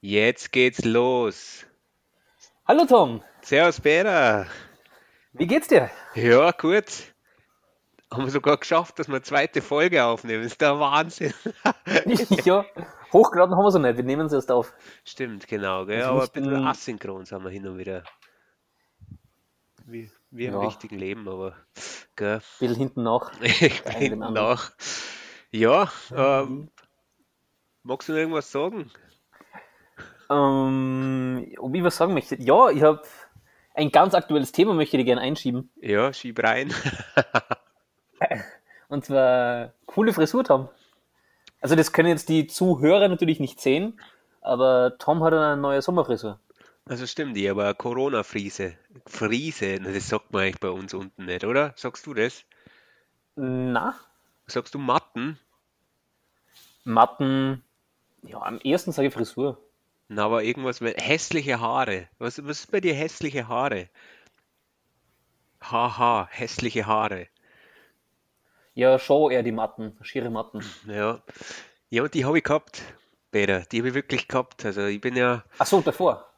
Jetzt 0.00 0.52
geht's 0.52 0.84
los. 0.84 1.66
Hallo 2.66 2.86
Tom, 2.86 3.22
Servus 3.42 3.80
Peter. 3.80 4.46
wie 5.32 5.46
geht's 5.46 5.68
dir? 5.68 5.90
Ja, 6.14 6.52
gut. 6.52 6.84
Haben 8.12 8.24
wir 8.24 8.30
sogar 8.30 8.56
geschafft, 8.56 8.98
dass 8.98 9.08
wir 9.08 9.14
eine 9.16 9.22
zweite 9.22 9.62
Folge 9.62 10.04
aufnehmen. 10.04 10.42
Das 10.42 10.52
ist 10.52 10.60
der 10.60 10.80
Wahnsinn. 10.80 11.32
ja, 12.44 12.64
hochgeladen 13.12 13.54
haben 13.54 13.62
wir 13.64 13.70
so 13.70 13.78
nicht, 13.78 13.96
wir 13.96 14.04
nehmen 14.04 14.26
es 14.26 14.32
erst 14.32 14.50
auf. 14.50 14.72
Stimmt, 15.04 15.46
genau. 15.46 15.86
Gell? 15.86 16.02
Also 16.02 16.12
Aber 16.14 16.22
ein 16.24 16.30
bisschen 16.32 16.66
asynchron 16.66 17.24
sind 17.24 17.44
wir 17.44 17.50
hin 17.50 17.66
und 17.68 17.78
wieder. 17.78 18.02
Wie, 19.84 20.10
wie 20.30 20.46
im 20.46 20.54
Ja. 20.54 20.60
richtigen 20.60 20.98
Leben, 20.98 21.28
aber 21.28 21.56
gell? 22.16 22.40
Bisschen 22.58 22.76
hinten 22.76 23.02
nach. 23.02 23.32
ich 23.42 23.82
bin 23.84 24.22
anderen. 24.22 24.34
nach. 24.34 24.72
Ja, 25.52 25.90
ähm, 26.14 26.70
magst 27.82 28.08
du 28.08 28.12
noch 28.12 28.18
irgendwas 28.18 28.50
sagen? 28.50 28.90
Ähm, 30.30 31.52
ob 31.58 31.74
ich 31.74 31.82
was 31.82 31.96
sagen 31.96 32.14
möchte? 32.14 32.36
Ja, 32.40 32.70
ich 32.70 32.82
habe 32.82 33.02
ein 33.74 33.90
ganz 33.90 34.14
aktuelles 34.14 34.52
Thema, 34.52 34.74
möchte 34.74 34.96
ich 34.96 35.04
gerne 35.04 35.20
einschieben. 35.20 35.70
Ja, 35.80 36.12
schieb 36.12 36.42
rein. 36.42 36.72
Und 38.88 39.04
zwar 39.04 39.72
coole 39.86 40.12
Frisur, 40.12 40.44
Tom. 40.44 40.68
Also 41.60 41.76
das 41.76 41.92
können 41.92 42.08
jetzt 42.08 42.28
die 42.28 42.46
Zuhörer 42.46 43.08
natürlich 43.08 43.40
nicht 43.40 43.60
sehen, 43.60 44.00
aber 44.40 44.96
Tom 44.98 45.22
hat 45.22 45.34
eine 45.34 45.60
neue 45.60 45.82
Sommerfrisur. 45.82 46.38
Also 46.86 47.06
stimmt, 47.06 47.36
ich 47.36 47.50
aber 47.50 47.74
Corona-Friese. 47.74 48.74
Friese, 49.06 49.78
das 49.80 50.08
sagt 50.08 50.32
man 50.32 50.42
eigentlich 50.42 50.60
bei 50.60 50.70
uns 50.70 50.94
unten 50.94 51.26
nicht, 51.26 51.44
oder? 51.44 51.72
Sagst 51.76 52.06
du 52.06 52.14
das? 52.14 52.44
Na, 53.36 53.94
Sagst 54.50 54.74
du 54.74 54.78
Matten? 54.78 55.38
Matten, 56.84 57.62
ja, 58.22 58.40
am 58.42 58.58
ersten 58.58 58.92
sage 58.92 59.08
ich 59.08 59.14
Frisur. 59.14 59.58
Na, 60.12 60.24
aber 60.24 60.42
irgendwas 60.42 60.80
mit 60.80 61.00
hässliche 61.00 61.60
Haare. 61.60 62.08
Was, 62.18 62.44
was 62.44 62.62
ist 62.62 62.72
bei 62.72 62.80
dir 62.80 62.94
hässliche 62.94 63.46
Haare? 63.46 63.88
Haha, 65.62 66.26
hässliche 66.32 66.84
Haare. 66.86 67.28
Ja, 68.74 68.98
schon 68.98 69.30
eher 69.30 69.44
die 69.44 69.52
Matten, 69.52 69.96
schiere 70.02 70.28
Matten. 70.28 70.64
Ja. 70.88 71.22
Ja, 71.90 72.02
und 72.02 72.12
die 72.14 72.24
habe 72.24 72.38
ich 72.38 72.42
gehabt, 72.42 72.82
Peter. 73.30 73.60
Die 73.70 73.78
habe 73.78 73.88
ich 73.90 73.94
wirklich 73.94 74.26
gehabt. 74.26 74.64
Also 74.64 74.84
ich 74.86 75.00
bin 75.00 75.14
ja 75.14 75.44
Ach 75.58 75.66
so, 75.66 75.80
davor. 75.80 76.28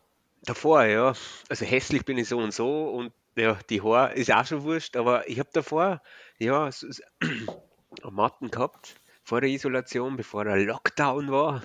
davor, 0.43 0.85
ja. 0.85 1.15
Also 1.49 1.65
hässlich 1.65 2.05
bin 2.05 2.19
ich 2.19 2.29
so 2.29 2.37
und 2.41 2.53
so 2.53 2.91
und 2.91 3.11
ja, 3.37 3.59
die 3.71 3.81
Haare 3.81 4.13
ist 4.13 4.31
auch 4.31 4.45
schon 4.45 4.65
wurscht, 4.65 4.99
aber 4.99 5.27
ich 5.27 5.39
habe 5.39 5.49
davor, 5.51 6.03
ja, 6.39 6.71
so, 6.71 6.89
so, 6.91 7.03
Matten 8.11 8.51
gehabt, 8.51 8.97
vor 9.25 9.41
der 9.41 9.49
Isolation, 9.49 10.19
bevor 10.19 10.45
der 10.45 10.59
Lockdown 10.59 11.31
war. 11.31 11.63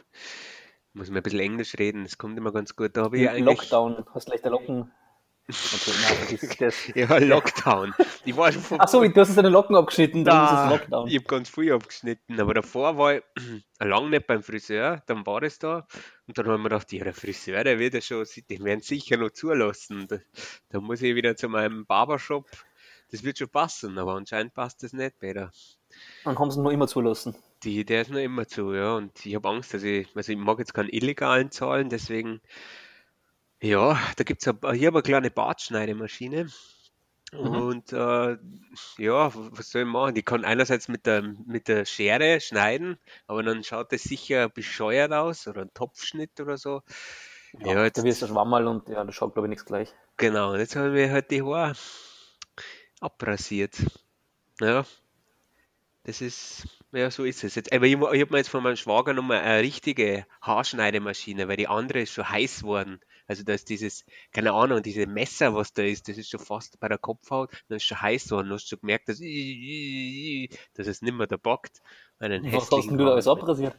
Muss 0.97 1.09
man 1.09 1.17
ein 1.17 1.23
bisschen 1.23 1.39
Englisch 1.39 1.75
reden, 1.77 2.03
das 2.03 2.17
kommt 2.17 2.37
immer 2.37 2.51
ganz 2.51 2.75
gut. 2.75 2.97
Da 2.97 3.03
habe 3.03 3.17
ich. 3.19 3.39
Lockdown, 3.39 4.05
hast 4.13 4.29
leichter 4.29 4.49
Locken. 4.49 4.91
Okay, 5.49 5.91
nein. 6.01 6.71
Ja, 6.95 7.17
Lockdown. 7.19 7.93
Die 8.25 8.35
war 8.35 8.51
schon 8.51 8.61
von 8.63 8.81
Ach 8.81 8.87
so, 8.87 9.01
du 9.01 9.21
hast 9.21 9.37
deine 9.37 9.47
Locken 9.49 9.75
abgeschnitten, 9.77 10.25
dann 10.25 10.43
ist 10.43 10.51
Da, 10.51 10.65
es 10.65 10.71
Lockdown. 10.71 11.07
ich 11.07 11.15
habe 11.15 11.25
ganz 11.25 11.49
früh 11.49 11.71
abgeschnitten, 11.71 12.39
aber 12.41 12.53
davor 12.53 12.97
war 12.97 13.15
ich 13.15 13.23
lange 13.79 14.09
nicht 14.09 14.27
beim 14.27 14.43
Friseur, 14.43 15.03
dann 15.05 15.25
war 15.25 15.39
das 15.39 15.57
da 15.59 15.87
und 16.27 16.37
dann 16.37 16.47
haben 16.47 16.63
wir 16.63 16.69
gedacht, 16.69 16.91
ja, 16.91 17.03
der 17.05 17.13
Friseur, 17.13 17.63
der 17.63 17.79
wird 17.79 17.93
ja 17.93 18.01
schon, 18.01 18.25
den 18.49 18.63
werden 18.65 18.81
sicher 18.81 19.15
noch 19.17 19.29
zulassen. 19.31 20.07
Da, 20.09 20.17
da 20.69 20.81
muss 20.81 21.01
ich 21.01 21.15
wieder 21.15 21.37
zu 21.37 21.47
meinem 21.47 21.85
Barbershop, 21.85 22.49
das 23.11 23.23
wird 23.23 23.37
schon 23.37 23.49
passen, 23.49 23.97
aber 23.99 24.15
anscheinend 24.15 24.53
passt 24.53 24.83
das 24.83 24.91
nicht, 24.91 25.17
Peter. 25.19 25.51
Dann 26.25 26.37
haben 26.37 26.51
sie 26.51 26.59
ihn 26.59 26.63
noch 26.63 26.71
immer 26.71 26.87
zulassen. 26.87 27.35
Die, 27.67 27.83
der 27.85 28.01
ist 28.01 28.11
noch 28.11 28.17
immer 28.19 28.47
zu, 28.47 28.73
ja, 28.73 28.95
und 28.95 29.25
ich 29.25 29.35
habe 29.35 29.49
Angst, 29.49 29.73
dass 29.73 29.83
ich, 29.83 30.07
also 30.15 30.31
ich 30.31 30.37
mag 30.37 30.57
jetzt 30.57 30.73
keinen 30.73 30.87
illegalen 30.89 31.51
zahlen, 31.51 31.89
deswegen, 31.89 32.41
ja, 33.61 33.99
da 34.15 34.23
gibt 34.23 34.41
es, 34.41 34.45
hier 34.45 34.87
habe 34.87 34.97
eine 34.97 35.01
kleine 35.03 35.31
Bartschneidemaschine. 35.31 36.47
Und 37.33 37.93
äh, 37.93 38.37
ja, 38.97 39.31
was 39.35 39.71
soll 39.71 39.81
ich 39.83 39.87
machen? 39.87 40.15
Die 40.15 40.23
kann 40.23 40.45
einerseits 40.45 40.87
mit 40.87 41.05
der, 41.05 41.23
mit 41.23 41.67
der 41.67 41.85
Schere 41.85 42.39
schneiden, 42.41 42.97
aber 43.27 43.43
dann 43.43 43.63
schaut 43.65 43.91
das 43.91 44.03
sicher 44.03 44.49
bescheuert 44.49 45.11
aus 45.13 45.47
oder 45.47 45.63
ein 45.63 45.73
Topfschnitt 45.73 46.39
oder 46.39 46.57
so. 46.57 46.83
Ja, 47.59 47.75
Ja, 47.75 47.83
jetzt, 47.83 47.97
da 47.97 48.03
wirst 48.03 48.21
du 48.21 48.27
Schwammerl 48.27 48.67
und 48.67 48.89
ja, 48.89 49.03
das 49.03 49.13
schaut 49.15 49.33
glaube 49.33 49.47
ich 49.47 49.49
nichts 49.49 49.65
gleich. 49.65 49.93
genau, 50.17 50.53
und 50.53 50.59
jetzt 50.59 50.75
haben 50.75 50.93
wir 50.93 51.11
halt 51.11 51.31
die 51.31 51.41
Haare 51.43 51.73
abrasiert. 53.01 53.75
Ja, 54.61 54.85
das 56.07 56.21
ist, 56.21 56.67
ja, 56.93 57.11
so 57.11 57.23
ist 57.25 57.43
es 57.43 57.55
jetzt. 57.55 57.71
Aber 57.73 57.85
ich, 57.85 57.93
ich 57.93 57.99
habe 57.99 58.27
mir 58.31 58.37
jetzt 58.37 58.49
von 58.49 58.63
meinem 58.63 58.77
Schwager 58.77 59.13
nochmal 59.13 59.41
eine 59.41 59.61
richtige 59.61 60.25
Haarschneidemaschine, 60.41 61.47
weil 61.47 61.57
die 61.57 61.67
andere 61.67 62.01
ist 62.01 62.13
schon 62.13 62.29
heiß 62.29 62.63
worden. 62.63 62.99
Also 63.27 63.43
da 63.43 63.53
ist 63.53 63.69
dieses, 63.69 64.05
keine 64.31 64.53
Ahnung, 64.53 64.81
diese 64.81 65.05
Messer, 65.05 65.53
was 65.53 65.73
da 65.73 65.83
ist, 65.83 66.07
das 66.07 66.17
ist 66.17 66.29
schon 66.31 66.39
fast 66.39 66.79
bei 66.79 66.87
der 66.87 66.97
Kopfhaut, 66.97 67.51
dann 67.67 67.77
ist 67.77 67.83
schon 67.83 68.01
heiß 68.01 68.31
worden. 68.31 68.47
Du 68.49 68.55
hast 68.55 68.69
schon 68.69 68.79
gemerkt, 68.79 69.09
dass, 69.09 69.19
dass 69.19 70.87
es 70.87 71.01
nicht 71.01 71.13
mehr 71.13 71.27
da 71.27 71.37
bockt. 71.37 71.81
Was 72.19 72.71
hast 72.71 72.89
denn 72.89 72.97
du 72.97 73.05
da 73.05 73.11
alles 73.13 73.27
abrasiert? 73.27 73.75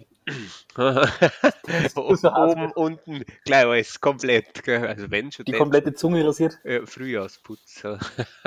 O- 0.76 0.82
hart 2.24 2.52
Oben, 2.52 2.72
unten, 2.76 3.24
gleich 3.44 3.64
alles, 3.66 4.00
komplett. 4.00 4.62
gell. 4.64 4.86
Also 4.86 5.10
wenn 5.10 5.32
schon, 5.32 5.46
Die 5.46 5.52
komplette 5.52 5.94
Zunge 5.94 6.26
rasiert? 6.26 6.58
Frühjahrsputz. 6.84 7.82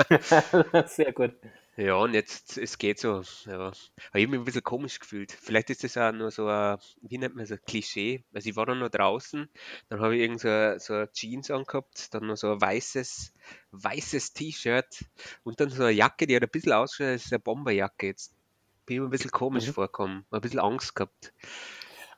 Sehr 0.86 1.12
gut. 1.12 1.34
Ja, 1.76 1.94
und 1.96 2.12
jetzt, 2.12 2.58
es 2.58 2.76
geht 2.76 2.98
so. 2.98 3.22
Ja. 3.46 3.54
Aber 3.54 3.72
ich 3.72 4.08
habe 4.10 4.26
mich 4.26 4.40
ein 4.40 4.44
bisschen 4.44 4.62
komisch 4.62 5.00
gefühlt. 5.00 5.32
Vielleicht 5.32 5.70
ist 5.70 5.82
das 5.84 5.96
auch 5.96 6.12
nur 6.12 6.30
so 6.30 6.46
ein, 6.46 6.76
wie 7.00 7.16
nennt 7.16 7.34
man 7.34 7.46
so, 7.46 7.54
ein 7.54 7.60
Klischee. 7.66 8.24
Also 8.34 8.50
ich 8.50 8.56
war 8.56 8.66
dann 8.66 8.78
noch 8.78 8.90
draußen, 8.90 9.48
dann 9.88 10.00
habe 10.00 10.14
ich 10.16 10.20
irgend 10.22 10.40
so, 10.40 10.48
ein- 10.48 10.78
so 10.78 10.92
eine 10.94 11.10
Jeans 11.12 11.50
angehabt, 11.50 12.12
dann 12.12 12.26
noch 12.26 12.36
so 12.36 12.52
ein 12.52 12.60
weißes, 12.60 13.32
weißes 13.70 14.34
T-Shirt 14.34 15.04
und 15.44 15.60
dann 15.60 15.70
so 15.70 15.84
eine 15.84 15.92
Jacke, 15.92 16.26
die 16.26 16.36
hat 16.36 16.42
ein 16.42 16.50
bisschen 16.50 16.72
ausgeschaut, 16.72 17.12
als 17.12 17.32
eine 17.32 17.38
Bomberjacke. 17.40 18.06
Jetzt 18.06 18.34
bin 18.84 18.96
ich 18.96 19.00
mir 19.00 19.06
ein 19.06 19.10
bisschen 19.10 19.30
komisch 19.30 19.68
Mhm. 19.68 19.72
vorgekommen, 19.72 20.26
ein 20.30 20.40
bisschen 20.42 20.60
Angst 20.60 20.94
gehabt. 20.94 21.32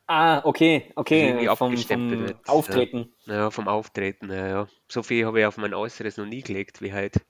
Ah, 0.07 0.43
okay, 0.45 0.93
okay. 0.97 1.49
Vom, 1.57 1.77
vom 1.77 2.27
ja. 2.27 2.35
Auftreten. 2.47 3.15
Ja, 3.27 3.51
vom 3.51 3.69
Auftreten, 3.69 4.31
ja, 4.31 4.49
ja. 4.49 4.69
So 4.91 5.03
viel 5.03 5.25
habe 5.25 5.41
ich 5.41 5.47
auf 5.47 5.57
mein 5.57 5.73
Äußeres 5.75 6.19
noch 6.19 6.27
nie 6.27 6.43
gelegt 6.43 6.83
wie 6.83 6.93
heute. 6.93 7.21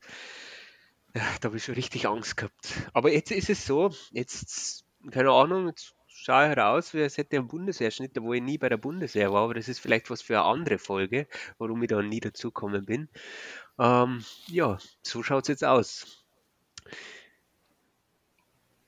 Ja, 1.15 1.23
da 1.41 1.49
habe 1.49 1.57
ich 1.57 1.65
schon 1.65 1.75
richtig 1.77 2.07
Angst 2.09 2.37
gehabt. 2.37 2.91
Aber 2.93 3.13
jetzt 3.13 3.31
ist 3.31 3.49
es 3.51 3.65
so, 3.65 3.91
jetzt, 4.11 4.85
keine 5.11 5.31
Ahnung, 5.31 5.69
jetzt 5.69 5.95
schaue 6.09 6.43
ich 6.43 6.49
halt 6.49 6.59
aus, 6.59 6.93
wie 6.95 7.03
als 7.03 7.17
hätte 7.19 7.37
einen 7.37 7.49
Bundeswehrschnitt, 7.49 8.13
wo 8.21 8.33
ich 8.33 8.43
nie 8.43 8.59
bei 8.59 8.69
der 8.69 8.79
Bundeswehr 8.79 9.33
war, 9.33 9.43
aber 9.45 9.55
das 9.55 9.69
ist 9.69 9.79
vielleicht 9.79 10.11
was 10.11 10.23
für 10.23 10.39
eine 10.39 10.45
andere 10.45 10.79
Folge, 10.79 11.29
warum 11.59 11.83
ich 11.83 11.89
da 11.89 12.03
nie 12.03 12.21
dazugekommen 12.21 12.85
bin. 12.85 13.09
Ähm, 13.79 14.25
ja, 14.49 14.79
so 15.03 15.23
schaut 15.23 15.45
es 15.45 15.49
jetzt 15.49 15.65
aus. 15.65 16.25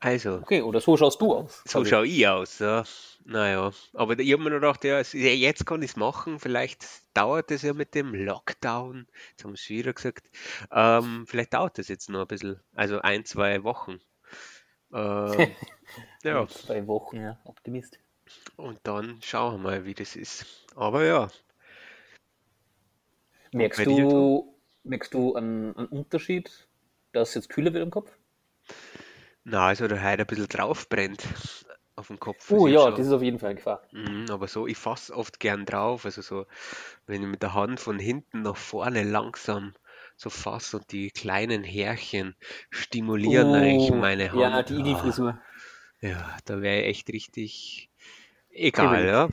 Also, 0.00 0.37
Okay, 0.38 0.62
oder 0.62 0.81
so 0.81 0.97
schaust 0.97 1.20
du 1.20 1.32
aus. 1.34 1.62
so 1.64 1.84
schaue 1.84 2.06
ich 2.06 2.26
aus, 2.26 2.58
ja. 2.58 2.84
Naja, 3.28 3.72
aber 3.92 4.16
ich 4.20 4.32
habe 4.32 4.44
mir 4.44 4.50
noch 4.50 4.78
gedacht, 4.78 4.84
ja, 4.84 5.00
jetzt 5.00 5.66
kann 5.66 5.82
ich 5.82 5.91
es 5.91 5.97
machen. 5.97 6.38
Vielleicht 6.38 6.87
dauert 7.12 7.50
es 7.50 7.62
ja 7.62 7.75
mit 7.75 7.97
dem 7.97 8.14
Lockdown. 8.14 9.09
Jetzt 9.31 9.42
haben 9.42 9.50
wir 9.50 9.54
es 9.54 9.69
wieder 9.69 9.92
gesagt. 9.92 10.31
Ähm, 10.70 11.26
vielleicht 11.26 11.53
dauert 11.53 11.76
es 11.81 11.88
jetzt 11.88 12.09
noch 12.09 12.20
ein 12.20 12.26
bisschen. 12.28 12.60
Also 12.76 13.00
ein, 13.00 13.25
zwei 13.25 13.64
Wochen. 13.64 14.00
Ähm, 14.92 15.50
ja, 16.22 16.47
Zwei 16.47 16.87
Wochen, 16.87 17.16
ja. 17.20 17.41
Optimist. 17.42 17.98
und 18.54 18.78
dann 18.84 19.20
schauen 19.22 19.54
wir 19.54 19.58
mal, 19.58 19.84
wie 19.84 19.94
das 19.94 20.14
ist. 20.14 20.47
Aber 20.76 21.04
ja, 21.04 21.28
Merkst 23.53 23.87
du, 23.87 24.54
merkst 24.84 25.14
du 25.14 25.34
einen, 25.34 25.76
einen 25.76 25.88
Unterschied, 25.88 26.69
dass 27.12 27.31
es 27.31 27.34
jetzt 27.34 27.48
kühler 27.48 27.72
wird 27.72 27.82
im 27.82 27.91
Kopf? 27.91 28.16
na, 29.44 29.66
also 29.66 29.88
der 29.88 30.03
heute 30.03 30.22
ein 30.22 30.26
bisschen 30.26 30.48
drauf 30.48 30.88
brennt 30.88 31.22
auf 31.97 32.09
dem 32.09 32.21
Kopf. 32.21 32.53
Oh 32.53 32.67
ja, 32.67 32.91
schon- 32.91 32.95
das 32.95 33.07
ist 33.07 33.12
auf 33.12 33.23
jeden 33.23 33.39
Fall 33.39 33.51
eine 33.51 33.57
Gefahr. 33.57 33.83
Mhm, 33.93 34.27
aber 34.31 34.49
so, 34.49 34.67
ich 34.67 34.77
fasse 34.77 35.15
oft 35.17 35.41
gern 35.41 35.65
drauf, 35.67 36.05
also 36.05 36.23
so, 36.23 36.47
wenn 37.06 37.23
ich 37.23 37.29
mit 37.29 37.43
der 37.43 37.55
Hand 37.55 37.81
von 37.81 37.99
hinten 37.99 38.43
nach 38.43 38.56
vorne 38.56 39.05
langsam 39.05 39.75
so 40.17 40.31
fasse 40.31 40.79
und 40.79 40.93
die 40.93 41.11
kleinen 41.11 41.65
Härchen 41.65 42.37
stimulieren 42.70 43.55
eigentlich 43.55 43.91
Oh, 43.91 43.97
meine 43.97 44.32
Hand. 44.35 44.38
Ja, 44.41 44.62
die 44.62 44.79
Ah, 44.79 44.81
Igel-Frisur. 44.81 45.38
ja, 46.00 46.37
da 46.47 46.62
wäre 46.62 46.82
ich 46.82 46.88
echt 46.88 47.11
richtig 47.11 47.91
egal, 48.50 49.06
ja. 49.06 49.31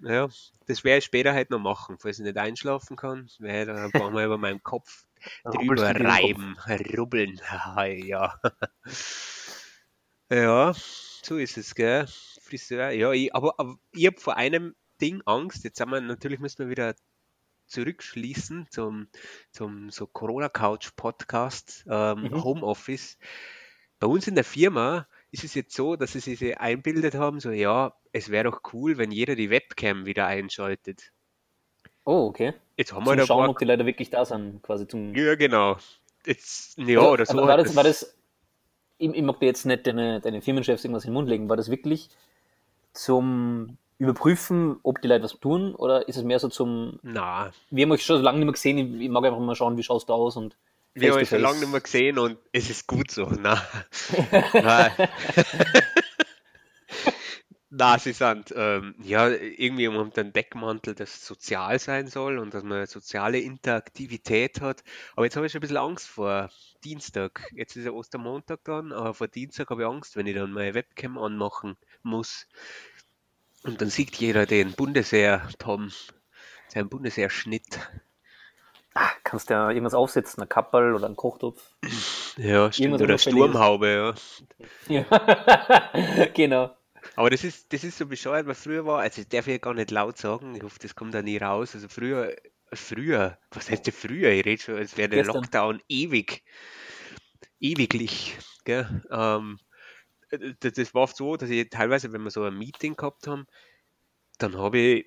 Ja, 0.00 0.28
das 0.66 0.84
werde 0.84 0.98
ich 0.98 1.04
später 1.06 1.32
halt 1.34 1.50
noch 1.50 1.60
machen, 1.60 1.98
falls 2.00 2.18
ich 2.20 2.24
nicht 2.24 2.38
einschlafen 2.38 2.96
kann, 2.96 3.28
werde 3.40 3.60
ich 3.62 3.66
dann 3.76 3.84
ein 3.84 3.92
paar 3.92 4.10
Mal 4.12 4.26
über 4.26 4.38
meinem 4.38 4.62
Kopf 4.62 5.06
drüber 5.50 5.94
den 5.94 5.94
reiben, 5.94 6.56
rubbeln, 6.98 7.40
ja. 8.06 8.40
Ja, 10.30 10.72
so 11.24 11.36
ist 11.36 11.56
es, 11.58 11.74
gell? 11.74 12.06
Friseur, 12.42 12.90
ja, 12.90 13.12
ich, 13.12 13.34
aber, 13.34 13.54
aber 13.58 13.78
ich 13.92 14.06
habe 14.06 14.18
vor 14.20 14.36
einem 14.36 14.74
Ding 15.00 15.22
Angst. 15.26 15.64
Jetzt 15.64 15.80
haben 15.80 15.90
wir, 15.92 16.00
natürlich 16.00 16.40
müssen 16.40 16.58
wir 16.60 16.68
wieder 16.70 16.94
zurückschließen 17.66 18.66
zum, 18.70 19.08
zum 19.52 19.90
so 19.90 20.06
Corona-Couch-Podcast, 20.06 21.84
ähm, 21.90 22.22
Mhm. 22.22 22.44
Homeoffice. 22.44 23.18
Bei 24.00 24.06
uns 24.06 24.26
in 24.28 24.34
der 24.34 24.44
Firma 24.44 25.06
ist 25.30 25.44
es 25.44 25.54
jetzt 25.54 25.74
so, 25.74 25.96
dass 25.96 26.12
sie 26.12 26.20
sich 26.20 26.58
einbildet 26.58 27.14
haben, 27.14 27.40
so 27.40 27.50
ja, 27.50 27.94
es 28.12 28.30
wäre 28.30 28.44
doch 28.44 28.60
cool, 28.72 28.96
wenn 28.96 29.10
jeder 29.10 29.34
die 29.36 29.50
Webcam 29.50 30.06
wieder 30.06 30.26
einschaltet. 30.26 31.12
Oh, 32.04 32.26
okay. 32.28 32.54
Jetzt 32.76 32.92
haben 32.94 33.04
Zum 33.04 33.12
wir 33.12 33.16
da 33.16 33.26
Schauen, 33.26 33.40
paar, 33.42 33.50
ob 33.50 33.58
die 33.58 33.66
Leute 33.66 33.84
wirklich 33.84 34.08
da 34.08 34.24
sind, 34.24 34.62
quasi 34.62 34.86
zum. 34.88 35.14
ja 35.14 35.34
genau. 35.34 35.76
Jetzt, 36.24 36.78
ja, 36.78 37.00
Also, 37.00 37.10
oder 37.12 37.26
so. 37.26 37.38
aber 37.38 37.48
war 37.48 37.56
das, 37.58 37.76
war 37.76 37.84
das, 37.84 38.17
ich, 38.98 39.14
ich 39.14 39.22
mag 39.22 39.40
dir 39.40 39.46
jetzt 39.46 39.64
nicht 39.64 39.86
deine, 39.86 40.20
deine 40.20 40.42
Firmenchefs 40.42 40.84
irgendwas 40.84 41.04
in 41.04 41.10
den 41.10 41.14
Mund 41.14 41.28
legen, 41.28 41.48
war 41.48 41.56
das 41.56 41.70
wirklich 41.70 42.10
zum 42.92 43.78
Überprüfen, 43.98 44.78
ob 44.82 45.00
die 45.02 45.08
Leute 45.08 45.24
was 45.24 45.38
tun, 45.38 45.74
oder 45.74 46.08
ist 46.08 46.16
es 46.16 46.24
mehr 46.24 46.38
so 46.38 46.48
zum, 46.48 46.98
Na, 47.02 47.50
wir 47.70 47.84
haben 47.84 47.92
euch 47.92 48.04
schon 48.04 48.18
so 48.18 48.22
lange 48.22 48.38
nicht 48.38 48.46
mehr 48.46 48.52
gesehen, 48.52 48.78
ich, 48.78 49.00
ich 49.02 49.08
mag 49.08 49.24
einfach 49.24 49.38
mal 49.40 49.54
schauen, 49.54 49.76
wie 49.76 49.82
schaust 49.82 50.08
du 50.08 50.12
aus 50.12 50.36
und 50.36 50.56
wir 50.94 51.12
haben 51.12 51.18
uns 51.20 51.28
schon 51.28 51.40
lange 51.40 51.60
nicht 51.60 51.70
mehr 51.70 51.80
gesehen 51.80 52.18
und 52.18 52.38
es 52.50 52.70
ist 52.70 52.86
gut 52.86 53.10
so. 53.10 53.30
Na. 53.38 53.62
Na, 57.70 57.98
sie 57.98 58.12
sind 58.12 58.54
ähm, 58.56 58.94
ja 59.02 59.28
irgendwie 59.28 59.88
unter 59.88 60.24
den 60.24 60.32
Deckmantel, 60.32 60.94
das 60.94 61.26
sozial 61.26 61.78
sein 61.78 62.06
soll 62.06 62.38
und 62.38 62.54
dass 62.54 62.62
man 62.62 62.86
soziale 62.86 63.40
Interaktivität 63.40 64.62
hat. 64.62 64.82
Aber 65.14 65.26
jetzt 65.26 65.36
habe 65.36 65.44
ich 65.44 65.52
schon 65.52 65.58
ein 65.58 65.62
bisschen 65.62 65.76
Angst 65.76 66.08
vor 66.08 66.48
Dienstag. 66.82 67.46
Jetzt 67.52 67.76
ist 67.76 67.84
ja 67.84 67.90
Ostermontag 67.90 68.60
dann, 68.64 68.92
aber 68.92 69.12
vor 69.12 69.28
Dienstag 69.28 69.68
habe 69.68 69.82
ich 69.82 69.88
Angst, 69.88 70.16
wenn 70.16 70.26
ich 70.26 70.34
dann 70.34 70.52
meine 70.52 70.72
Webcam 70.72 71.18
anmachen 71.18 71.76
muss. 72.02 72.46
Und 73.64 73.82
dann 73.82 73.90
sieht 73.90 74.16
jeder 74.16 74.46
den 74.46 74.72
Bundesheer, 74.72 75.46
Tom, 75.58 75.90
seinen 76.68 76.88
Bundesheerschnitt. 76.88 77.80
Ah, 78.94 79.10
kannst 79.24 79.50
ja 79.50 79.68
irgendwas 79.68 79.94
aufsetzen, 79.94 80.42
ein 80.42 80.48
Kapperl 80.48 80.94
oder 80.94 81.06
ein 81.06 81.16
Kochtopf. 81.16 81.74
Ja, 82.38 82.72
stimmt. 82.72 83.00
Irgendwas 83.00 83.26
Oder. 83.26 83.32
Sturmhaube, 83.32 83.88
ja. 83.88 84.14
Ja. 85.06 86.26
genau. 86.34 86.77
Aber 87.18 87.30
das 87.30 87.42
ist, 87.42 87.72
das 87.72 87.82
ist 87.82 87.98
so 87.98 88.06
bescheuert, 88.06 88.46
weil 88.46 88.54
früher 88.54 88.86
war, 88.86 89.00
also 89.00 89.20
das 89.20 89.28
darf 89.28 89.48
ich 89.48 89.54
ja 89.54 89.58
gar 89.58 89.74
nicht 89.74 89.90
laut 89.90 90.16
sagen, 90.16 90.54
ich 90.54 90.62
hoffe, 90.62 90.78
das 90.80 90.94
kommt 90.94 91.14
da 91.14 91.20
nie 91.20 91.36
raus. 91.36 91.74
Also 91.74 91.88
früher, 91.88 92.36
früher, 92.72 93.36
was 93.50 93.68
heißt 93.68 93.88
denn 93.88 93.92
früher? 93.92 94.30
Ich 94.30 94.46
rede 94.46 94.62
schon, 94.62 94.76
als 94.76 94.96
wäre 94.96 95.08
der 95.08 95.24
Gestern. 95.24 95.42
Lockdown 95.42 95.82
ewig, 95.88 96.44
ewiglich. 97.58 98.36
Gell? 98.64 99.02
Ähm, 99.10 99.58
das, 100.60 100.74
das 100.74 100.94
war 100.94 101.02
oft 101.02 101.16
so, 101.16 101.36
dass 101.36 101.50
ich 101.50 101.68
teilweise, 101.70 102.12
wenn 102.12 102.22
wir 102.22 102.30
so 102.30 102.44
ein 102.44 102.56
Meeting 102.56 102.94
gehabt 102.94 103.26
haben, 103.26 103.48
dann 104.38 104.56
habe 104.56 104.78
ich, 104.78 105.06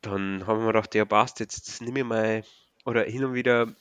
dann 0.00 0.46
haben 0.46 0.60
wir 0.60 0.68
gedacht, 0.68 0.94
ja 0.94 1.04
passt, 1.04 1.38
jetzt 1.40 1.82
nehme 1.82 1.98
ich 1.98 2.06
mal, 2.06 2.44
oder 2.86 3.02
hin 3.02 3.26
und 3.26 3.34
wieder 3.34 3.76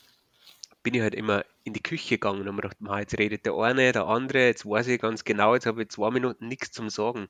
bin 0.83 0.93
ich 0.93 1.01
halt 1.01 1.15
immer 1.15 1.45
in 1.63 1.73
die 1.73 1.83
Küche 1.83 2.15
gegangen 2.15 2.41
und 2.41 2.47
habe 2.47 2.55
mir 2.55 2.61
gedacht, 2.61 2.81
"Ma, 2.81 2.99
jetzt 2.99 3.17
redet 3.17 3.45
der 3.45 3.53
eine, 3.55 3.91
der 3.91 4.07
andere, 4.07 4.45
jetzt 4.47 4.65
weiß 4.65 4.87
ich 4.87 4.99
ganz 5.01 5.23
genau, 5.23 5.53
jetzt 5.53 5.65
habe 5.65 5.83
ich 5.83 5.89
zwei 5.89 6.09
Minuten 6.11 6.47
nichts 6.47 6.71
zum 6.71 6.89
Sagen. 6.89 7.27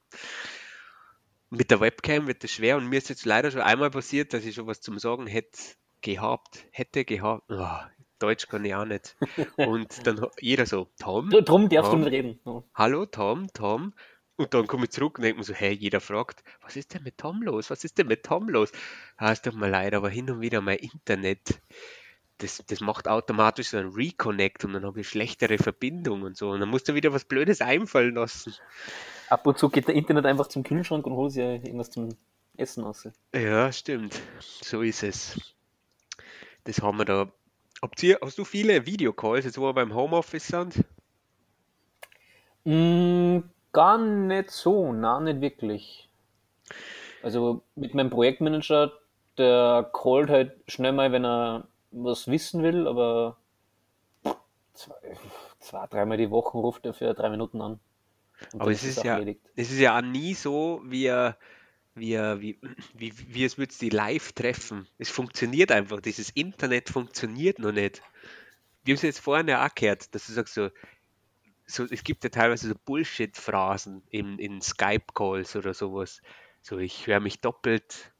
Mit 1.50 1.69
der 1.69 1.81
Webcam 1.81 2.27
wird 2.27 2.44
das 2.44 2.51
schwer 2.51 2.77
und 2.77 2.88
mir 2.88 2.98
ist 2.98 3.09
jetzt 3.09 3.25
leider 3.25 3.51
schon 3.51 3.62
einmal 3.62 3.89
passiert, 3.92 4.33
dass 4.33 4.45
ich 4.45 4.56
schon 4.56 4.68
was 4.68 4.80
zum 4.80 5.00
Sagen 5.00 5.27
hätte 5.27 5.59
gehabt, 6.01 6.65
hätte 6.71 7.03
gehabt. 7.03 7.50
Ah, 7.51 7.89
Deutsch 8.19 8.48
kann 8.48 8.63
ich 8.63 8.74
auch 8.74 8.86
nicht. 8.86 9.18
Und 9.57 10.06
dann 10.07 10.25
jeder 10.39 10.65
so, 10.65 10.88
Tom, 11.00 11.30
Drum 11.30 11.69
darfst 11.69 11.92
du 11.92 11.95
Tom, 11.98 12.01
nicht 12.01 12.12
reden. 12.12 12.39
Ja. 12.45 12.63
hallo 12.74 13.06
Tom, 13.06 13.48
Tom. 13.53 13.94
Und 14.38 14.53
dann 14.53 14.65
komme 14.65 14.86
ich 14.86 14.92
zurück 14.92 15.18
und 15.19 15.24
denke 15.24 15.38
mir 15.39 15.44
so, 15.44 15.53
hey, 15.53 15.74
jeder 15.74 16.00
fragt, 16.00 16.44
was 16.62 16.75
ist 16.75 16.94
denn 16.94 17.03
mit 17.03 17.18
Tom 17.18 17.44
los? 17.44 17.69
Was 17.69 17.83
ist 17.83 17.98
denn 17.98 18.07
mit 18.07 18.24
Tom 18.24 18.50
los? 18.50 18.71
Ah, 19.18 19.31
es 19.31 19.42
tut 19.42 19.56
mir 19.56 19.69
leid, 19.69 19.94
aber 19.94 20.09
hin 20.09 20.31
und 20.31 20.42
wieder 20.42 20.62
mein 20.62 20.77
Internet, 20.80 21.62
das, 22.41 22.63
das 22.67 22.79
macht 22.81 23.07
automatisch 23.07 23.69
so 23.69 23.77
ein 23.77 23.89
Reconnect 23.89 24.65
und 24.65 24.73
dann 24.73 24.85
habe 24.85 25.01
ich 25.01 25.09
schlechtere 25.09 25.57
Verbindung 25.57 26.23
und 26.23 26.35
so. 26.35 26.49
Und 26.49 26.59
dann 26.59 26.69
musst 26.69 26.89
du 26.89 26.95
wieder 26.95 27.13
was 27.13 27.25
Blödes 27.25 27.61
einfallen 27.61 28.15
lassen. 28.15 28.53
Ab 29.29 29.45
und 29.45 29.57
zu 29.57 29.69
geht 29.69 29.88
der 29.88 29.95
Internet 29.95 30.25
einfach 30.25 30.47
zum 30.47 30.63
Kühlschrank 30.63 31.05
und 31.05 31.13
holt 31.13 31.33
sich 31.33 31.43
irgendwas 31.43 31.91
zum 31.91 32.09
Essen 32.57 32.83
raus. 32.83 33.07
Ja, 33.33 33.71
stimmt. 33.71 34.19
So 34.39 34.81
ist 34.81 35.03
es. 35.03 35.39
Das 36.63 36.81
haben 36.81 36.97
wir 36.97 37.05
da. 37.05 37.31
Habt 37.81 38.01
ihr, 38.03 38.19
hast 38.21 38.38
du 38.38 38.45
viele 38.45 38.85
Videocalls, 38.85 39.45
jetzt 39.45 39.57
wo 39.57 39.63
wir 39.63 39.73
beim 39.73 39.93
Homeoffice 39.93 40.47
sind? 40.47 40.83
Mm, 42.63 43.39
gar 43.71 43.97
nicht 43.97 44.51
so, 44.51 44.93
na, 44.93 45.19
nicht 45.19 45.41
wirklich. 45.41 46.09
Also 47.23 47.63
mit 47.75 47.93
meinem 47.93 48.09
Projektmanager, 48.09 48.91
der 49.38 49.89
callt 49.93 50.29
halt 50.29 50.53
schnell 50.67 50.91
mal, 50.91 51.11
wenn 51.11 51.25
er 51.25 51.67
was 51.91 52.27
wissen 52.27 52.63
will, 52.63 52.88
aber 52.88 53.38
zwei, 54.73 54.93
zwei 55.59 55.88
dreimal 55.88 56.17
die 56.17 56.29
Woche 56.31 56.57
ruft 56.57 56.85
er 56.85 56.93
für 56.93 57.13
drei 57.13 57.29
Minuten 57.29 57.61
an. 57.61 57.79
Aber 58.53 58.71
es 58.71 58.83
ist 58.83 59.03
ja, 59.03 59.17
erledigt. 59.17 59.41
es 59.55 59.71
ist 59.71 59.79
ja 59.79 59.97
auch 59.97 60.01
nie 60.01 60.33
so, 60.33 60.81
wie, 60.85 61.05
er- 61.05 61.38
wie, 61.93 62.15
wie, 62.17 62.59
wie, 62.95 63.13
wie 63.35 63.43
es 63.45 63.57
würdest 63.57 63.81
die 63.81 63.89
live 63.89 64.31
treffen. 64.31 64.88
Es 64.97 65.09
funktioniert 65.09 65.71
einfach. 65.71 65.99
Dieses 66.01 66.29
Internet 66.31 66.89
funktioniert 66.89 67.59
noch 67.59 67.71
nicht. 67.73 68.01
Wir 68.83 68.93
haben 68.93 68.97
es 68.97 69.01
jetzt 69.03 69.19
vorhin 69.19 69.47
ja 69.47 69.65
auch 69.65 69.75
gehört, 69.75 70.15
dass 70.15 70.25
du 70.27 70.33
sagst 70.33 70.55
so, 70.55 70.69
so 71.67 71.85
es 71.85 72.03
gibt 72.03 72.23
ja 72.23 72.29
teilweise 72.29 72.69
so 72.69 72.75
Bullshit-Phrasen 72.85 74.03
in, 74.09 74.39
in 74.39 74.61
Skype-Calls 74.61 75.55
oder 75.55 75.73
sowas. 75.73 76.21
So, 76.61 76.77
ich 76.79 77.05
höre 77.07 77.19
mich 77.19 77.41
doppelt. 77.41 78.11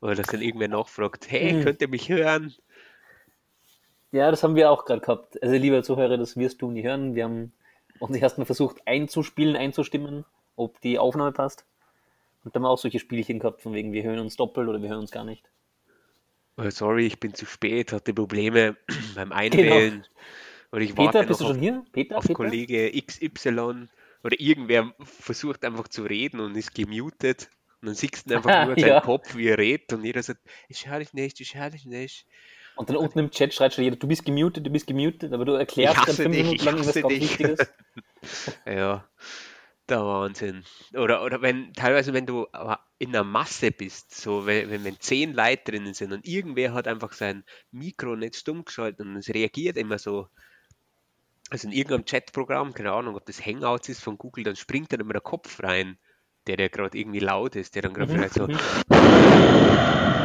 Oder 0.00 0.14
dass 0.14 0.26
dann 0.28 0.42
irgendwer 0.42 0.68
nachfragt, 0.68 1.30
hey, 1.30 1.54
Mhm. 1.54 1.62
könnt 1.62 1.80
ihr 1.82 1.88
mich 1.88 2.08
hören? 2.08 2.54
Ja, 4.12 4.30
das 4.30 4.42
haben 4.42 4.54
wir 4.54 4.70
auch 4.70 4.84
gerade 4.84 5.00
gehabt. 5.00 5.42
Also 5.42 5.54
lieber 5.56 5.82
Zuhörer, 5.82 6.16
das 6.16 6.36
wirst 6.36 6.62
du 6.62 6.70
nie 6.70 6.82
hören. 6.82 7.14
Wir 7.14 7.24
haben 7.24 7.52
uns 7.98 8.16
erstmal 8.16 8.46
versucht 8.46 8.76
einzuspielen, 8.86 9.56
einzustimmen, 9.56 10.24
ob 10.54 10.80
die 10.80 10.98
Aufnahme 10.98 11.32
passt. 11.32 11.64
Und 12.44 12.54
dann 12.54 12.62
haben 12.62 12.68
wir 12.68 12.72
auch 12.72 12.78
solche 12.78 13.00
Spielchen 13.00 13.40
gehabt, 13.40 13.62
von 13.62 13.74
wegen 13.74 13.92
wir 13.92 14.04
hören 14.04 14.20
uns 14.20 14.36
doppelt 14.36 14.68
oder 14.68 14.80
wir 14.80 14.88
hören 14.88 15.00
uns 15.00 15.10
gar 15.10 15.24
nicht. 15.24 15.44
Oh, 16.56 16.70
sorry, 16.70 17.06
ich 17.06 17.20
bin 17.20 17.34
zu 17.34 17.44
spät, 17.44 17.92
hatte 17.92 18.14
Probleme 18.14 18.76
beim 19.14 19.32
Einwählen. 19.32 20.06
Oder 20.72 20.82
ich 20.82 20.94
Peter, 20.94 21.14
warte 21.14 21.28
bist 21.28 21.40
du 21.40 21.44
schon 21.46 21.56
auf, 21.56 21.62
hier? 21.62 21.84
Peter, 21.92 22.18
auf 22.18 22.22
Peter? 22.24 22.34
Kollege 22.34 22.90
XY 23.02 23.88
oder 24.22 24.40
irgendwer 24.40 24.94
versucht 25.00 25.64
einfach 25.64 25.88
zu 25.88 26.04
reden 26.04 26.40
und 26.40 26.56
ist 26.56 26.74
gemutet. 26.74 27.50
Und 27.80 27.88
dann 27.88 27.94
siehst 27.94 28.30
du 28.30 28.36
einfach 28.36 28.50
nur 28.66 28.74
seinen 28.78 28.88
Ja. 28.88 29.00
Kopf, 29.00 29.36
wie 29.36 29.48
er 29.48 29.58
redet 29.58 29.92
und 29.92 30.04
jeder 30.04 30.22
sagt, 30.22 30.40
ich 30.68 30.88
höre 30.88 31.00
dich 31.00 31.12
nicht, 31.12 31.40
ich 31.40 31.54
höre 31.56 31.70
dich 31.70 31.84
nicht. 31.84 32.26
Und 32.76 32.90
dann 32.90 32.96
unten 32.96 33.18
im 33.18 33.30
Chat 33.30 33.54
schreit 33.54 33.74
schon 33.74 33.84
jeder, 33.84 33.96
du 33.96 34.06
bist 34.06 34.24
gemutet, 34.24 34.66
du 34.66 34.70
bist 34.70 34.86
gemutet, 34.86 35.32
aber 35.32 35.44
du 35.44 35.52
erklärst 35.54 36.06
dann 36.08 36.18
fünf 36.18 36.36
dich, 36.36 36.36
Minuten 36.36 36.64
lang 36.64 36.76
irgendwas 36.76 37.00
ganz. 37.00 37.20
Wichtiges. 37.20 37.72
Ja, 38.66 39.08
der 39.88 40.00
Wahnsinn. 40.04 40.64
Oder, 40.94 41.24
oder 41.24 41.42
wenn, 41.42 41.72
teilweise, 41.74 42.12
wenn 42.14 42.26
du 42.26 42.46
in 42.98 43.10
einer 43.10 43.24
Masse 43.24 43.70
bist, 43.72 44.14
so 44.14 44.46
wenn, 44.46 44.70
wenn, 44.70 44.84
wenn 44.84 45.00
zehn 45.00 45.34
Leute 45.34 45.72
drinnen 45.72 45.94
sind 45.94 46.12
und 46.12 46.26
irgendwer 46.26 46.74
hat 46.74 46.88
einfach 46.88 47.12
sein 47.12 47.44
Mikro 47.72 48.16
nicht 48.16 48.36
stumm 48.36 48.64
geschaltet 48.64 49.06
und 49.06 49.16
es 49.16 49.28
reagiert 49.30 49.76
immer 49.78 49.98
so, 49.98 50.28
also 51.50 51.68
in 51.68 51.72
irgendeinem 51.72 52.04
Chatprogramm, 52.04 52.74
keine 52.74 52.92
Ahnung, 52.92 53.16
ob 53.16 53.24
das 53.26 53.44
Hangouts 53.44 53.88
ist 53.88 54.02
von 54.02 54.18
Google, 54.18 54.44
dann 54.44 54.56
springt 54.56 54.92
dann 54.92 55.00
immer 55.00 55.12
der 55.12 55.22
Kopf 55.22 55.62
rein, 55.62 55.98
der, 56.46 56.56
der 56.56 56.68
gerade 56.70 56.98
irgendwie 56.98 57.20
laut 57.20 57.56
ist, 57.56 57.74
der 57.74 57.82
dann 57.82 57.94
gerade 57.94 58.10
Mhm, 58.10 58.12
vielleicht 58.12 58.34
so 58.34 58.48
mhm. 58.48 58.58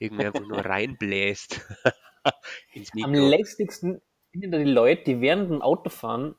irgendwie 0.00 0.26
einfach 0.26 0.46
nur 0.46 0.64
reinbläst 0.64 1.62
Am 3.02 3.12
lästigsten 3.14 4.00
sind 4.32 4.52
die 4.52 4.64
Leute, 4.64 5.04
die 5.04 5.20
während 5.20 5.50
dem 5.50 5.62
Autofahren 5.62 6.34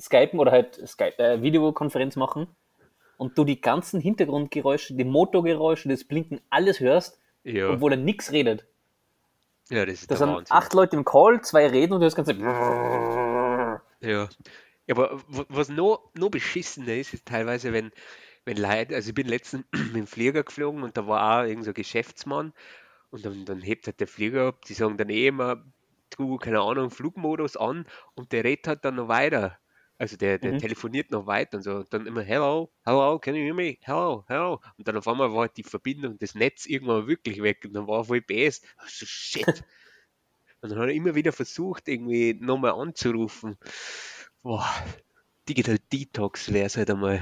Skypen 0.00 0.38
oder 0.40 0.50
halt 0.52 0.74
Skype, 0.88 1.18
äh, 1.18 1.42
Videokonferenz 1.42 2.16
machen 2.16 2.48
und 3.18 3.36
du 3.38 3.44
die 3.44 3.60
ganzen 3.60 4.00
Hintergrundgeräusche, 4.00 4.94
die 4.94 5.04
Motorgeräusche, 5.04 5.88
das 5.88 6.04
Blinken, 6.04 6.40
alles 6.50 6.80
hörst, 6.80 7.20
Ja, 7.44 7.68
obwohl 7.74 7.92
er 7.92 7.98
nichts 7.98 8.32
redet. 8.32 8.66
ja, 9.70 9.84
das 9.86 10.02
ist 10.02 10.10
Da 10.10 10.16
sind 10.16 10.28
Wahnsinn. 10.28 10.56
acht 10.56 10.72
Leute 10.74 10.96
im 10.96 11.04
Call, 11.04 11.40
zwei 11.42 11.66
reden 11.68 11.92
und 11.94 12.00
du 12.00 12.04
hörst 12.04 12.16
ganz 12.16 12.28
Ja. 14.00 14.28
Ja, 14.86 14.94
aber 14.96 15.20
was 15.28 15.68
noch, 15.68 16.10
noch 16.14 16.30
beschissener 16.30 16.94
ist, 16.94 17.12
ist 17.14 17.26
teilweise, 17.26 17.72
wenn, 17.72 17.92
wenn 18.48 18.56
Leute, 18.56 18.94
also 18.94 19.10
ich 19.10 19.14
bin 19.14 19.28
letztens 19.28 19.66
mit 19.72 19.94
dem 19.96 20.06
Flieger 20.06 20.42
geflogen 20.42 20.82
und 20.82 20.96
da 20.96 21.06
war 21.06 21.42
auch 21.42 21.46
irgend 21.46 21.64
so 21.64 21.70
ein 21.70 21.74
Geschäftsmann 21.74 22.54
und 23.10 23.24
dann, 23.26 23.44
dann 23.44 23.60
hebt 23.62 23.86
halt 23.86 24.00
der 24.00 24.08
Flieger 24.08 24.48
ab, 24.48 24.64
die 24.66 24.74
sagen 24.74 24.96
dann 24.96 25.10
eh 25.10 25.28
immer, 25.28 25.64
du, 26.16 26.38
keine 26.38 26.60
Ahnung, 26.60 26.90
Flugmodus 26.90 27.56
an 27.56 27.86
und 28.14 28.32
der 28.32 28.44
redet 28.44 28.66
halt 28.68 28.84
dann 28.84 28.96
noch 28.96 29.08
weiter. 29.08 29.58
Also 29.98 30.16
der, 30.16 30.38
der 30.38 30.56
Mhm. 30.56 30.58
telefoniert 30.58 31.10
noch 31.10 31.26
weiter 31.26 31.58
und 31.58 31.62
so. 31.64 31.76
Und 31.76 31.92
dann 31.92 32.06
immer, 32.06 32.22
hello, 32.22 32.72
hello, 32.84 33.18
can 33.18 33.34
you 33.34 33.44
hear 33.44 33.54
me? 33.54 33.76
Hello, 33.82 34.24
hello. 34.28 34.60
Und 34.78 34.88
dann 34.88 34.96
auf 34.96 35.08
einmal 35.08 35.32
war 35.32 35.40
halt 35.42 35.56
die 35.56 35.64
Verbindung, 35.64 36.18
das 36.18 36.34
Netz 36.34 36.66
irgendwann 36.66 37.06
wirklich 37.08 37.42
weg 37.42 37.64
und 37.66 37.74
dann 37.74 37.86
war 37.88 38.04
voll 38.04 38.20
BS. 38.22 38.62
So, 38.86 39.06
shit. 39.06 39.64
Und 40.60 40.70
dann 40.70 40.78
hat 40.78 40.88
er 40.88 40.94
immer 40.94 41.14
wieder 41.14 41.32
versucht, 41.32 41.88
irgendwie 41.88 42.34
nochmal 42.34 42.72
anzurufen. 42.72 43.56
Boah, 44.42 44.68
Digital 45.48 45.78
Detox 45.92 46.52
wäre 46.52 46.66
es 46.66 46.76
halt 46.76 46.90
einmal 46.90 47.20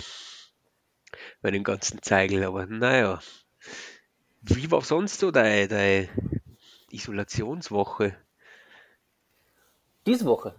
bei 1.42 1.50
dem 1.50 1.64
ganzen 1.64 2.02
Zeigel, 2.02 2.44
aber 2.44 2.66
naja. 2.66 3.20
Wie 4.42 4.70
war 4.70 4.82
sonst 4.82 5.18
so 5.20 5.30
deine, 5.30 5.68
deine 5.68 6.08
Isolationswoche 6.90 8.16
Diese 10.06 10.24
Woche. 10.24 10.54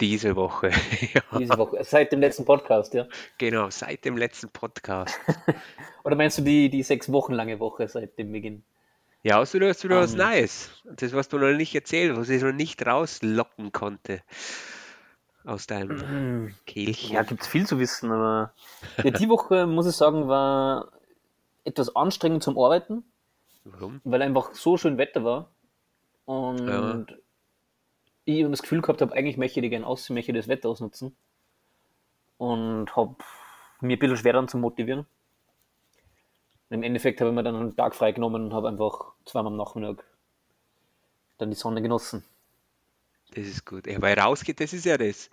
diese 0.00 0.34
Woche? 0.36 0.70
ja, 1.14 1.22
Diese 1.38 1.56
Woche. 1.58 1.82
Seit 1.84 2.12
dem 2.12 2.20
letzten 2.20 2.44
Podcast, 2.44 2.94
ja. 2.94 3.06
genau, 3.38 3.70
seit 3.70 4.04
dem 4.04 4.16
letzten 4.16 4.48
Podcast. 4.50 5.18
Oder 6.04 6.16
meinst 6.16 6.38
du 6.38 6.42
die, 6.42 6.68
die 6.70 6.82
sechs 6.82 7.10
Wochen 7.12 7.32
lange 7.34 7.58
Woche 7.60 7.88
seit 7.88 8.18
dem 8.18 8.32
Beginn? 8.32 8.62
Ja, 9.22 9.38
außer 9.38 9.58
du 9.58 9.68
hast 9.68 9.82
wieder 9.84 10.00
was 10.00 10.12
Ähm, 10.12 10.18
Neues. 10.18 10.70
Das, 10.84 11.12
was 11.12 11.28
du 11.28 11.38
noch 11.38 11.52
nicht 11.56 11.74
erzählt, 11.74 12.16
was 12.16 12.28
ich 12.28 12.42
noch 12.42 12.52
nicht 12.52 12.84
rauslocken 12.86 13.72
konnte 13.72 14.22
aus 15.48 15.66
deinem 15.66 16.48
Ja, 16.48 16.54
Kehlchen. 16.66 17.26
gibt 17.26 17.42
es 17.42 17.48
viel 17.48 17.66
zu 17.66 17.78
wissen, 17.78 18.10
aber 18.12 18.52
ja, 19.02 19.10
die 19.10 19.28
Woche, 19.28 19.66
muss 19.66 19.86
ich 19.86 19.96
sagen, 19.96 20.28
war 20.28 20.92
etwas 21.64 21.94
anstrengend 21.96 22.42
zum 22.42 22.58
Arbeiten, 22.58 23.04
Warum? 23.64 24.00
weil 24.04 24.22
einfach 24.22 24.54
so 24.54 24.76
schön 24.76 24.98
Wetter 24.98 25.24
war. 25.24 25.50
Ja. 26.26 26.34
Und 26.34 27.16
ich 28.24 28.44
das 28.50 28.62
Gefühl 28.62 28.82
gehabt 28.82 29.00
habe, 29.00 29.14
eigentlich 29.14 29.38
möchte 29.38 29.60
ich 29.60 29.70
gerne 29.70 29.86
aussehen, 29.86 30.14
möchte 30.14 30.32
das 30.34 30.48
Wetter 30.48 30.68
ausnutzen. 30.68 31.16
Und 32.36 32.94
habe 32.94 33.16
mir 33.80 33.96
ein 33.96 33.98
bisschen 33.98 34.16
schwer 34.18 34.34
dann 34.34 34.48
zu 34.48 34.58
motivieren. 34.58 35.06
Im 36.70 36.82
Endeffekt 36.82 37.20
habe 37.20 37.30
ich 37.30 37.34
mir 37.34 37.42
dann 37.42 37.56
einen 37.56 37.76
Tag 37.76 37.94
freigenommen 37.94 38.44
und 38.44 38.52
habe 38.52 38.68
einfach 38.68 39.12
zweimal 39.24 39.52
am 39.52 39.56
Nachmittag 39.56 40.04
dann 41.38 41.50
die 41.50 41.56
Sonne 41.56 41.80
genossen. 41.80 42.24
Das 43.34 43.46
ist 43.46 43.64
gut. 43.64 43.86
Ja, 43.86 44.00
weil 44.00 44.18
rausgehen, 44.18 44.56
das 44.56 44.72
ist 44.72 44.84
ja 44.84 44.96
das. 44.96 45.30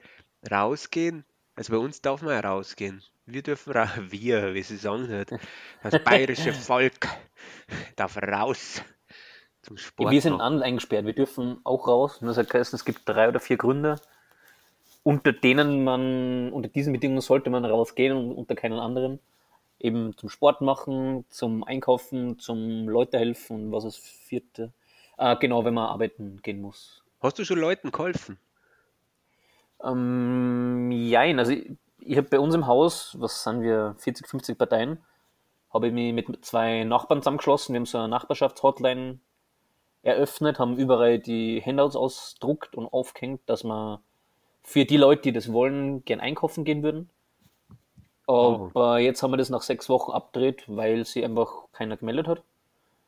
Rausgehen, 0.51 1.25
also 1.55 1.73
bei 1.73 1.79
uns 1.79 2.01
darf 2.01 2.21
man 2.21 2.33
ja 2.33 2.39
rausgehen. 2.41 3.01
Wir 3.25 3.41
dürfen 3.41 3.73
raus, 3.73 3.89
wir, 4.09 4.53
wie 4.53 4.61
sie 4.61 4.77
sagen 4.77 5.09
halt. 5.09 5.31
Das 5.81 6.03
bayerische 6.03 6.53
Volk 6.53 7.07
darf 7.95 8.17
raus 8.17 8.81
zum 9.65 9.77
Sport 9.77 10.11
wir 10.11 10.21
sind 10.21 10.39
eingesperrt, 10.39 11.05
wir 11.05 11.13
dürfen 11.13 11.57
auch 11.63 11.87
raus. 11.87 12.21
Nur 12.21 12.31
es 12.31 12.37
hat 12.37 12.49
geheißen, 12.49 12.77
es 12.77 12.85
gibt 12.85 13.01
drei 13.05 13.27
oder 13.27 13.39
vier 13.39 13.57
Gründe, 13.57 13.99
unter 15.03 15.33
denen 15.33 15.83
man, 15.83 16.51
unter 16.51 16.69
diesen 16.69 16.93
Bedingungen 16.93 17.21
sollte 17.21 17.49
man 17.49 17.65
rausgehen 17.65 18.15
und 18.15 18.31
unter 18.31 18.55
keinen 18.55 18.79
anderen. 18.79 19.19
Eben 19.79 20.15
zum 20.17 20.29
Sport 20.29 20.61
machen, 20.61 21.25
zum 21.29 21.63
Einkaufen, 21.63 22.39
zum 22.39 22.87
Leute 22.87 23.17
helfen 23.17 23.65
und 23.65 23.71
was 23.71 23.85
ist 23.85 23.97
das 23.97 24.07
vierte? 24.07 24.71
Ah, 25.17 25.33
genau, 25.33 25.65
wenn 25.65 25.73
man 25.73 25.87
arbeiten 25.87 26.39
gehen 26.43 26.61
muss. 26.61 27.03
Hast 27.21 27.39
du 27.39 27.45
schon 27.45 27.59
Leuten 27.59 27.91
geholfen? 27.91 28.37
Ähm, 29.83 30.91
jein, 30.91 31.39
also 31.39 31.51
ich, 31.51 31.71
ich 31.99 32.17
habe 32.17 32.29
bei 32.29 32.39
uns 32.39 32.55
im 32.55 32.67
Haus, 32.67 33.15
was 33.19 33.43
sind 33.43 33.61
wir, 33.61 33.95
40, 33.97 34.27
50 34.27 34.57
Parteien, 34.57 34.99
habe 35.73 35.87
ich 35.87 35.93
mich 35.93 36.13
mit 36.13 36.45
zwei 36.45 36.83
Nachbarn 36.83 37.21
zusammengeschlossen. 37.21 37.73
Wir 37.73 37.79
haben 37.79 37.85
so 37.85 37.97
eine 37.97 38.07
Nachbarschaftshotline 38.07 39.19
eröffnet, 40.03 40.59
haben 40.59 40.77
überall 40.77 41.19
die 41.19 41.61
Handouts 41.65 41.95
ausdruckt 41.95 42.75
und 42.75 42.87
aufgehängt, 42.87 43.41
dass 43.47 43.63
man 43.63 43.99
für 44.61 44.85
die 44.85 44.97
Leute, 44.97 45.23
die 45.23 45.33
das 45.33 45.51
wollen, 45.51 46.05
gern 46.05 46.19
einkaufen 46.19 46.63
gehen 46.63 46.83
würden. 46.83 47.09
Oh, 48.27 48.69
Aber 48.73 48.99
jetzt 48.99 49.21
haben 49.21 49.31
wir 49.31 49.37
das 49.37 49.49
nach 49.49 49.61
sechs 49.61 49.89
Wochen 49.89 50.11
abgedreht, 50.11 50.63
weil 50.67 51.05
sie 51.05 51.23
einfach 51.23 51.65
keiner 51.73 51.97
gemeldet 51.97 52.27
hat. 52.27 52.41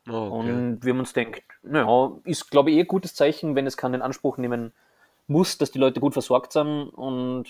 Okay. 0.08 0.52
Und 0.52 0.78
wir 0.82 0.92
haben 0.92 1.00
uns 1.00 1.12
gedacht, 1.12 1.42
naja, 1.62 2.12
ist 2.24 2.50
glaube 2.50 2.70
ich 2.70 2.76
eh 2.76 2.80
ein 2.80 2.86
gutes 2.86 3.14
Zeichen, 3.14 3.54
wenn 3.54 3.66
es 3.66 3.76
keinen 3.76 3.94
in 3.94 4.02
Anspruch 4.02 4.38
nehmen 4.38 4.72
muss, 5.26 5.58
dass 5.58 5.70
die 5.70 5.78
Leute 5.78 6.00
gut 6.00 6.14
versorgt 6.14 6.52
sind. 6.52 6.88
Und 6.88 7.44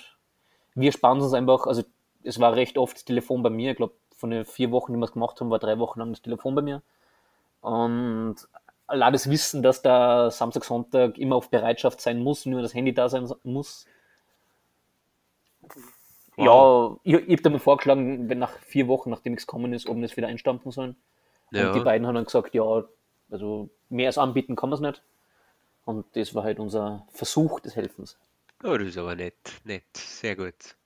wir 0.74 0.92
sparen 0.92 1.20
uns 1.20 1.32
einfach, 1.32 1.66
also 1.66 1.82
es 2.22 2.40
war 2.40 2.54
recht 2.54 2.78
oft 2.78 2.96
das 2.96 3.04
Telefon 3.04 3.42
bei 3.42 3.50
mir. 3.50 3.72
Ich 3.72 3.76
glaube, 3.76 3.94
von 4.16 4.30
den 4.30 4.44
vier 4.44 4.70
Wochen, 4.72 4.92
die 4.92 4.98
wir 4.98 5.04
es 5.04 5.12
gemacht 5.12 5.40
haben, 5.40 5.50
war 5.50 5.58
drei 5.58 5.78
Wochen 5.78 6.00
lang 6.00 6.10
das 6.10 6.22
Telefon 6.22 6.54
bei 6.54 6.62
mir. 6.62 6.82
Und 7.60 8.36
allein 8.86 9.12
das 9.12 9.30
Wissen, 9.30 9.62
dass 9.62 9.82
da 9.82 10.30
Samstag, 10.30 10.64
Sonntag 10.64 11.18
immer 11.18 11.36
auf 11.36 11.50
Bereitschaft 11.50 12.00
sein 12.00 12.22
muss, 12.22 12.46
nur 12.46 12.62
das 12.62 12.74
Handy 12.74 12.92
da 12.92 13.08
sein 13.08 13.28
muss. 13.44 13.86
Wow. 16.36 17.00
Ja, 17.04 17.18
ich, 17.18 17.26
ich 17.26 17.32
habe 17.32 17.42
damit 17.42 17.62
vorgeschlagen, 17.62 18.28
wenn 18.28 18.38
nach 18.38 18.58
vier 18.60 18.88
Wochen, 18.88 19.10
nachdem 19.10 19.32
nichts 19.32 19.46
gekommen 19.46 19.72
ist, 19.72 19.88
ob 19.88 19.96
wir 19.96 20.02
das 20.02 20.16
wieder 20.16 20.28
einstampfen 20.28 20.72
sollen. 20.72 20.96
Und 21.54 21.74
die 21.74 21.80
Ja, 21.80 21.80
beiden 21.80 22.06
haben 22.06 22.14
dann 22.14 22.24
gesagt, 22.24 22.54
ja, 22.54 22.84
also 23.30 23.70
mehr 23.90 24.08
als 24.08 24.18
anbieten 24.18 24.56
kann 24.56 24.70
man 24.70 24.76
es 24.76 24.80
nicht. 24.80 25.02
Und 25.84 26.06
das 26.16 26.34
war 26.34 26.44
halt 26.44 26.60
unser 26.60 27.06
Versuch 27.12 27.60
des 27.60 27.76
Helfens. 27.76 28.18
oh, 28.64 28.76
das 28.78 28.88
ist 28.88 28.98
aber 28.98 29.14
nett, 29.16 29.34
nett, 29.64 29.96
sehr 29.96 30.36
gut. 30.36 30.76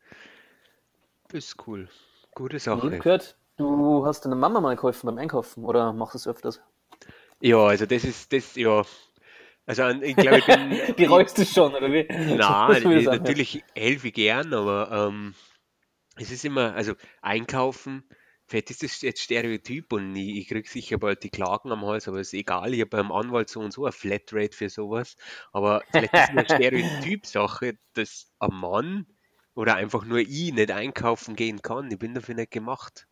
Das 1.29 1.47
ist 1.47 1.67
cool. 1.67 1.89
Gute 2.35 2.61
Und 2.67 2.83
ich 2.83 2.83
Sache. 2.91 2.99
gehört, 2.99 3.37
du 3.57 4.05
hast 4.05 4.25
deiner 4.25 4.35
Mama 4.35 4.61
mal 4.61 4.75
geholfen 4.75 5.07
beim 5.07 5.19
Einkaufen 5.19 5.65
oder 5.65 5.93
machst 5.93 6.15
du 6.15 6.19
es 6.19 6.27
öfters? 6.27 6.61
Ja, 7.41 7.59
also 7.59 7.87
das 7.87 8.05
ist, 8.05 8.33
das, 8.33 8.55
ja. 8.57 8.85
Also 9.67 9.89
ich 9.91 10.19
glaube, 10.19 10.41
ich 10.41 10.47
bin, 10.47 10.81
Bereust 10.97 11.39
du 11.39 11.45
schon, 11.45 11.75
oder 11.75 11.93
wie? 11.93 12.09
will 12.89 12.99
ich 12.99 13.11
ja. 13.11 13.11
natürlich 13.11 13.65
helfe 13.75 14.09
ich 14.09 14.15
gern, 14.15 14.55
aber 14.55 14.91
ähm, 15.11 15.35
es 16.17 16.31
ist 16.31 16.45
immer, 16.45 16.75
also 16.75 16.95
einkaufen, 17.23 18.05
vielleicht 18.53 18.71
ist 18.71 18.83
das 18.83 19.01
jetzt 19.01 19.23
Stereotyp 19.23 19.95
und 19.95 20.15
ich, 20.15 20.37
ich 20.37 20.49
kriege 20.49 20.69
sicher 20.69 20.99
bald 20.99 21.23
die 21.23 21.31
Klagen 21.31 21.73
am 21.73 21.87
Hals, 21.87 22.07
aber 22.07 22.21
ist 22.21 22.35
egal, 22.35 22.75
ich 22.75 22.81
habe 22.81 22.91
beim 22.91 23.11
Anwalt 23.11 23.49
so 23.49 23.61
und 23.61 23.73
so 23.73 23.87
eine 23.87 23.93
Flatrate 23.93 24.55
für 24.55 24.69
sowas, 24.69 25.17
aber 25.53 25.83
vielleicht 25.91 26.13
ist 26.13 26.25
es 26.25 26.29
eine 26.29 26.45
Stereotypsache, 26.45 27.79
dass 27.95 28.31
ein 28.41 28.53
Mann 28.53 29.07
oder 29.55 29.77
einfach 29.77 30.05
nur 30.05 30.19
ich 30.19 30.53
nicht 30.53 30.71
einkaufen 30.71 31.35
gehen 31.35 31.63
kann. 31.63 31.91
Ich 31.91 31.99
bin 31.99 32.13
dafür 32.13 32.35
nicht 32.35 32.51
gemacht. 32.51 33.07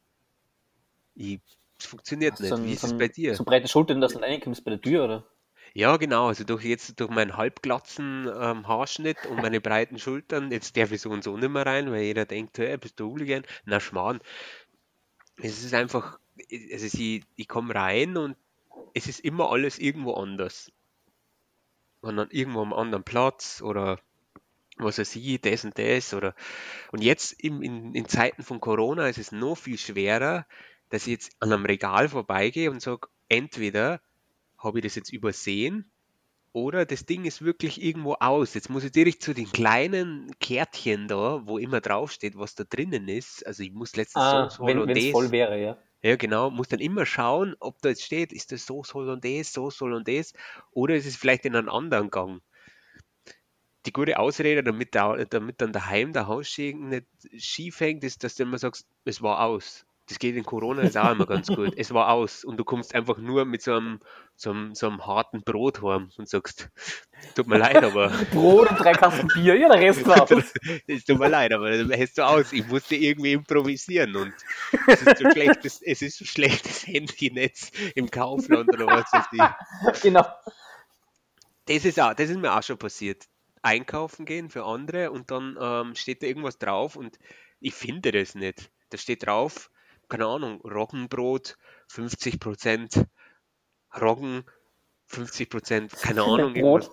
Ich, 1.15 1.41
es 1.79 1.87
funktioniert 1.87 2.39
du 2.39 2.43
nicht. 2.43 2.53
Wie 2.63 2.69
so, 2.69 2.73
ist 2.75 2.85
es 2.85 2.91
so, 2.91 2.99
bei 2.99 3.09
dir? 3.09 3.35
so 3.35 3.45
breite 3.45 3.69
Schultern, 3.69 4.03
dass 4.03 4.13
du 4.13 4.19
nicht 4.19 4.29
reinkommst 4.29 4.63
bei 4.63 4.73
der 4.73 4.81
Tür, 4.83 5.05
oder? 5.05 5.27
Ja, 5.73 5.97
genau. 5.99 6.27
Also 6.27 6.45
durch 6.45 6.65
jetzt 6.65 6.99
durch 6.99 7.11
meinen 7.11 7.37
halbglatzen 7.37 8.29
ähm, 8.29 8.67
Haarschnitt 8.67 9.25
und 9.27 9.41
meine 9.41 9.61
breiten 9.61 9.99
Schultern, 9.99 10.51
jetzt 10.51 10.77
darf 10.77 10.91
ich 10.91 11.01
so 11.01 11.11
und 11.11 11.23
so 11.23 11.37
nicht 11.37 11.49
mehr 11.49 11.65
rein, 11.65 11.91
weil 11.93 12.03
jeder 12.03 12.25
denkt, 12.25 12.59
hey, 12.59 12.77
bist 12.77 12.99
du 12.99 13.07
Hooligan? 13.07 13.45
Na, 13.65 13.79
Schmarrn. 13.79 14.21
Es 15.43 15.63
ist 15.65 15.75
einfach, 15.75 16.19
also 16.73 16.99
ich, 16.99 17.23
ich 17.37 17.49
komme 17.49 17.75
rein 17.75 18.17
und 18.17 18.37
es 18.95 19.07
ist 19.07 19.21
immer 19.21 19.51
alles 19.51 19.79
irgendwo 19.79 20.15
anders. 20.15 20.73
Und 22.01 22.17
dann 22.17 22.31
irgendwo 22.31 22.63
am 22.63 22.73
anderen 22.73 23.05
Platz 23.05 23.63
oder 23.63 23.99
was 24.77 24.99
weiß 24.99 25.17
ich, 25.17 25.41
das 25.41 25.65
und 25.65 25.79
das 25.79 26.15
oder 26.15 26.35
und 26.91 27.03
jetzt 27.03 27.33
im, 27.43 27.63
in, 27.63 27.95
in 27.95 28.09
Zeiten 28.09 28.43
von 28.43 28.61
Corona 28.61 29.09
ist 29.09 29.19
es 29.19 29.33
noch 29.33 29.57
viel 29.57 29.77
schwerer, 29.77 30.47
dass 30.89 31.03
ich 31.03 31.13
jetzt 31.13 31.37
an 31.41 31.53
einem 31.53 31.67
Regal 31.67 32.09
vorbeigehe 32.09 32.71
und 32.71 32.81
sage, 32.81 33.09
entweder 33.29 34.01
habe 34.57 34.79
ich 34.79 34.85
das 34.85 34.95
jetzt 34.95 35.13
übersehen 35.13 35.91
oder 36.53 36.85
das 36.87 37.07
Ding 37.07 37.25
ist 37.25 37.43
wirklich 37.43 37.81
irgendwo 37.83 38.15
aus. 38.15 38.55
Jetzt 38.55 38.71
muss 38.71 38.85
ich 38.85 38.93
direkt 38.93 39.23
zu 39.23 39.35
den 39.35 39.51
kleinen 39.53 40.31
Kärtchen 40.41 41.09
da, 41.09 41.47
wo 41.47 41.59
immer 41.59 41.81
draufsteht, 41.81 42.37
was 42.37 42.55
da 42.55 42.65
drinnen 42.65 43.09
ist. 43.09 43.47
Also 43.47 43.63
ich 43.63 43.73
muss 43.73 43.97
letztens 43.97 44.29
Ah, 44.29 44.31
Sauce 44.31 44.59
wenn 44.61 44.89
es 44.89 45.07
voll 45.09 45.31
Hollandaise, 45.31 45.33
wäre, 45.33 45.61
ja. 45.61 45.77
ja 46.03 46.17
genau, 46.17 46.51
muss 46.51 46.69
dann 46.69 46.81
immer 46.81 47.07
schauen, 47.07 47.57
ob 47.61 47.81
da 47.83 47.91
jetzt 47.91 48.05
steht, 48.05 48.33
ist 48.33 48.53
das 48.53 48.67
Sauce 48.67 48.95
Hollandaise, 48.95 49.53
Sauce 49.53 49.81
Hollandaise 49.81 50.35
oder 50.73 50.97
ist 50.97 51.07
es 51.07 51.17
vielleicht 51.17 51.45
in 51.47 51.57
einem 51.57 51.71
anderen 51.71 52.11
Gang. 52.11 52.43
Die 53.85 53.93
gute 53.93 54.19
Ausrede, 54.19 54.63
damit, 54.65 54.95
da, 54.95 55.23
damit 55.27 55.61
dann 55.61 55.73
daheim 55.73 56.15
der 56.15 56.27
Haussegen 56.27 56.89
nicht 56.89 57.07
schief 57.37 57.81
hängt, 57.81 58.05
ist, 58.05 58.25
dass 58.25 58.35
du 58.37 58.45
immer 58.45 58.57
sagst, 58.59 58.89
es 59.05 59.21
war 59.21 59.41
aus. 59.45 59.85
Das 60.11 60.19
geht 60.19 60.35
in 60.35 60.43
Corona 60.43 60.83
jetzt 60.83 60.99
auch 60.99 61.13
immer 61.13 61.25
ganz 61.25 61.47
gut. 61.47 61.73
Es 61.77 61.95
war 61.95 62.09
aus. 62.09 62.43
Und 62.43 62.57
du 62.57 62.65
kommst 62.65 62.97
einfach 62.97 63.19
nur 63.19 63.45
mit 63.45 63.63
so 63.63 63.77
einem, 63.77 64.01
so 64.35 64.51
einem, 64.51 64.75
so 64.75 64.89
einem 64.89 65.07
harten 65.07 65.45
Brot 65.45 65.83
heim 65.83 66.11
und 66.19 66.29
sagst, 66.29 66.69
tut 67.37 67.47
mir 67.47 67.59
leid, 67.59 67.77
aber 67.77 68.09
Brot 68.33 68.69
und 68.71 68.81
drei 68.81 68.91
Kasten 68.91 69.29
Bier, 69.29 69.55
ja, 69.55 69.69
der 69.69 69.81
Rest 69.81 70.05
war 70.09 70.23
aus. 70.23 70.53
es 70.89 71.05
tut 71.05 71.17
mir 71.17 71.29
leid, 71.29 71.53
aber 71.53 71.71
dann 71.71 71.93
hättest 71.93 72.19
du 72.19 72.27
aus. 72.27 72.53
Ich 72.53 72.67
musste 72.67 72.97
irgendwie 72.97 73.35
improvisieren 73.35 74.17
und 74.17 74.35
es 74.89 75.01
ist 75.01 75.19
so 75.19 75.31
schlechtes, 75.31 75.81
es 75.87 76.03
ist 76.03 76.19
so 76.19 76.25
schlechtes 76.25 76.89
Handynetz 76.89 77.71
im 77.95 78.11
Kaufland 78.11 78.69
oder 78.75 78.89
was 78.89 79.13
weiß 79.13 79.27
ich. 79.31 80.03
genau. 80.03 80.27
Das 81.67 81.85
ist 81.85 82.01
auch, 82.01 82.15
das 82.15 82.31
ist 82.31 82.37
mir 82.41 82.53
auch 82.53 82.65
schon 82.65 82.79
passiert. 82.79 83.27
Einkaufen 83.63 84.25
gehen 84.25 84.51
für 84.51 84.65
andere 84.65 85.13
und 85.13 85.31
dann 85.31 85.57
ähm, 85.61 85.95
steht 85.95 86.25
da 86.25 86.27
irgendwas 86.27 86.59
drauf 86.59 86.97
und 86.97 87.17
ich 87.61 87.75
finde 87.75 88.11
das 88.11 88.35
nicht. 88.35 88.73
Da 88.89 88.99
steht 88.99 89.25
drauf, 89.25 89.71
keine 90.11 90.27
Ahnung, 90.27 90.61
Roggenbrot, 90.63 91.57
50% 91.91 93.07
Roggen, 94.01 94.45
50%, 95.11 96.01
keine 96.01 96.23
Ahnung, 96.25 96.55
Brot. 96.55 96.91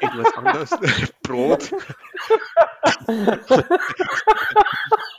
irgendwas, 0.00 0.34
irgendwas 0.34 0.34
anderes. 0.34 0.70
Brot. 1.22 1.72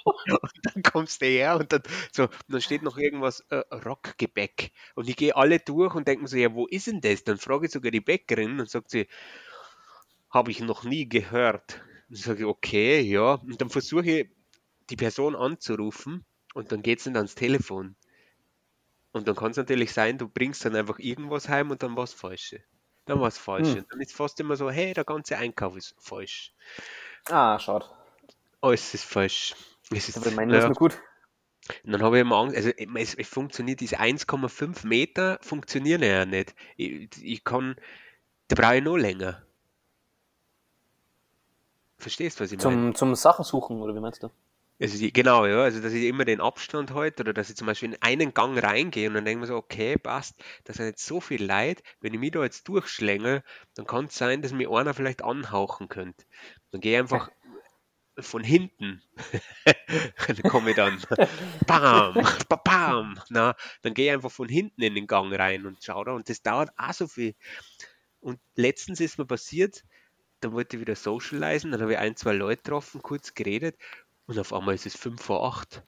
und 0.05 0.51
dann 0.63 0.83
kommst 0.83 1.21
du 1.21 1.25
her 1.25 1.57
und 1.57 1.71
dann, 1.71 1.83
so, 2.11 2.23
und 2.23 2.31
dann 2.49 2.61
steht 2.61 2.83
noch 2.83 2.97
irgendwas, 2.97 3.39
äh, 3.49 3.63
Rockgebäck. 3.73 4.71
Und 4.95 5.09
ich 5.09 5.15
gehe 5.15 5.35
alle 5.35 5.59
durch 5.59 5.95
und 5.95 6.07
denke 6.07 6.23
mir 6.23 6.27
so, 6.27 6.37
ja, 6.37 6.53
wo 6.53 6.67
ist 6.67 6.87
denn 6.87 7.01
das? 7.01 7.23
Dann 7.23 7.37
frage 7.37 7.65
ich 7.65 7.71
sogar 7.71 7.91
die 7.91 8.01
Bäckerin 8.01 8.59
und 8.59 8.69
sagt 8.69 8.89
sie, 8.91 9.07
habe 10.29 10.51
ich 10.51 10.59
noch 10.59 10.83
nie 10.83 11.07
gehört. 11.07 11.81
Dann 12.09 12.17
sage 12.17 12.39
ich, 12.39 12.45
okay, 12.45 13.01
ja. 13.01 13.35
Und 13.35 13.61
dann 13.61 13.69
versuche 13.69 14.05
ich, 14.05 14.29
die 14.89 14.95
Person 14.95 15.35
anzurufen 15.35 16.25
und 16.57 16.71
dann 16.71 16.81
geht 16.81 16.99
es 16.99 17.05
nicht 17.05 17.15
ans 17.15 17.35
Telefon. 17.35 17.95
Und 19.11 19.27
dann 19.27 19.35
kann 19.35 19.51
es 19.51 19.57
natürlich 19.57 19.93
sein, 19.93 20.17
du 20.17 20.27
bringst 20.27 20.65
dann 20.65 20.75
einfach 20.75 20.97
irgendwas 20.97 21.47
heim 21.47 21.69
und 21.69 21.83
dann 21.83 21.95
war 21.95 22.03
es 22.03 22.13
Falsche. 22.13 22.63
Dann 23.05 23.19
war 23.19 23.27
es 23.27 23.37
falsch. 23.37 23.69
Hm. 23.69 23.77
Und 23.77 23.91
dann 23.91 24.01
ist 24.01 24.13
fast 24.13 24.39
immer 24.39 24.55
so, 24.55 24.71
hey, 24.71 24.93
der 24.95 25.05
ganze 25.05 25.37
Einkauf 25.37 25.77
ist 25.77 25.93
falsch. 25.99 26.53
Ah, 27.29 27.59
schade. 27.59 27.85
Alles 28.59 28.91
ist 28.95 29.05
falsch. 29.05 29.55
Es 29.91 30.09
ist, 30.09 30.17
Aber 30.17 30.31
meine 30.31 30.57
ist 30.57 30.63
ja, 30.63 30.69
nur 30.69 30.75
gut. 30.75 30.99
Und 31.83 31.91
dann 31.91 32.01
habe 32.01 32.17
ich 32.17 32.21
immer 32.21 32.37
Angst, 32.37 32.57
also 32.57 32.69
es, 32.69 33.13
es 33.13 33.27
funktioniert, 33.27 33.79
diese 33.79 33.99
1,5 33.99 34.87
Meter 34.87 35.37
funktionieren 35.41 36.01
ja 36.01 36.25
nicht. 36.25 36.55
Ich, 36.75 37.07
ich 37.21 37.43
kann, 37.43 37.75
da 38.47 38.55
brauche 38.55 38.77
ich 38.77 38.83
noch 38.83 38.97
länger. 38.97 39.45
Verstehst 41.99 42.39
du, 42.39 42.45
was 42.45 42.51
ich 42.51 42.57
meine? 42.57 42.93
Zum, 42.93 42.95
zum 42.95 43.15
Sachen 43.15 43.45
suchen, 43.45 43.79
oder 43.79 43.93
wie 43.93 43.99
meinst 43.99 44.23
du? 44.23 44.31
Also 44.79 44.97
die, 44.99 45.11
genau, 45.11 45.45
ja, 45.47 45.63
also 45.63 45.81
dass 45.81 45.93
ich 45.93 46.03
immer 46.05 46.23
den 46.25 46.39
Abstand 46.39 46.91
halte 46.93 47.23
oder 47.23 47.33
dass 47.33 47.49
ich 47.49 47.55
zum 47.55 47.65
Beispiel 47.65 47.89
in 47.93 48.01
einen 48.01 48.33
Gang 48.35 48.61
reingehe 48.61 49.07
und 49.07 49.15
dann 49.15 49.25
denke 49.25 49.39
ich 49.45 49.49
mir 49.49 49.53
so, 49.55 49.57
okay, 49.57 49.97
passt, 49.97 50.35
da 50.65 50.73
sind 50.73 50.85
jetzt 50.85 51.05
so 51.05 51.19
viel 51.19 51.43
Leid, 51.43 51.81
wenn 51.99 52.13
ich 52.13 52.19
mich 52.19 52.31
da 52.31 52.43
jetzt 52.43 52.67
durchschlänge, 52.67 53.43
dann 53.73 53.87
kann 53.87 54.05
es 54.05 54.15
sein, 54.15 54.41
dass 54.43 54.53
mir 54.53 54.69
einer 54.69 54.93
vielleicht 54.93 55.23
anhauchen 55.23 55.89
könnte. 55.89 56.25
Dann 56.71 56.81
gehe 56.81 56.93
ich 56.93 56.99
einfach 56.99 57.29
von 58.19 58.43
hinten, 58.43 59.03
dann 60.27 60.45
komme 60.45 60.71
ich 60.71 60.75
dann, 60.75 61.01
bam, 61.67 62.21
ba- 62.49 62.61
bam, 62.63 63.19
na, 63.29 63.55
dann 63.83 63.93
gehe 63.93 64.07
ich 64.07 64.13
einfach 64.13 64.31
von 64.31 64.49
hinten 64.49 64.81
in 64.83 64.95
den 64.95 65.07
Gang 65.07 65.33
rein 65.33 65.65
und 65.65 65.83
schaue 65.83 66.05
da. 66.05 66.11
Und 66.13 66.29
das 66.29 66.41
dauert 66.43 66.71
auch 66.77 66.93
so 66.93 67.07
viel. 67.07 67.35
Und 68.19 68.39
letztens 68.55 68.99
ist 68.99 69.17
mir 69.17 69.25
passiert, 69.25 69.83
da 70.41 70.51
wollte 70.53 70.77
ich 70.77 70.81
wieder 70.81 70.95
socialisen, 70.95 71.71
dann 71.71 71.81
habe 71.81 71.93
ich 71.93 71.99
ein, 71.99 72.15
zwei 72.17 72.33
Leute 72.33 72.63
getroffen, 72.63 73.01
kurz 73.03 73.33
geredet 73.35 73.77
und 74.27 74.37
auf 74.37 74.53
einmal 74.53 74.75
ist 74.75 74.85
es 74.85 74.95
5 74.95 75.21
vor 75.21 75.45
8. 75.45 75.83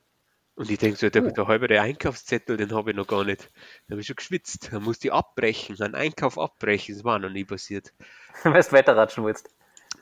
Und 0.56 0.70
ich 0.70 0.78
denke 0.78 0.98
so, 0.98 1.10
der, 1.10 1.22
der 1.22 1.48
halbe 1.48 1.80
Einkaufszettel, 1.80 2.58
den 2.58 2.74
habe 2.74 2.92
ich 2.92 2.98
noch 2.98 3.08
gar 3.08 3.24
nicht. 3.24 3.50
Da 3.88 3.94
habe 3.94 4.02
ich 4.02 4.08
schon 4.08 4.18
geschwitzt. 4.18 4.74
Da 4.74 4.80
musste 4.82 5.08
ich 5.08 5.14
abbrechen, 5.14 5.82
einen 5.82 5.96
Einkauf 5.96 6.38
abbrechen. 6.38 6.96
Das 6.96 7.06
war 7.06 7.18
noch 7.18 7.30
nie 7.30 7.46
passiert. 7.46 7.94
Weil 8.44 8.62
du 8.62 8.72
weiterratschen 8.74 9.24
willst. 9.24 9.50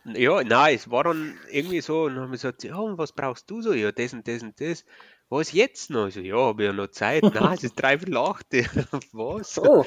Ja, 0.05 0.43
nein, 0.43 0.75
es 0.75 0.89
war 0.89 1.03
dann 1.03 1.37
irgendwie 1.51 1.81
so, 1.81 2.03
und 2.03 2.15
dann 2.15 2.23
haben 2.23 2.29
wir 2.29 2.37
gesagt, 2.37 2.63
ja, 2.63 2.75
und 2.77 2.97
was 2.97 3.11
brauchst 3.11 3.49
du 3.51 3.61
so? 3.61 3.73
Ja, 3.73 3.91
das 3.91 4.13
und 4.13 4.27
das 4.27 4.41
und 4.41 4.59
das. 4.59 4.85
Was 5.29 5.51
jetzt 5.51 5.89
noch? 5.89 6.07
Ich 6.07 6.13
so, 6.13 6.21
ja, 6.21 6.37
habe 6.37 6.63
ich 6.63 6.67
ja 6.67 6.73
noch 6.73 6.87
Zeit. 6.87 7.23
Nein, 7.33 7.53
es 7.53 7.63
ist 7.63 7.75
dreiviertel 7.75 8.17
acht. 8.17 8.47
Was? 9.11 9.59
Oh, 9.59 9.85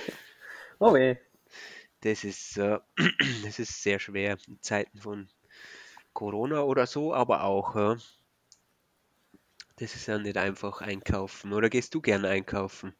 oh 0.78 0.94
weh. 0.94 1.16
Das 2.02 2.24
ist, 2.24 2.58
äh, 2.58 2.78
das 3.44 3.58
ist 3.58 3.82
sehr 3.82 3.98
schwer 3.98 4.36
in 4.46 4.60
Zeiten 4.60 4.98
von 4.98 5.28
Corona 6.12 6.62
oder 6.62 6.86
so, 6.86 7.14
aber 7.14 7.44
auch, 7.44 7.74
ja. 7.74 7.96
Das 9.80 9.96
ist 9.96 10.06
ja 10.06 10.18
nicht 10.18 10.36
einfach 10.36 10.80
einkaufen. 10.80 11.52
Oder 11.52 11.70
gehst 11.70 11.94
du 11.94 12.00
gern 12.00 12.24
einkaufen? 12.24 12.94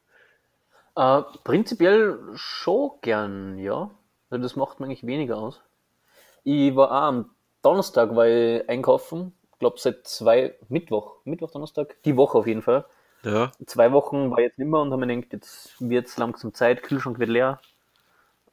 Äh, 0.95 1.21
prinzipiell 1.43 2.19
schon 2.35 2.91
gern, 3.01 3.57
ja. 3.57 3.91
Also 4.29 4.43
das 4.43 4.55
macht 4.55 4.79
mir 4.79 4.87
eigentlich 4.87 5.05
weniger 5.05 5.37
aus. 5.37 5.61
Ich 6.43 6.75
war 6.75 6.91
auch 6.91 7.07
am 7.07 7.29
Donnerstag 7.61 8.15
war 8.15 8.27
ich 8.27 8.67
einkaufen. 8.69 9.33
Ich 9.53 9.59
glaube 9.59 9.79
seit 9.79 10.07
zwei, 10.07 10.55
Mittwoch, 10.69 11.17
Mittwoch, 11.23 11.51
Donnerstag, 11.51 12.01
die 12.03 12.17
Woche 12.17 12.37
auf 12.39 12.47
jeden 12.47 12.63
Fall. 12.63 12.85
Ja, 13.23 13.51
Zwei 13.67 13.91
Wochen 13.91 14.31
war 14.31 14.39
ich 14.39 14.45
jetzt 14.45 14.59
nicht 14.59 14.67
mehr 14.67 14.79
und 14.79 14.91
habe 14.91 15.05
mir 15.05 15.15
gedacht, 15.15 15.33
jetzt 15.33 15.79
wird 15.79 16.07
es 16.07 16.17
langsam 16.17 16.53
Zeit, 16.53 16.81
Kühlschrank 16.83 17.19
wird 17.19 17.29
leer. 17.29 17.61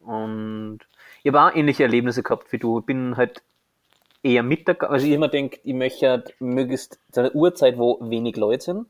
Und 0.01 0.81
ich 1.23 1.33
habe 1.33 1.41
auch 1.41 1.57
ähnliche 1.57 1.85
Erlebnisse 1.85 2.23
gehabt 2.23 2.53
wie 2.53 2.59
du. 2.59 2.81
Ich 2.81 2.87
bin 2.87 3.17
halt 3.17 3.43
eher 4.23 4.43
Mittag, 4.43 4.85
also 4.85 5.07
ich 5.07 5.13
immer 5.13 5.29
denke, 5.29 5.61
ich 5.65 5.75
möchte 5.75 6.09
halt 6.09 6.35
möglichst 6.41 6.99
zu 7.13 7.21
einer 7.21 7.35
Uhrzeit, 7.35 7.79
wo 7.79 7.99
wenig 8.01 8.37
Leute 8.37 8.65
sind. 8.65 8.87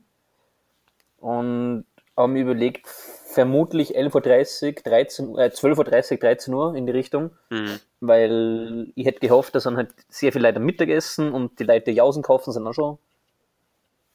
Und 1.20 1.84
habe 2.16 2.32
mir 2.32 2.42
überlegt, 2.42 2.86
vermutlich 2.86 3.96
11.30 3.96 4.66
Uhr, 4.66 4.82
13, 4.82 5.38
äh, 5.38 5.50
12.30 5.54 6.12
Uhr, 6.12 6.18
13 6.18 6.54
Uhr 6.54 6.74
in 6.74 6.86
die 6.86 6.92
Richtung, 6.92 7.30
mhm. 7.50 7.78
weil 8.00 8.90
ich 8.94 9.06
hätte 9.06 9.20
gehofft, 9.20 9.54
dass 9.54 9.64
dann 9.64 9.76
halt 9.76 9.90
sehr 10.08 10.32
viele 10.32 10.48
Leute 10.48 10.56
am 10.56 10.64
Mittagessen 10.64 11.32
und 11.32 11.58
die 11.60 11.64
Leute, 11.64 11.90
die 11.90 11.96
Jausen 11.96 12.22
kaufen, 12.22 12.52
sind 12.52 12.66
auch 12.66 12.72
schon 12.72 12.98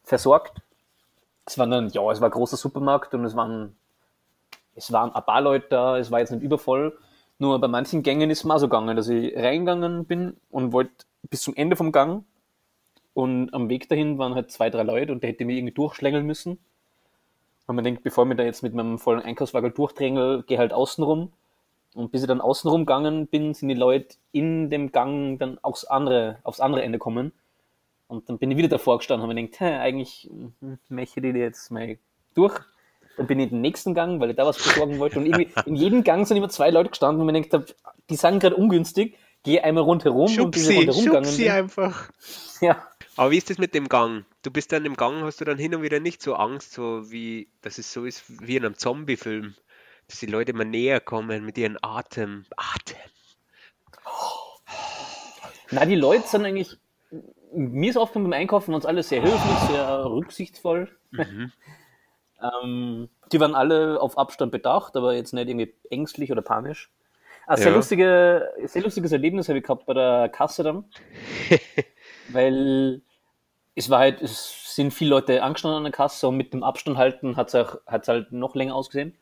versorgt. 0.04 0.62
Es 1.46 1.58
war 1.58 1.68
dann, 1.68 1.90
ja, 1.90 2.10
es 2.12 2.20
war 2.22 2.30
ein 2.30 2.34
großer 2.34 2.58
Supermarkt 2.58 3.14
und 3.14 3.24
es 3.24 3.36
waren, 3.36 3.76
es 4.76 4.92
waren 4.92 5.14
ein 5.14 5.24
paar 5.24 5.42
Leute 5.42 5.68
da, 5.70 5.98
es 5.98 6.12
war 6.12 6.20
jetzt 6.20 6.32
nicht 6.32 6.44
übervoll. 6.44 6.98
Nur 7.40 7.60
bei 7.60 7.68
manchen 7.68 8.04
Gängen 8.04 8.30
ist 8.30 8.40
es 8.40 8.44
mir 8.46 8.56
auch 8.56 8.60
so 8.60 8.68
gegangen, 8.68 8.96
dass 8.96 9.10
ich 9.10 9.36
reingegangen 9.36 10.06
bin 10.06 10.38
und 10.50 10.72
wollte 10.72 11.06
bis 11.30 11.42
zum 11.42 11.56
Ende 11.56 11.76
vom 11.76 11.92
Gang 11.92 12.24
und 13.14 13.54
am 13.54 13.70
Weg 13.70 13.90
dahin 13.90 14.18
waren 14.18 14.36
halt 14.36 14.52
zwei, 14.52 14.70
drei 14.70 14.84
Leute 14.84 15.12
und 15.12 15.22
der 15.22 15.32
hätte 15.32 15.46
mich 15.46 15.58
irgendwie 15.58 15.74
durchschlängeln 15.74 16.26
müssen. 16.26 16.60
Und 17.66 17.76
man 17.76 17.84
denkt, 17.84 18.04
bevor 18.04 18.26
ich 18.26 18.28
mir 18.30 18.36
da 18.36 18.44
jetzt 18.44 18.64
mit 18.64 18.74
meinem 18.74 19.00
vollen 19.00 19.22
Einkaufswagen 19.22 19.74
durchdrängel, 19.74 20.44
gehe 20.44 20.58
halt 20.58 20.74
außen 20.74 21.04
rum. 21.04 21.32
Und 21.94 22.12
bis 22.12 22.24
ich 22.24 22.28
dann 22.28 22.42
außen 22.42 22.70
rum 22.70 22.82
gegangen 22.82 23.28
bin, 23.28 23.54
sind 23.54 23.70
die 23.70 23.76
Leute 23.76 24.16
in 24.32 24.70
dem 24.70 24.92
Gang 24.92 25.38
dann 25.40 25.60
aufs 25.62 25.86
andere, 25.86 26.40
aufs 26.44 26.60
andere 26.60 26.82
Ende 26.82 26.98
kommen. 26.98 27.32
Und 28.08 28.28
dann 28.30 28.40
bin 28.40 28.52
ich 28.52 28.58
wieder 28.58 28.68
davor 28.68 28.98
gestanden 28.98 29.24
und 29.24 29.30
habe 29.30 29.42
mir 29.42 29.48
gedacht, 29.48 29.62
eigentlich 29.62 30.30
hm, 30.60 30.80
möchte 30.90 31.20
ich 31.20 31.34
die 31.34 31.40
jetzt 31.40 31.72
mal 31.72 31.98
durch. 32.34 32.60
Dann 33.18 33.28
bin 33.28 33.40
ich 33.40 33.46
in 33.46 33.58
den 33.58 33.62
nächsten 33.62 33.94
Gang, 33.94 34.20
weil 34.20 34.32
ich 34.32 34.36
da 34.36 34.46
was 34.46 34.58
besorgen 34.58 34.98
wollte. 35.00 35.20
Und 35.20 35.26
irgendwie 35.26 35.50
in 35.66 35.76
jedem 35.76 36.04
Gang 36.04 36.28
sind 36.28 36.38
immer 36.38 36.50
zwei 36.50 36.70
Leute 36.72 36.90
gestanden 36.90 37.22
und 37.22 37.28
mir 37.28 37.42
gedacht, 37.42 37.76
hab, 37.84 37.94
die 38.10 38.16
sind 38.16 38.40
gerade 38.40 38.56
ungünstig. 38.56 39.18
Gehe 39.44 39.64
einmal 39.64 39.84
rundherum 39.84 40.38
und 40.40 40.52
bis 40.52 40.70
ich 40.70 40.76
Schubsi, 40.76 40.78
rundherum 40.78 41.06
gegangen 41.06 41.26
schubsi 41.26 41.44
bin. 41.44 41.52
einfach. 41.52 42.10
Ja, 42.62 42.88
Aber 43.18 43.32
wie 43.32 43.38
ist 43.38 43.50
das 43.50 43.58
mit 43.58 43.76
dem 43.76 43.90
Gang? 43.90 44.26
Du 44.42 44.52
bist 44.52 44.72
dann 44.72 44.86
im 44.86 44.96
Gang, 44.96 45.22
hast 45.24 45.42
du 45.42 45.46
dann 45.46 45.58
hin 45.58 45.76
und 45.76 45.82
wieder 45.82 46.00
nicht 46.00 46.22
so 46.22 46.36
Angst, 46.36 46.72
so 46.72 47.12
wie, 47.12 47.50
dass 47.62 47.78
es 47.78 47.92
so 47.92 48.06
ist 48.06 48.24
wie 48.28 48.56
in 48.56 48.66
einem 48.66 48.78
Zombie-Film, 48.78 49.54
dass 50.08 50.20
die 50.20 50.28
Leute 50.28 50.54
immer 50.54 50.64
näher 50.64 51.02
kommen 51.02 51.46
mit 51.46 51.58
ihren 51.58 51.78
Atem. 51.82 52.46
Atem. 52.56 52.98
Na, 55.72 55.86
die 55.86 55.96
Leute 55.96 56.28
sind 56.28 56.46
eigentlich, 56.46 56.78
mir 57.54 57.90
ist 57.90 57.98
oft 57.98 58.14
beim 58.14 58.32
Einkaufen 58.32 58.68
waren 58.68 58.76
uns 58.76 58.86
alle 58.86 59.04
sehr 59.04 59.22
höflich, 59.22 59.58
sehr 59.70 60.06
rücksichtsvoll. 60.06 60.90
Mhm. 61.12 61.52
Ähm, 62.64 63.10
die 63.32 63.40
waren 63.40 63.56
alle 63.56 64.00
auf 64.02 64.18
Abstand 64.18 64.52
bedacht, 64.52 64.96
aber 64.96 65.14
jetzt 65.16 65.34
nicht 65.34 65.48
irgendwie 65.50 65.74
ängstlich 65.90 66.32
oder 66.32 66.42
panisch. 66.42 66.92
Ein 67.48 67.58
sehr, 67.58 67.70
Ja. 67.72 67.76
lustige, 67.76 68.52
sehr 68.66 68.84
lustiges 68.84 69.12
Erlebnis 69.12 69.50
habe 69.50 69.58
ich 69.60 69.64
gehabt 69.66 69.86
bei 69.86 69.94
der 69.94 70.30
Kasse 70.30 70.64
dann, 70.64 70.86
weil 72.30 73.02
es 73.76 73.90
war 73.90 74.00
halt, 74.00 74.22
es 74.22 74.76
sind 74.76 74.94
viele 74.94 75.12
Leute 75.12 75.42
angestanden 75.44 75.78
an 75.78 75.84
der 75.84 75.92
Kasse 75.92 76.28
und 76.28 76.38
mit 76.38 76.54
dem 76.54 76.64
Abstand 76.64 76.98
halten 76.98 77.36
hat 77.36 77.54
es 77.54 77.78
hat's 77.88 78.08
halt 78.08 78.32
noch 78.32 78.56
länger 78.56 78.76
ausgesehen. 78.76 79.18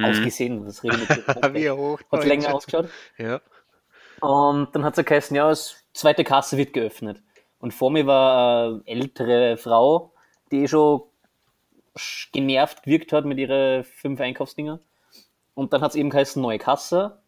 Ausgesehen, 0.00 0.64
das 0.64 0.84
rede 0.84 0.96
ich 1.02 1.08
mit 1.08 1.26
Mhm. 1.50 1.54
Wie 1.54 1.70
hoch. 1.70 2.00
Hat 2.12 2.24
länger 2.24 2.54
ausgeschaut. 2.54 2.88
Ja. 3.16 3.40
Und 4.20 4.68
dann 4.74 4.84
hat 4.84 4.96
es 4.96 5.04
geheißen, 5.04 5.36
ja, 5.36 5.48
das 5.48 5.84
zweite 5.92 6.22
Kasse 6.22 6.56
wird 6.56 6.72
geöffnet. 6.72 7.20
Und 7.58 7.74
vor 7.74 7.90
mir 7.90 8.06
war 8.06 8.66
eine 8.68 8.82
ältere 8.86 9.56
Frau, 9.56 10.12
die 10.52 10.62
eh 10.62 10.68
schon 10.68 11.00
sch- 11.00 11.02
genervt 12.32 12.82
gewirkt 12.82 13.12
hat 13.12 13.24
mit 13.24 13.38
ihren 13.38 13.84
fünf 13.84 14.20
Einkaufsdinger. 14.20 14.80
Und 15.54 15.72
dann 15.72 15.80
hat 15.80 15.90
es 15.90 15.96
eben 15.96 16.10
geheißen, 16.10 16.40
neue 16.40 16.58
Kasse. 16.58 17.20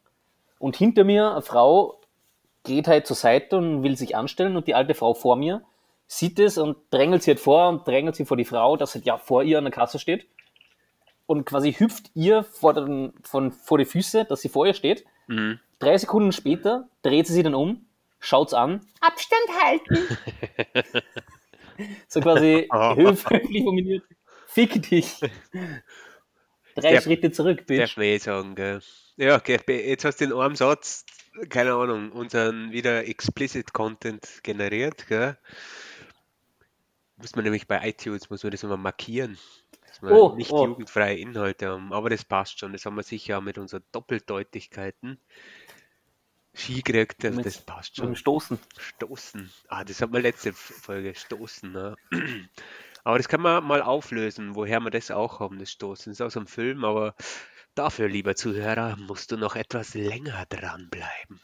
Und 0.58 0.76
hinter 0.76 1.04
mir 1.04 1.32
eine 1.32 1.42
Frau 1.42 2.00
geht 2.64 2.88
halt 2.88 3.06
zur 3.06 3.16
Seite 3.16 3.56
und 3.56 3.82
will 3.82 3.96
sich 3.96 4.16
anstellen 4.16 4.56
und 4.56 4.66
die 4.66 4.74
alte 4.74 4.94
Frau 4.94 5.14
vor 5.14 5.36
mir 5.36 5.62
sieht 6.06 6.38
es 6.38 6.58
und 6.58 6.76
drängelt 6.90 7.22
sie 7.22 7.30
halt 7.30 7.40
vor 7.40 7.68
und 7.68 7.86
drängelt 7.86 8.16
sie 8.16 8.24
vor 8.24 8.36
die 8.36 8.44
Frau, 8.44 8.76
dass 8.76 8.94
halt 8.94 9.06
ja 9.06 9.16
vor 9.16 9.42
ihr 9.42 9.58
an 9.58 9.64
der 9.64 9.72
Kasse 9.72 9.98
steht 9.98 10.26
und 11.26 11.44
quasi 11.44 11.72
hüpft 11.72 12.10
ihr 12.14 12.42
vor, 12.42 12.74
den, 12.74 13.12
von, 13.22 13.52
vor 13.52 13.78
die 13.78 13.84
Füße, 13.84 14.24
dass 14.24 14.40
sie 14.40 14.48
vor 14.48 14.66
ihr 14.66 14.74
steht. 14.74 15.04
Mhm. 15.28 15.60
Drei 15.78 15.96
Sekunden 15.96 16.32
später 16.32 16.88
dreht 17.02 17.28
sie 17.28 17.34
sich 17.34 17.44
dann 17.44 17.54
um, 17.54 17.86
schaut's 18.18 18.52
an, 18.52 18.80
Abstand 19.00 19.62
halten. 19.62 20.18
so 22.08 22.20
quasi 22.20 22.66
Ah. 22.70 22.94
höflich 22.96 23.62
formuliert, 23.62 24.02
fick 24.52 24.82
dich. 24.88 25.20
Drei 26.76 26.92
Der- 26.92 27.00
Schritte 27.00 27.32
zurück, 27.32 27.66
Bitch. 27.66 27.80
Darf 27.80 27.96
man 27.96 28.06
eh 28.06 28.18
sagen, 28.18 28.54
gell. 28.54 28.80
Ja, 29.16 29.36
okay, 29.36 29.58
jetzt 29.68 30.04
hast 30.04 30.20
du 30.20 30.24
in 30.26 30.32
einem 30.32 30.56
Satz, 30.56 31.04
keine 31.48 31.74
Ahnung, 31.74 32.12
unseren 32.12 32.72
wieder 32.72 33.06
explicit 33.06 33.72
Content 33.72 34.26
generiert, 34.42 35.06
gell. 35.08 35.36
Muss 37.16 37.34
man 37.34 37.44
nämlich 37.44 37.66
bei 37.66 37.86
iTunes, 37.88 38.30
muss 38.30 38.42
man 38.42 38.50
das 38.52 38.62
immer 38.62 38.78
markieren, 38.78 39.36
dass 39.86 40.00
wir 40.00 40.10
Oh, 40.12 40.34
nicht 40.36 40.50
oh. 40.52 40.64
jugendfreie 40.64 41.18
Inhalte 41.18 41.68
haben. 41.68 41.92
Aber 41.92 42.08
das 42.08 42.24
passt 42.24 42.58
schon, 42.58 42.72
das 42.72 42.86
haben 42.86 42.96
wir 42.96 43.02
sicher 43.02 43.40
mit 43.42 43.58
unseren 43.58 43.82
Doppeldeutigkeiten 43.92 45.18
Ski 46.54 46.80
gekriegt, 46.82 47.22
also 47.24 47.36
Mit- 47.36 47.46
das 47.46 47.58
passt 47.58 47.96
schon. 47.96 48.16
Stoßen. 48.16 48.58
Stoßen. 48.78 49.52
Ah, 49.68 49.84
das 49.84 50.00
hat 50.00 50.10
man 50.10 50.22
letzte 50.22 50.52
Folge, 50.54 51.14
Stoßen. 51.14 51.70
Ne? 51.72 51.96
Aber 53.04 53.16
das 53.18 53.28
kann 53.28 53.40
man 53.40 53.64
mal 53.64 53.82
auflösen, 53.82 54.54
woher 54.54 54.80
wir 54.80 54.90
das 54.90 55.10
auch 55.10 55.40
haben, 55.40 55.58
das 55.58 55.70
Stoßen. 55.70 56.10
Das 56.12 56.20
ist 56.20 56.22
aus 56.26 56.36
einem 56.36 56.46
Film, 56.46 56.84
aber 56.84 57.14
dafür, 57.74 58.08
lieber 58.08 58.34
Zuhörer, 58.34 58.96
musst 58.96 59.32
du 59.32 59.36
noch 59.36 59.56
etwas 59.56 59.94
länger 59.94 60.44
dranbleiben. 60.48 61.40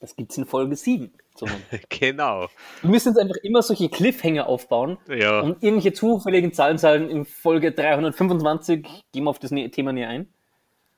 Das 0.00 0.16
gibt's 0.16 0.36
in 0.36 0.46
Folge 0.46 0.76
7. 0.76 1.10
So. 1.36 1.46
Genau. 1.88 2.48
Wir 2.82 2.90
müssen 2.90 3.08
jetzt 3.10 3.18
einfach 3.18 3.36
immer 3.42 3.62
solche 3.62 3.88
Cliffhanger 3.88 4.46
aufbauen 4.46 4.98
Ja, 5.08 5.40
und 5.40 5.62
irgendwelche 5.62 5.92
zufälligen 5.92 6.52
Zahlen 6.52 6.78
sagen. 6.78 7.08
In 7.08 7.24
Folge 7.24 7.72
325 7.72 8.86
gehen 9.12 9.24
wir 9.24 9.30
auf 9.30 9.38
das 9.38 9.50
ne- 9.50 9.70
Thema 9.70 9.92
nie 9.92 10.04
ein. 10.04 10.28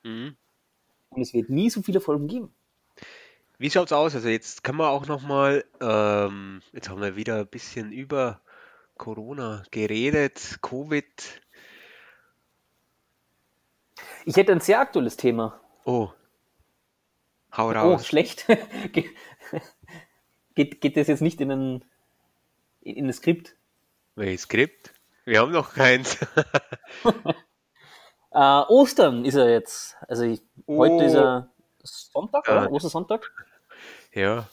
Mhm. 0.02 0.36
Und 1.10 1.22
es 1.22 1.32
wird 1.34 1.50
nie 1.50 1.70
so 1.70 1.82
viele 1.82 2.00
Folgen 2.00 2.26
geben. 2.26 2.54
Wie 3.58 3.70
schaut's 3.70 3.92
aus? 3.92 4.14
Also 4.14 4.28
jetzt 4.28 4.64
kann 4.64 4.74
man 4.76 4.88
auch 4.88 5.06
noch 5.06 5.22
mal, 5.22 5.64
ähm, 5.80 6.62
jetzt 6.72 6.88
haben 6.88 7.00
wir 7.00 7.14
wieder 7.14 7.36
ein 7.40 7.46
bisschen 7.46 7.92
über 7.92 8.40
Corona 8.96 9.64
geredet, 9.70 10.58
Covid. 10.62 11.40
Ich 14.24 14.36
hätte 14.36 14.52
ein 14.52 14.60
sehr 14.60 14.80
aktuelles 14.80 15.16
Thema. 15.16 15.60
Oh. 15.84 16.10
Hau 17.56 17.68
Oh, 17.68 17.72
raus. 17.72 18.06
schlecht. 18.06 18.46
Ge- 18.92 19.10
geht, 20.54 20.80
geht 20.80 20.96
das 20.96 21.08
jetzt 21.08 21.20
nicht 21.22 21.40
in 21.40 21.50
ein, 21.50 21.84
in 22.82 23.06
das 23.08 23.16
Skript? 23.16 23.56
Welches 24.14 24.42
Skript? 24.42 24.94
Wir 25.24 25.40
haben 25.40 25.52
noch 25.52 25.74
keins. 25.74 26.18
Äh, 28.34 28.62
Ostern 28.68 29.26
ist 29.26 29.34
er 29.34 29.50
jetzt. 29.50 29.94
Also 30.08 30.22
ich, 30.24 30.40
heute 30.66 30.94
Oh. 30.94 31.00
ist 31.02 31.12
er 31.14 31.50
Sonntag, 31.82 32.48
Ja. 32.48 32.62
oder? 32.62 32.72
Ostersonntag. 32.72 33.30
ja. 34.14 34.48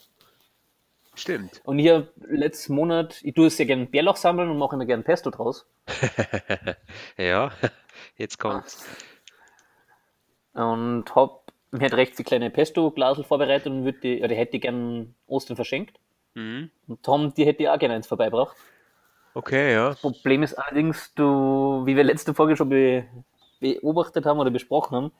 Stimmt. 1.19 1.59
Und 1.65 1.79
habe 1.79 2.07
letzten 2.27 2.75
Monat, 2.75 3.19
ich 3.23 3.33
tue 3.33 3.47
es 3.47 3.57
sehr 3.57 3.65
gerne 3.65 3.85
Bärlauch 3.85 4.15
sammeln 4.15 4.49
und 4.49 4.57
mache 4.57 4.75
immer 4.75 4.85
gerne 4.85 5.03
Pesto 5.03 5.29
draus. 5.29 5.67
ja. 7.17 7.51
Jetzt 8.17 8.39
kommt's. 8.39 8.85
Und 10.53 11.13
habe 11.13 11.41
mir 11.71 11.81
halt 11.81 11.93
recht 11.95 12.15
viele 12.15 12.25
kleine 12.25 12.49
Pesto-Glasel 12.49 13.25
vorbereitet 13.25 13.67
und 13.67 13.83
würde 13.83 13.99
die, 13.99 14.23
oder 14.23 14.33
hätte 14.33 14.53
die 14.53 14.59
gerne 14.61 15.13
Ostern 15.27 15.57
verschenkt. 15.57 15.99
Mhm. 16.35 16.71
Und 16.87 17.03
Tom, 17.03 17.33
die 17.33 17.45
hätte 17.45 17.63
ich 17.63 17.69
auch 17.69 17.77
gerne 17.77 17.95
eins 17.95 18.07
vorbeibracht. 18.07 18.55
Okay, 19.33 19.73
ja. 19.73 19.95
Problem 19.95 20.41
ist 20.41 20.53
allerdings, 20.53 21.13
du, 21.15 21.81
wie 21.85 21.97
wir 21.97 22.05
letzte 22.05 22.33
Folge 22.33 22.55
schon 22.55 22.69
be, 22.69 23.05
beobachtet 23.59 24.25
haben 24.25 24.39
oder 24.39 24.51
besprochen 24.51 24.95
haben, 24.95 25.11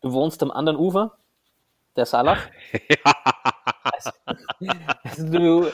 du 0.00 0.12
wohnst 0.12 0.42
am 0.42 0.50
anderen 0.50 0.78
Ufer, 0.78 1.18
der 1.94 2.06
Salach. 2.06 2.40
Also 5.04 5.28
du 5.30 5.70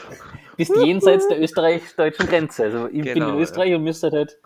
bist 0.57 0.75
jenseits 0.75 1.27
der 1.27 1.41
österreich-deutschen 1.41 2.27
Grenze. 2.27 2.63
Also 2.65 2.87
ich 2.87 3.03
bin 3.03 3.13
Genau, 3.15 3.29
in 3.29 3.35
ja. 3.35 3.41
Österreich 3.41 3.73
und 3.75 3.83
müsste 3.83 4.11
halt, 4.11 4.37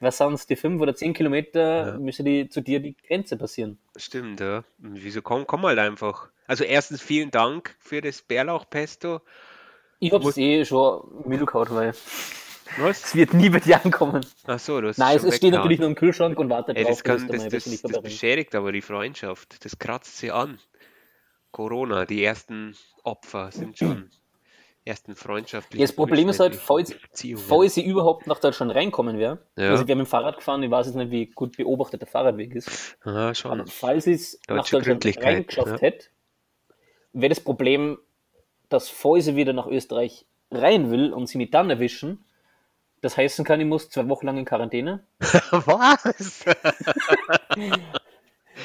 was 0.00 0.18
sind 0.18 0.34
es, 0.34 0.46
die 0.46 0.56
fünf 0.56 0.80
oder 0.80 0.94
zehn 0.94 1.14
Kilometer, 1.14 1.92
Ja. 1.94 1.98
müsste 1.98 2.24
die 2.24 2.48
zu 2.48 2.60
dir 2.60 2.80
die 2.80 2.96
Grenze 2.96 3.36
passieren. 3.36 3.78
Stimmt, 3.96 4.40
ja. 4.40 4.64
Wieso 4.78 5.22
komm, 5.22 5.46
komm 5.46 5.62
halt 5.62 5.78
einfach. 5.78 6.28
Also 6.46 6.64
erstens 6.64 7.00
vielen 7.00 7.30
Dank 7.30 7.74
für 7.78 8.00
das 8.00 8.20
Bärlauchpesto. 8.22 9.20
Ich 9.98 10.12
hab's 10.12 10.24
Muss- 10.24 10.36
eh 10.36 10.64
schon 10.64 11.22
gehauen, 11.26 11.66
weil 11.70 11.94
Was? 12.78 13.04
es 13.04 13.14
wird 13.14 13.32
nie 13.32 13.48
bei 13.48 13.60
dir 13.60 13.82
ankommen. 13.82 14.26
Ach 14.46 14.58
so, 14.58 14.80
du 14.80 14.88
hast 14.88 14.98
Nein, 14.98 15.16
es, 15.16 15.24
es 15.24 15.36
steht 15.36 15.52
natürlich 15.52 15.78
nur 15.78 15.88
im 15.88 15.94
Kühlschrank 15.94 16.38
und 16.38 16.50
wartet 16.50 16.76
Ey, 16.76 16.84
drauf, 16.84 17.02
das, 17.02 17.18
kann, 17.20 17.26
du 17.26 17.32
das, 17.32 17.48
das, 17.48 17.82
das 17.82 18.02
beschädigt 18.02 18.54
aber 18.54 18.72
die 18.72 18.82
Freundschaft. 18.82 19.64
Das 19.64 19.78
kratzt 19.78 20.18
sie 20.18 20.30
an. 20.32 20.58
Corona, 21.54 22.04
die 22.04 22.24
ersten 22.24 22.76
Opfer 23.04 23.52
sind 23.52 23.78
schon 23.78 24.10
ersten 24.84 25.14
freundschaftlichen 25.14 25.80
Ja, 25.80 25.86
das 25.86 25.94
Problem 25.94 26.28
ist 26.28 26.40
halt, 26.40 26.56
falls, 26.56 26.92
falls 27.36 27.76
ich 27.76 27.86
überhaupt 27.86 28.26
nach 28.26 28.40
Deutschland 28.40 28.74
reinkommen 28.74 29.18
wäre, 29.18 29.38
Ja. 29.56 29.70
also 29.70 29.86
wir 29.86 29.92
haben 29.92 29.98
mit 30.00 30.08
dem 30.08 30.10
Fahrrad 30.10 30.36
gefahren, 30.36 30.64
ich 30.64 30.70
weiß 30.72 30.86
jetzt 30.86 30.96
nicht, 30.96 31.12
wie 31.12 31.26
gut 31.26 31.56
beobachtet 31.56 32.00
der 32.00 32.08
Fahrradweg 32.08 32.56
ist, 32.56 32.98
Aha, 33.04 33.32
aber 33.44 33.66
falls 33.68 34.08
ich 34.08 34.16
es 34.16 34.40
nach 34.48 34.68
Deutschland 34.68 35.06
reingeschafft 35.06 35.68
ja. 35.70 35.78
hätte, 35.78 36.06
wäre 37.12 37.28
das 37.28 37.38
Problem, 37.40 37.98
dass 38.68 38.88
falls 38.88 39.28
ich 39.28 39.36
wieder 39.36 39.52
nach 39.52 39.68
Österreich 39.68 40.26
rein 40.50 40.90
will 40.90 41.12
und 41.12 41.28
sie 41.28 41.38
mich 41.38 41.52
dann 41.52 41.70
erwischen, 41.70 42.24
das 43.00 43.16
heißen 43.16 43.44
kann, 43.44 43.60
ich 43.60 43.66
muss 43.66 43.90
zwei 43.90 44.08
Wochen 44.08 44.26
lang 44.26 44.38
in 44.38 44.44
Quarantäne, 44.44 45.06
Was? 45.20 46.44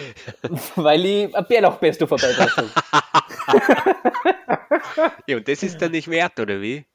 weil 0.76 1.06
ich 1.06 1.36
ein 1.36 1.46
Bärlauchpesto 1.48 2.08
vorbeigebracht 2.08 2.58
habe. 2.92 3.12
Ja, 5.28 5.38
und 5.38 5.48
das 5.48 5.64
ist 5.64 5.82
dann 5.82 5.92
nicht 5.92 6.10
wert, 6.10 6.40
oder 6.40 6.62
wie? 6.62 6.86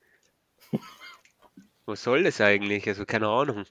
Was 1.86 2.02
soll 2.02 2.22
das 2.22 2.40
eigentlich? 2.40 2.86
Also 2.88 3.04
keine 3.04 3.28
Ahnung. 3.28 3.64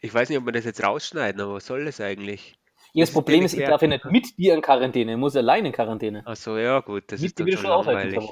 Ich 0.00 0.12
weiß 0.12 0.28
nicht, 0.28 0.38
ob 0.38 0.44
wir 0.44 0.52
das 0.52 0.64
jetzt 0.64 0.82
rausschneiden, 0.82 1.40
aber 1.40 1.54
was 1.54 1.66
soll 1.66 1.84
das 1.84 2.00
eigentlich? 2.00 2.56
Ja, 2.92 3.02
das 3.02 3.10
ist 3.10 3.14
Problem 3.14 3.44
ist, 3.44 3.54
ich 3.54 3.64
darf 3.64 3.82
ja 3.82 3.88
nicht 3.88 4.04
mit 4.06 4.38
dir 4.38 4.54
in 4.54 4.62
Quarantäne, 4.62 5.12
ich 5.12 5.18
muss 5.18 5.36
allein 5.36 5.66
in 5.66 5.72
Quarantäne. 5.72 6.22
Ach 6.24 6.36
so, 6.36 6.56
ja 6.56 6.80
gut, 6.80 7.04
das 7.08 7.20
Mit 7.20 7.30
ist 7.30 7.40
dann 7.40 7.52
schon 7.52 7.58
schon 7.58 7.70
langweilig. 7.70 8.24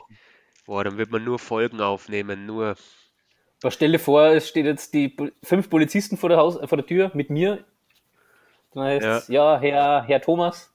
Boah, 0.66 0.84
dann 0.84 0.96
wird 0.96 1.10
man 1.10 1.22
nur 1.22 1.38
Folgen 1.38 1.80
aufnehmen, 1.80 2.46
nur. 2.46 2.76
Aber 3.62 3.70
stell 3.70 3.92
dir 3.92 3.98
vor, 3.98 4.28
es 4.28 4.48
steht 4.48 4.66
jetzt 4.66 4.94
die 4.94 5.16
fünf 5.42 5.68
Polizisten 5.68 6.16
vor 6.16 6.30
der, 6.30 6.38
Haus, 6.38 6.56
äh, 6.56 6.66
vor 6.66 6.78
der 6.78 6.86
Tür 6.86 7.10
mit 7.14 7.30
mir. 7.30 7.64
Dann 8.74 8.84
heißt 8.84 9.06
es, 9.06 9.28
ja, 9.28 9.58
Herr, 9.58 10.04
Herr 10.04 10.20
Thomas, 10.20 10.72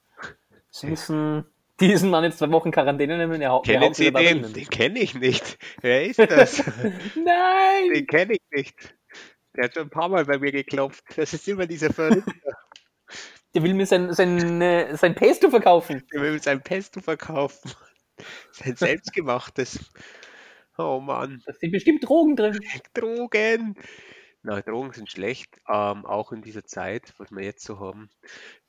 Sie 0.71 0.87
müssen 0.87 1.45
diesen 1.79 2.09
Mann 2.09 2.23
jetzt 2.23 2.39
zwei 2.39 2.51
Wochen 2.51 2.71
Quarantäne 2.71 3.17
nehmen. 3.17 3.41
Er, 3.41 3.51
er 3.51 3.61
Kennen 3.61 3.83
haut 3.83 3.95
Sie 3.95 4.11
den? 4.11 4.53
Den 4.53 4.69
kenne 4.69 4.99
ich 4.99 5.15
nicht. 5.15 5.57
Wer 5.81 6.05
ist 6.05 6.19
das? 6.19 6.63
Nein! 7.15 7.93
Den 7.93 8.07
kenne 8.07 8.33
ich 8.33 8.41
nicht. 8.51 8.95
Der 9.55 9.65
hat 9.65 9.73
schon 9.73 9.83
ein 9.83 9.89
paar 9.89 10.09
Mal 10.09 10.25
bei 10.25 10.37
mir 10.37 10.51
geklopft. 10.51 11.03
Das 11.15 11.33
ist 11.33 11.47
immer 11.47 11.65
dieser 11.65 11.91
Verrückte. 11.91 12.31
Der 13.55 13.63
will 13.63 13.73
mir 13.73 13.87
sein, 13.87 14.13
sein, 14.13 14.61
äh, 14.61 14.95
sein 14.95 15.15
Pesto 15.15 15.49
verkaufen. 15.49 16.03
Der 16.13 16.21
will 16.21 16.39
sein 16.39 16.61
Pesto 16.61 17.01
verkaufen. 17.01 17.71
Sein 18.51 18.75
selbstgemachtes. 18.75 19.91
Oh 20.77 20.99
Mann. 20.99 21.41
Da 21.47 21.53
sind 21.53 21.71
bestimmt 21.71 22.07
Drogen 22.07 22.35
drin. 22.35 22.59
Drogen. 22.93 23.75
Na, 24.41 24.61
Drogen 24.61 24.93
sind 24.93 25.09
schlecht. 25.11 25.57
Ähm, 25.67 26.05
auch 26.05 26.31
in 26.31 26.41
dieser 26.41 26.63
Zeit, 26.63 27.13
was 27.17 27.29
wir 27.31 27.43
jetzt 27.43 27.63
so 27.65 27.79
haben, 27.79 28.09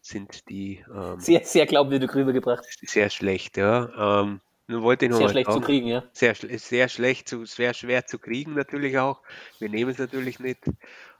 sind 0.00 0.48
die 0.48 0.84
ähm, 0.92 1.20
Sehr, 1.20 1.44
sehr 1.44 1.66
glaubwürdig 1.66 2.14
rübergebracht. 2.14 2.64
sehr 2.88 3.10
schlecht, 3.10 3.56
ja. 3.56 4.22
Ähm, 4.22 4.40
nur 4.66 4.82
wollte 4.82 5.04
ich 5.06 5.10
nur 5.10 5.18
Sehr 5.18 5.26
mal 5.26 5.30
schlecht 5.32 5.46
zu 5.46 5.52
sagen, 5.54 5.64
kriegen, 5.64 5.86
ja. 5.86 6.04
Sehr, 6.12 6.34
sehr 6.34 6.88
schlecht, 6.88 7.28
zu, 7.28 7.44
sehr 7.44 7.74
schwer 7.74 8.06
zu 8.06 8.18
kriegen 8.18 8.54
natürlich 8.54 8.98
auch. 8.98 9.22
Wir 9.58 9.68
nehmen 9.68 9.90
es 9.90 9.98
natürlich 9.98 10.40
nicht. 10.40 10.64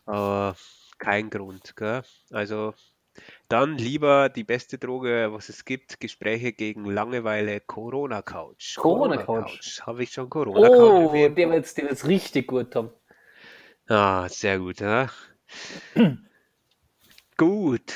Aber 0.07 0.57
kein 0.99 1.31
Grund, 1.31 1.77
gell? 1.77 2.03
Also 2.31 2.75
dann 3.49 3.77
lieber 3.77 4.29
die 4.29 4.45
beste 4.45 4.79
Droge, 4.79 5.29
was 5.33 5.49
es 5.49 5.65
gibt, 5.65 6.01
Gespräche 6.01 6.53
gegen 6.53 6.85
Langeweile, 6.85 7.61
Corona 7.61 8.23
Couch. 8.23 8.77
Corona 8.77 9.17
Couch. 9.17 9.81
Habe 9.83 10.03
ich 10.05 10.13
schon 10.13 10.31
Corona 10.31 10.69
Couch 10.69 10.79
Oh, 10.79 11.09
erwähnt? 11.09 11.37
der 11.37 11.51
wird 11.51 11.77
wird's 11.77 12.07
richtig 12.07 12.47
gut, 12.47 12.73
Tom. 12.73 12.91
Ah, 13.91 14.29
sehr 14.29 14.59
gut, 14.61 14.81
ja. 14.81 15.09
Gut. 17.37 17.93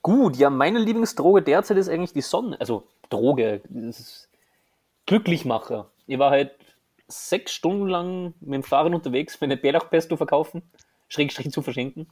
Gut, 0.00 0.36
ja, 0.36 0.48
meine 0.50 0.78
Lieblingsdroge 0.78 1.42
derzeit 1.42 1.76
ist 1.78 1.88
eigentlich 1.88 2.12
die 2.12 2.20
Sonne. 2.20 2.60
Also 2.60 2.86
Droge, 3.10 3.62
Glücklichmacher. 5.06 5.90
Ich 6.06 6.18
war 6.18 6.30
halt 6.30 6.52
sechs 7.08 7.52
Stunden 7.52 7.88
lang 7.88 8.34
mit 8.40 8.54
dem 8.54 8.62
Fahrrad 8.62 8.94
unterwegs, 8.94 9.40
meine 9.40 9.56
Bärlauchpesto 9.56 10.16
verkaufen, 10.16 10.62
Schrägstrich 11.08 11.50
zu 11.50 11.62
verschenken. 11.62 12.06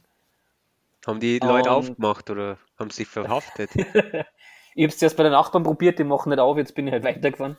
Haben 1.05 1.19
die 1.21 1.39
Leute 1.39 1.69
Und- 1.69 1.75
aufgemacht 1.75 2.29
oder 2.29 2.57
haben 2.77 2.89
sie 2.89 3.03
sich 3.03 3.07
verhaftet? 3.07 3.69
Ich 4.75 4.81
habe 4.85 4.91
es 4.91 4.97
zuerst 4.97 5.15
bei 5.17 5.21
den 5.21 5.33
Nachbarn 5.33 5.61
probiert, 5.61 5.99
die 5.99 6.03
machen 6.03 6.29
nicht 6.31 6.39
auf, 6.39 6.57
jetzt 6.57 6.73
bin 6.73 6.87
ich 6.87 6.93
halt 6.93 7.03
weitergefahren. 7.03 7.57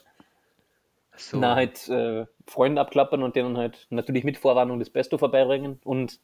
So. 1.17 1.39
Na, 1.39 1.55
halt 1.55 1.89
äh, 1.89 2.27
Freunde 2.47 2.81
abklappern 2.81 3.23
und 3.23 3.37
denen 3.37 3.57
halt 3.57 3.87
natürlich 3.91 4.25
mit 4.25 4.37
Vorwarnung 4.39 4.79
das 4.79 4.91
Pesto 4.91 5.17
vorbeibringen 5.19 5.81
und 5.85 6.21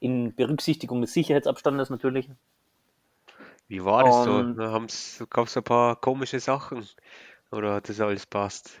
in 0.00 0.34
Berücksichtigung 0.34 1.00
des 1.00 1.12
Sicherheitsabstandes 1.12 1.90
natürlich. 1.90 2.28
Wie 3.66 3.84
war 3.84 4.04
das 4.04 4.24
so? 4.24 4.30
Und- 4.30 4.56
Na, 4.56 4.70
Haben's, 4.72 5.24
gab's 5.30 5.56
ein 5.56 5.64
paar 5.64 5.96
komische 5.96 6.40
Sachen? 6.40 6.86
Oder 7.50 7.74
hat 7.74 7.88
das 7.88 8.00
alles 8.00 8.26
passt? 8.26 8.80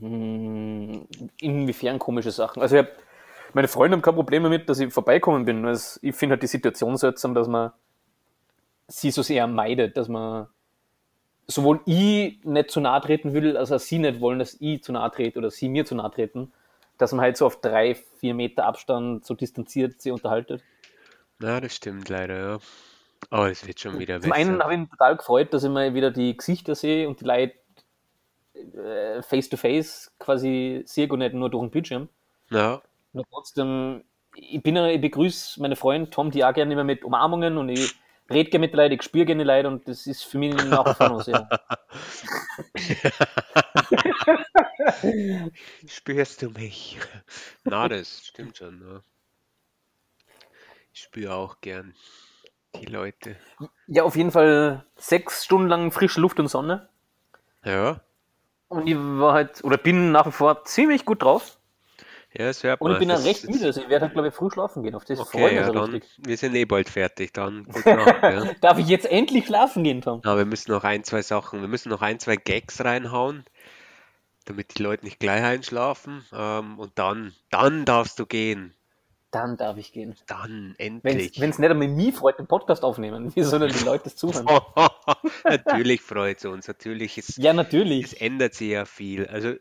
Hm, 0.00 1.06
inwiefern 1.40 1.98
komische 1.98 2.30
Sachen. 2.30 2.60
Also 2.62 2.78
hab, 2.78 2.88
meine 3.52 3.68
Freunde 3.68 3.96
haben 3.96 4.02
kein 4.02 4.14
Problem 4.14 4.42
damit, 4.42 4.68
dass 4.68 4.80
ich 4.80 4.92
vorbeikommen 4.92 5.44
bin. 5.44 5.64
Also 5.64 5.98
ich 6.02 6.14
finde 6.14 6.34
halt 6.34 6.42
die 6.42 6.48
Situation 6.48 6.96
seltsam, 6.96 7.34
dass 7.34 7.48
man 7.48 7.72
sie 8.88 9.10
so 9.10 9.22
sehr 9.22 9.46
meidet, 9.46 9.96
dass 9.96 10.08
man 10.08 10.48
sowohl 11.46 11.80
ich 11.86 12.42
nicht 12.44 12.70
zu 12.70 12.80
nahe 12.80 13.00
treten 13.00 13.32
will, 13.34 13.56
als 13.56 13.72
auch 13.72 13.78
sie 13.80 13.98
nicht 13.98 14.20
wollen, 14.20 14.38
dass 14.38 14.56
ich 14.60 14.82
zu 14.82 14.92
nahe 14.92 15.10
trete 15.10 15.38
oder 15.38 15.50
sie 15.50 15.68
mir 15.68 15.84
zu 15.84 15.94
nahe 15.94 16.10
treten, 16.10 16.52
dass 16.98 17.12
man 17.12 17.20
halt 17.22 17.36
so 17.36 17.46
auf 17.46 17.60
drei, 17.60 17.94
vier 17.94 18.34
Meter 18.34 18.64
Abstand 18.66 19.24
so 19.24 19.34
distanziert 19.34 20.00
sie 20.00 20.10
unterhaltet. 20.10 20.64
Na, 21.38 21.60
das 21.60 21.74
stimmt 21.74 22.08
leider, 22.08 22.38
ja. 22.38 22.58
Aber 23.30 23.50
es 23.50 23.66
wird 23.66 23.80
schon 23.80 23.98
wieder 23.98 24.20
Zum 24.20 24.32
einen 24.32 24.58
besser. 24.58 24.64
habe 24.64 24.74
ich 24.74 24.80
mich 24.80 24.90
total 24.90 25.16
gefreut, 25.16 25.52
dass 25.54 25.64
ich 25.64 25.70
mal 25.70 25.94
wieder 25.94 26.10
die 26.10 26.36
Gesichter 26.36 26.74
sehe 26.74 27.08
und 27.08 27.20
die 27.20 27.24
Leute 27.24 27.54
äh, 28.54 29.22
face 29.22 29.48
to 29.48 29.56
face 29.56 30.12
quasi 30.18 30.82
sehe 30.86 31.08
und 31.08 31.18
nicht 31.20 31.34
nur 31.34 31.50
durch 31.50 31.64
den 31.64 31.70
Bildschirm. 31.70 32.08
Ja, 32.50 32.82
Nur 33.12 33.24
trotzdem, 33.30 34.04
ich 34.36 34.62
bin 34.62 34.76
ich 34.76 35.00
begrüße 35.00 35.60
meine 35.60 35.76
Freunde 35.76 36.10
Tom, 36.10 36.30
die 36.30 36.44
auch 36.44 36.52
gerne 36.54 36.72
immer 36.72 36.84
mit 36.84 37.04
Umarmungen 37.04 37.56
und 37.58 37.68
ich 37.68 37.94
rede 38.30 38.50
gerne 38.50 38.66
mit 38.66 38.74
Leuten, 38.74 38.94
ich 38.94 39.02
spüre 39.02 39.26
gerne 39.26 39.44
Leute 39.44 39.68
und 39.68 39.86
das 39.88 40.06
ist 40.06 40.24
für 40.24 40.38
mich 40.38 40.54
nach 40.54 40.88
wie 40.88 40.94
vor 40.94 41.08
noch 41.08 41.20
sehr. 41.20 41.50
spürst 45.86 46.42
du 46.42 46.50
mich? 46.50 46.98
Na, 47.64 47.88
das 47.88 48.26
stimmt 48.26 48.56
schon, 48.56 48.80
ja. 48.80 49.02
Ich 50.94 51.02
spüre 51.02 51.34
auch 51.34 51.60
gern 51.60 51.94
die 52.76 52.86
Leute. 52.86 53.36
Ja, 53.86 54.02
auf 54.04 54.16
jeden 54.16 54.30
Fall 54.30 54.84
sechs 54.96 55.44
Stunden 55.44 55.68
lang 55.68 55.90
frische 55.90 56.20
Luft 56.20 56.38
und 56.40 56.48
Sonne. 56.48 56.88
Ja, 57.64 58.04
Und 58.68 58.86
ich 58.86 58.94
war 58.96 59.32
halt, 59.32 59.64
oder 59.64 59.78
bin 59.78 60.12
nach 60.12 60.26
wie 60.26 60.32
vor 60.32 60.64
ziemlich 60.64 61.04
gut 61.06 61.22
drauf. 61.22 61.58
Ja, 62.36 62.46
das 62.46 62.62
hört 62.64 62.80
Und 62.80 62.90
ich 62.92 62.98
bin 62.98 63.08
ja 63.08 63.14
Das 63.16 63.24
recht 63.24 63.48
müde, 63.48 63.66
also 63.66 63.80
ich 63.80 63.88
werde 63.88 64.06
halt, 64.06 64.12
glaube 64.12 64.28
ich, 64.28 64.34
früh 64.34 64.50
schlafen 64.50 64.82
gehen. 64.82 64.94
Auf 64.96 65.04
das 65.04 65.20
freue 65.20 65.44
Okay, 65.44 65.46
ich 65.46 65.52
ja, 65.54 65.60
mich 65.60 65.66
so 65.66 65.72
dann, 65.72 65.90
richtig. 65.92 66.18
wir 66.18 66.36
sind 66.36 66.54
eh 66.56 66.64
bald 66.64 66.88
fertig. 66.88 67.32
Dann 67.32 67.62
Nacht, 67.84 68.22
ja. 68.22 68.52
Darf 68.60 68.78
ich 68.78 68.88
jetzt 68.88 69.06
endlich 69.06 69.46
schlafen 69.46 69.84
gehen, 69.84 70.00
Tom? 70.02 70.20
Aber 70.24 70.38
wir 70.38 70.44
müssen 70.44 70.72
noch 70.72 70.82
ein, 70.84 71.04
zwei 71.04 71.22
Sachen, 71.22 71.60
wir 71.60 71.68
müssen 71.68 71.90
noch 71.90 72.02
ein, 72.02 72.18
zwei 72.18 72.34
Gags 72.36 72.84
reinhauen, 72.84 73.44
damit 74.46 74.76
die 74.78 74.82
Leute 74.82 75.04
nicht 75.04 75.20
gleich 75.20 75.44
einschlafen. 75.44 76.24
Ähm, 76.32 76.78
und 76.80 76.98
dann, 76.98 77.34
dann 77.50 77.84
darfst 77.84 78.18
du 78.18 78.26
gehen. 78.26 78.74
Dann 79.30 79.56
darf 79.56 79.76
ich 79.78 79.92
gehen. 79.92 80.14
Dann, 80.28 80.74
Wenn 80.78 81.00
endlich. 81.04 81.40
es 81.40 81.58
nicht 81.58 81.70
einmal 81.70 81.88
mich 81.88 82.14
freut, 82.14 82.38
den 82.38 82.46
Podcast 82.46 82.82
aufnehmen, 82.84 83.32
wie 83.36 83.42
sollen 83.42 83.72
die 83.72 83.84
Leute 83.84 84.04
das 84.04 84.16
zuhören? 84.16 84.46
Natürlich 85.44 86.02
freut 86.02 86.38
es 86.38 86.44
uns. 86.44 86.68
Natürlich 86.68 87.18
ist, 87.18 87.38
Ja, 87.38 87.52
natürlich. 87.52 88.06
es 88.06 88.12
ändert 88.12 88.54
sich 88.54 88.70
ja 88.70 88.84
viel. 88.84 89.26
Also, 89.26 89.54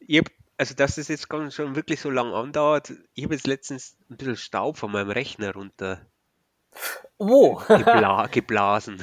ich 0.00 0.18
hab, 0.18 0.26
also 0.60 0.74
dass 0.74 0.96
das 0.96 1.08
jetzt 1.08 1.26
schon 1.30 1.74
wirklich 1.74 2.02
so 2.02 2.10
lang 2.10 2.34
andauert, 2.34 2.92
ich 3.14 3.24
habe 3.24 3.32
jetzt 3.32 3.46
letztens 3.46 3.96
ein 4.10 4.18
bisschen 4.18 4.36
Staub 4.36 4.76
von 4.76 4.92
meinem 4.92 5.08
Rechner 5.08 5.54
runter 5.54 6.06
Wo? 7.16 7.54
gebla 7.66 8.26
geblasen. 8.26 9.02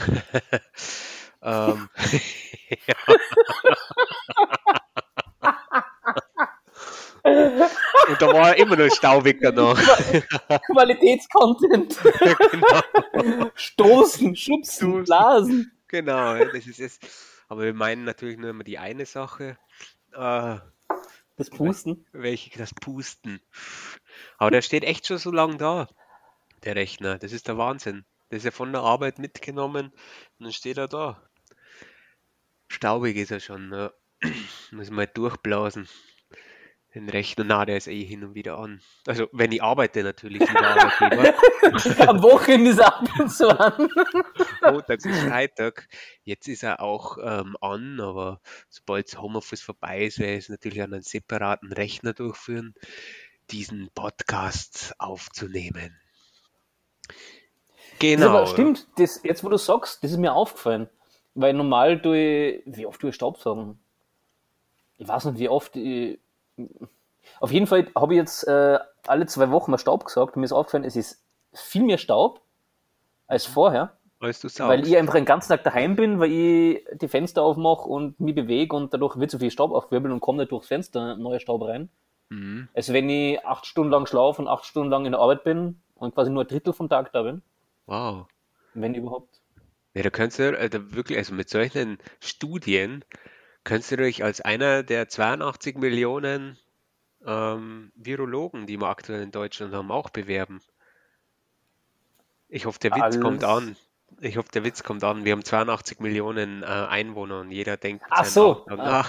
ähm, 1.41 1.89
Und 7.23 8.21
da 8.21 8.27
war 8.33 8.55
immer 8.55 8.75
noch 8.75 8.93
staubig 8.95 9.39
danach. 9.41 9.81
Qualitätscontent. 10.67 11.97
genau, 12.51 13.51
Stoßen, 13.55 14.35
schubsen, 14.35 14.89
Stoßen. 14.89 15.03
blasen. 15.05 15.71
genau, 15.87 16.37
das 16.37 16.67
ist 16.67 16.79
es. 16.79 16.99
Aber 17.49 17.63
wir 17.63 17.73
meinen 17.73 18.03
natürlich 18.03 18.37
nur 18.37 18.51
immer 18.51 18.63
die 18.63 18.77
eine 18.77 19.07
Sache, 19.07 19.57
äh, 20.13 20.57
Das 21.37 21.49
Pusten. 21.51 22.05
welche 22.11 22.57
das 22.57 22.73
Pusten. 22.73 23.39
Aber 24.37 24.51
der 24.51 24.61
steht 24.63 24.83
echt 24.83 25.05
schon 25.07 25.19
so 25.19 25.31
lange 25.31 25.57
da, 25.57 25.87
der 26.63 26.75
Rechner. 26.75 27.19
Das 27.19 27.31
ist 27.31 27.47
der 27.47 27.57
Wahnsinn. 27.57 28.05
Der 28.29 28.37
ist 28.37 28.43
ja 28.43 28.51
von 28.51 28.71
der 28.71 28.81
Arbeit 28.81 29.19
mitgenommen 29.19 29.87
und 30.39 30.43
dann 30.43 30.51
steht 30.51 30.77
er 30.77 30.87
da. 30.87 31.21
Staubig 32.67 33.15
ist 33.15 33.31
er 33.31 33.39
schon. 33.39 33.71
Ja. 33.71 33.93
Muss 34.71 34.89
mal 34.89 35.07
durchblasen. 35.07 35.87
Den 36.97 37.09
Rechner, 37.09 37.43
na, 37.43 37.63
der 37.63 37.77
ist 37.77 37.85
eh 37.85 38.03
hin 38.03 38.23
und 38.23 38.33
wieder 38.33 38.57
an. 38.57 38.81
Also, 39.05 39.27
wenn 39.31 39.51
ich 39.51 39.61
arbeite 39.61 40.01
natürlich. 40.01 40.41
Am 41.99 42.23
Wochenende 42.23 42.71
ist 42.71 42.79
er 42.79 42.87
ab 42.87 43.07
und 43.19 43.29
zu 43.29 43.49
an. 43.49 43.87
Montag 44.71 45.03
bis 45.03 45.19
Freitag. 45.19 45.87
Jetzt 46.23 46.47
ist 46.47 46.63
er 46.63 46.81
auch 46.81 47.19
ähm, 47.21 47.55
an, 47.61 47.99
aber 47.99 48.41
sobald 48.67 49.07
das 49.13 49.21
Homeoffice 49.21 49.61
vorbei 49.61 50.05
ist, 50.05 50.17
werde 50.17 50.33
ich 50.33 50.45
es 50.45 50.49
natürlich 50.49 50.81
an 50.81 50.91
einen 50.91 51.03
separaten 51.03 51.71
Rechner 51.71 52.13
durchführen, 52.13 52.73
diesen 53.51 53.91
Podcast 53.93 54.95
aufzunehmen. 54.97 55.95
Das 57.07 57.15
Genau. 57.99 58.29
aber 58.29 58.47
stimmt, 58.47 58.87
das, 58.97 59.21
jetzt 59.23 59.43
wo 59.43 59.49
du 59.49 59.57
sagst, 59.57 60.03
das 60.03 60.09
ist 60.09 60.17
mir 60.17 60.33
aufgefallen. 60.33 60.89
Weil 61.35 61.53
normal 61.53 62.01
tue 62.01 62.17
ich, 62.17 62.63
wie 62.65 62.87
oft 62.87 62.99
tue 62.99 63.11
ich 63.11 63.15
Staubsaugen? 63.15 63.77
Ich 64.97 65.07
weiß 65.07 65.25
nicht, 65.25 65.37
wie 65.37 65.49
oft 65.49 65.75
ich, 65.75 66.17
auf 67.39 67.51
jeden 67.51 67.67
Fall 67.67 67.87
habe 67.95 68.13
ich 68.13 68.17
jetzt 68.17 68.47
äh, 68.47 68.79
alle 69.05 69.25
zwei 69.25 69.51
Wochen 69.51 69.71
mal 69.71 69.77
Staub 69.77 70.05
gesaugt 70.05 70.35
und 70.35 70.41
mir 70.41 70.45
ist 70.45 70.53
aufgefallen, 70.53 70.83
es 70.83 70.95
ist 70.95 71.23
viel 71.53 71.83
mehr 71.83 71.97
Staub 71.97 72.41
als 73.27 73.45
vorher, 73.45 73.97
Weißt 74.19 74.43
du 74.43 74.67
weil 74.67 74.87
ich 74.87 74.97
einfach 74.97 75.13
den 75.13 75.25
ganzen 75.25 75.49
Tag 75.49 75.63
daheim 75.63 75.95
bin, 75.95 76.19
weil 76.19 76.31
ich 76.31 76.85
die 76.99 77.07
Fenster 77.07 77.43
aufmache 77.43 77.87
und 77.87 78.19
mich 78.19 78.33
bewege 78.33 78.75
und 78.75 78.91
dadurch 78.91 79.19
wird 79.19 79.29
so 79.29 79.37
viel 79.37 79.51
Staub 79.51 79.71
aufgewirbelt 79.71 80.11
und 80.11 80.21
kommt 80.21 80.39
nicht 80.39 80.51
durchs 80.51 80.67
Fenster 80.67 81.15
neuer 81.17 81.39
Staub 81.39 81.61
rein. 81.63 81.89
Mhm. 82.29 82.67
Also 82.73 82.93
wenn 82.93 83.07
ich 83.09 83.45
acht 83.45 83.67
Stunden 83.67 83.91
lang 83.91 84.07
schlafe 84.07 84.41
und 84.41 84.47
acht 84.47 84.65
Stunden 84.65 84.89
lang 84.89 85.05
in 85.05 85.11
der 85.11 85.21
Arbeit 85.21 85.43
bin 85.43 85.81
und 85.95 86.15
quasi 86.15 86.31
nur 86.31 86.45
ein 86.45 86.47
Drittel 86.47 86.73
vom 86.73 86.89
Tag 86.89 87.11
da 87.13 87.21
bin, 87.21 87.43
Wow. 87.85 88.25
wenn 88.73 88.95
überhaupt. 88.95 89.39
Ja, 89.93 90.01
da 90.01 90.09
kannst 90.09 90.39
du 90.39 90.57
äh, 90.57 90.67
da 90.67 90.95
wirklich, 90.95 91.19
also 91.19 91.35
mit 91.35 91.49
solchen 91.49 91.99
Studien, 92.19 93.05
kannst 93.67 93.91
du 93.91 93.97
dich 93.97 94.23
als 94.23 94.41
einer 94.41 94.81
der 94.83 95.07
82 95.09 95.77
Millionen 95.77 96.57
ähm, 97.25 97.91
Virologen, 97.95 98.65
die 98.65 98.79
wir 98.79 98.87
aktuell 98.87 99.21
in 99.21 99.31
Deutschland 99.31 99.73
haben, 99.73 99.91
auch 99.91 100.09
bewerben. 100.09 100.61
Ich 102.49 102.65
hoffe, 102.65 102.79
der 102.79 102.91
Witz 102.91 103.19
kommt 103.19 103.43
Alles- 103.43 103.67
an. 103.69 103.75
Ich 104.21 104.37
hoffe, 104.37 104.47
der 104.53 104.63
Witz 104.63 104.83
kommt 104.83 105.03
an. 105.03 105.25
Wir 105.25 105.33
haben 105.33 105.43
82 105.43 105.99
Millionen 105.99 106.63
äh, 106.63 106.65
Einwohner 106.65 107.41
und 107.41 107.51
jeder 107.51 107.75
denkt 107.75 108.05
Ach 108.09 108.23
so. 108.23 108.65
"Ah, 108.69 109.03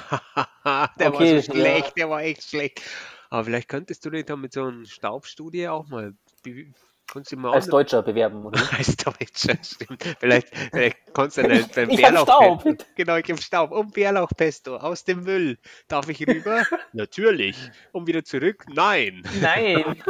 der 0.98 1.14
Okay, 1.14 1.18
war 1.18 1.20
so 1.20 1.24
ja. 1.24 1.42
schlecht, 1.42 1.96
der 1.96 2.10
war 2.10 2.22
echt 2.22 2.42
schlecht. 2.42 2.82
Aber 3.30 3.44
vielleicht 3.44 3.68
könntest 3.68 4.04
du 4.04 4.10
dich 4.10 4.24
da 4.26 4.34
mit 4.34 4.52
so 4.52 4.64
einer 4.64 4.84
Staubstudie 4.86 5.68
auch 5.68 5.86
mal, 5.88 6.14
be- 6.42 6.72
kannst 7.08 7.32
du 7.32 7.36
mal 7.36 7.52
Als 7.52 7.66
Deutscher 7.66 8.02
bewerben, 8.02 8.44
oder? 8.44 8.60
als 8.78 8.96
Deutscher, 8.96 9.56
stimmt. 9.62 10.04
Vielleicht, 10.20 10.54
vielleicht 10.54 11.14
kannst 11.14 11.38
du 11.38 11.42
dann 11.42 11.68
beim 11.74 11.90
Ich 11.90 12.04
hab 12.04 12.18
Staub. 12.18 12.64
Genau, 12.94 13.16
ich 13.16 13.30
hab 13.30 13.40
Staub. 13.40 13.72
Und 13.72 13.94
Bärlauchpesto 13.94 14.76
aus 14.76 15.04
dem 15.04 15.24
Müll. 15.24 15.58
Darf 15.88 16.08
ich 16.08 16.26
rüber? 16.26 16.62
Natürlich. 16.92 17.56
Und 17.92 18.06
wieder 18.06 18.24
zurück? 18.24 18.64
Nein. 18.68 19.22
Nein. 19.40 20.02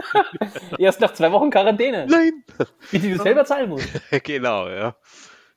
Erst 0.78 1.00
nach 1.00 1.14
zwei 1.14 1.32
Wochen 1.32 1.50
Quarantäne, 1.50 2.06
Nein. 2.06 2.44
wie 2.90 2.98
die 2.98 3.12
du 3.14 3.22
selber 3.22 3.44
zahlen 3.44 3.70
musst. 3.70 3.88
Genau, 4.24 4.68
ja. 4.68 4.96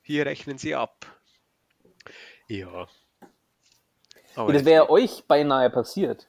Hier 0.02 0.26
rechnen 0.26 0.58
sie 0.58 0.74
ab. 0.74 1.06
Ja. 2.48 2.86
Aber 4.34 4.52
Das 4.52 4.64
wäre 4.64 4.88
euch 4.90 5.24
beinahe 5.26 5.70
passiert. 5.70 6.28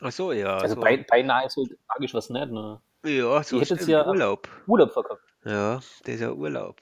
ach 0.00 0.12
so, 0.12 0.32
ja. 0.32 0.56
Also 0.56 0.74
so, 0.74 0.80
bei, 0.80 0.96
beinahe 0.96 1.46
ist 1.46 1.56
halt 1.56 1.78
tragisch 1.88 2.14
was 2.14 2.30
nicht, 2.30 2.50
ne? 2.50 2.80
Ja, 3.04 3.42
so 3.42 3.60
hättet 3.60 3.78
stimmt, 3.78 3.88
ja- 3.90 4.06
Urlaub. 4.06 4.48
Urlaub 4.66 4.92
verkauft. 4.92 5.22
Ja, 5.44 5.76
das 5.76 6.14
ist 6.14 6.20
ja 6.20 6.32
Urlaub. 6.32 6.80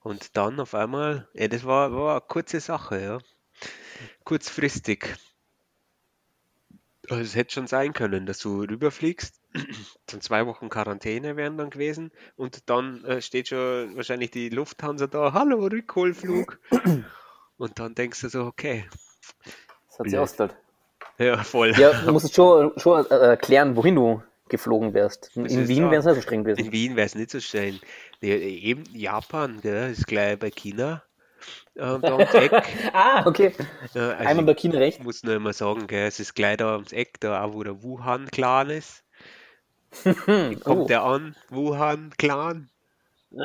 Und 0.00 0.36
dann 0.36 0.58
auf 0.60 0.74
einmal, 0.74 1.28
ja, 1.34 1.48
das 1.48 1.64
war, 1.64 1.92
war 1.92 2.12
eine 2.12 2.20
kurze 2.22 2.60
Sache, 2.60 3.00
ja. 3.00 3.18
Kurzfristig. 4.24 5.16
Also 7.10 7.22
es 7.22 7.34
hätte 7.36 7.52
schon 7.52 7.66
sein 7.66 7.92
können, 7.92 8.24
dass 8.24 8.38
du 8.38 8.62
rüberfliegst, 8.62 9.40
dann 10.06 10.20
zwei 10.22 10.46
Wochen 10.46 10.70
Quarantäne 10.70 11.36
wären 11.36 11.58
dann 11.58 11.68
gewesen 11.70 12.10
und 12.36 12.68
dann 12.70 13.04
äh, 13.04 13.20
steht 13.20 13.48
schon 13.48 13.94
wahrscheinlich 13.96 14.30
die 14.30 14.48
Lufthansa 14.48 15.06
da, 15.06 15.32
hallo, 15.34 15.66
Rückholflug. 15.66 16.58
Und 17.56 17.78
dann 17.78 17.94
denkst 17.94 18.20
du 18.22 18.28
so, 18.28 18.46
okay, 18.46 18.84
Das 19.86 19.98
hat 20.00 20.06
sich 20.06 20.12
Blöd. 20.14 20.16
ausgezahlt. 20.22 20.56
ja, 21.18 21.36
voll. 21.44 21.70
Ja, 21.78 21.92
du 21.92 22.10
musst 22.10 22.34
schon, 22.34 22.72
schon 22.80 23.06
äh, 23.06 23.14
erklären, 23.14 23.76
wohin 23.76 23.94
du 23.94 24.22
geflogen 24.56 24.94
wärst. 24.94 25.30
In, 25.36 25.46
in 25.46 25.68
Wien 25.68 25.90
wäre 25.90 26.00
es 26.00 26.04
nicht 26.06 26.14
so 26.16 26.22
streng 26.22 26.40
In 26.40 26.44
gewesen. 26.44 26.72
Wien 26.72 26.96
wäre 26.96 27.06
es 27.06 27.14
nicht 27.14 27.30
so 27.30 27.40
streng. 27.40 27.78
Nee, 28.20 28.34
eben 28.36 28.84
Japan, 28.92 29.60
gell, 29.60 29.90
ist 29.92 30.06
gleich 30.06 30.38
bei 30.38 30.50
China. 30.50 31.02
Ähm, 31.76 32.00
da 32.00 32.16
ums 32.16 32.32
Eck. 32.34 32.52
Ah, 32.92 33.26
okay. 33.26 33.52
Ja, 33.94 34.10
also 34.12 34.28
Einmal 34.28 34.44
bei 34.46 34.54
China 34.54 34.78
recht. 34.78 34.98
Ich 34.98 35.04
muss 35.04 35.22
nur 35.22 35.34
immer 35.34 35.52
sagen, 35.52 35.86
gell, 35.86 36.06
es 36.06 36.20
ist 36.20 36.34
gleich 36.34 36.56
da 36.56 36.74
ums 36.74 36.92
Eck, 36.92 37.20
da 37.20 37.42
auch 37.44 37.52
wo 37.52 37.62
der 37.62 37.82
Wuhan-Clan 37.82 38.70
ist. 38.70 39.04
Kommt 40.04 40.66
Oh. 40.66 40.86
der 40.86 41.02
an? 41.02 41.36
Wuhan-Clan? 41.50 42.70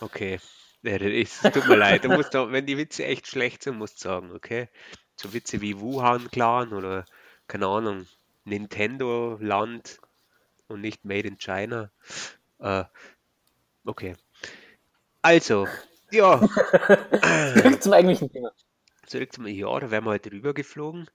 Okay. 0.00 0.40
Das 0.82 1.00
ist, 1.02 1.42
tut 1.52 1.68
mir 1.68 1.76
leid. 1.76 2.04
Du 2.04 2.08
musst 2.08 2.32
da, 2.34 2.50
wenn 2.50 2.64
die 2.66 2.78
Witze 2.78 3.04
echt 3.04 3.26
schlecht 3.26 3.62
sind, 3.62 3.76
musst 3.76 4.02
du 4.02 4.08
sagen, 4.08 4.32
okay? 4.32 4.68
So 5.16 5.32
Witze 5.34 5.60
wie 5.60 5.78
Wuhan-Clan 5.78 6.72
oder, 6.72 7.04
keine 7.48 7.66
Ahnung, 7.66 8.06
Nintendo-Land 8.44 10.00
und 10.68 10.80
nicht 10.80 11.04
Made 11.04 11.28
in 11.28 11.38
China. 11.38 11.90
Äh, 12.58 12.84
okay. 13.84 14.16
Also, 15.22 15.66
ja. 16.10 16.40
Zurück 17.54 17.82
zum 17.82 17.92
eigentlichen 17.92 18.30
Thema. 18.32 18.52
zurück 19.06 19.32
zum 19.32 19.46
ja, 19.46 19.78
da 19.78 19.90
wären 19.90 20.04
wir 20.04 20.10
halt 20.10 20.30
rübergeflogen. 20.30 21.08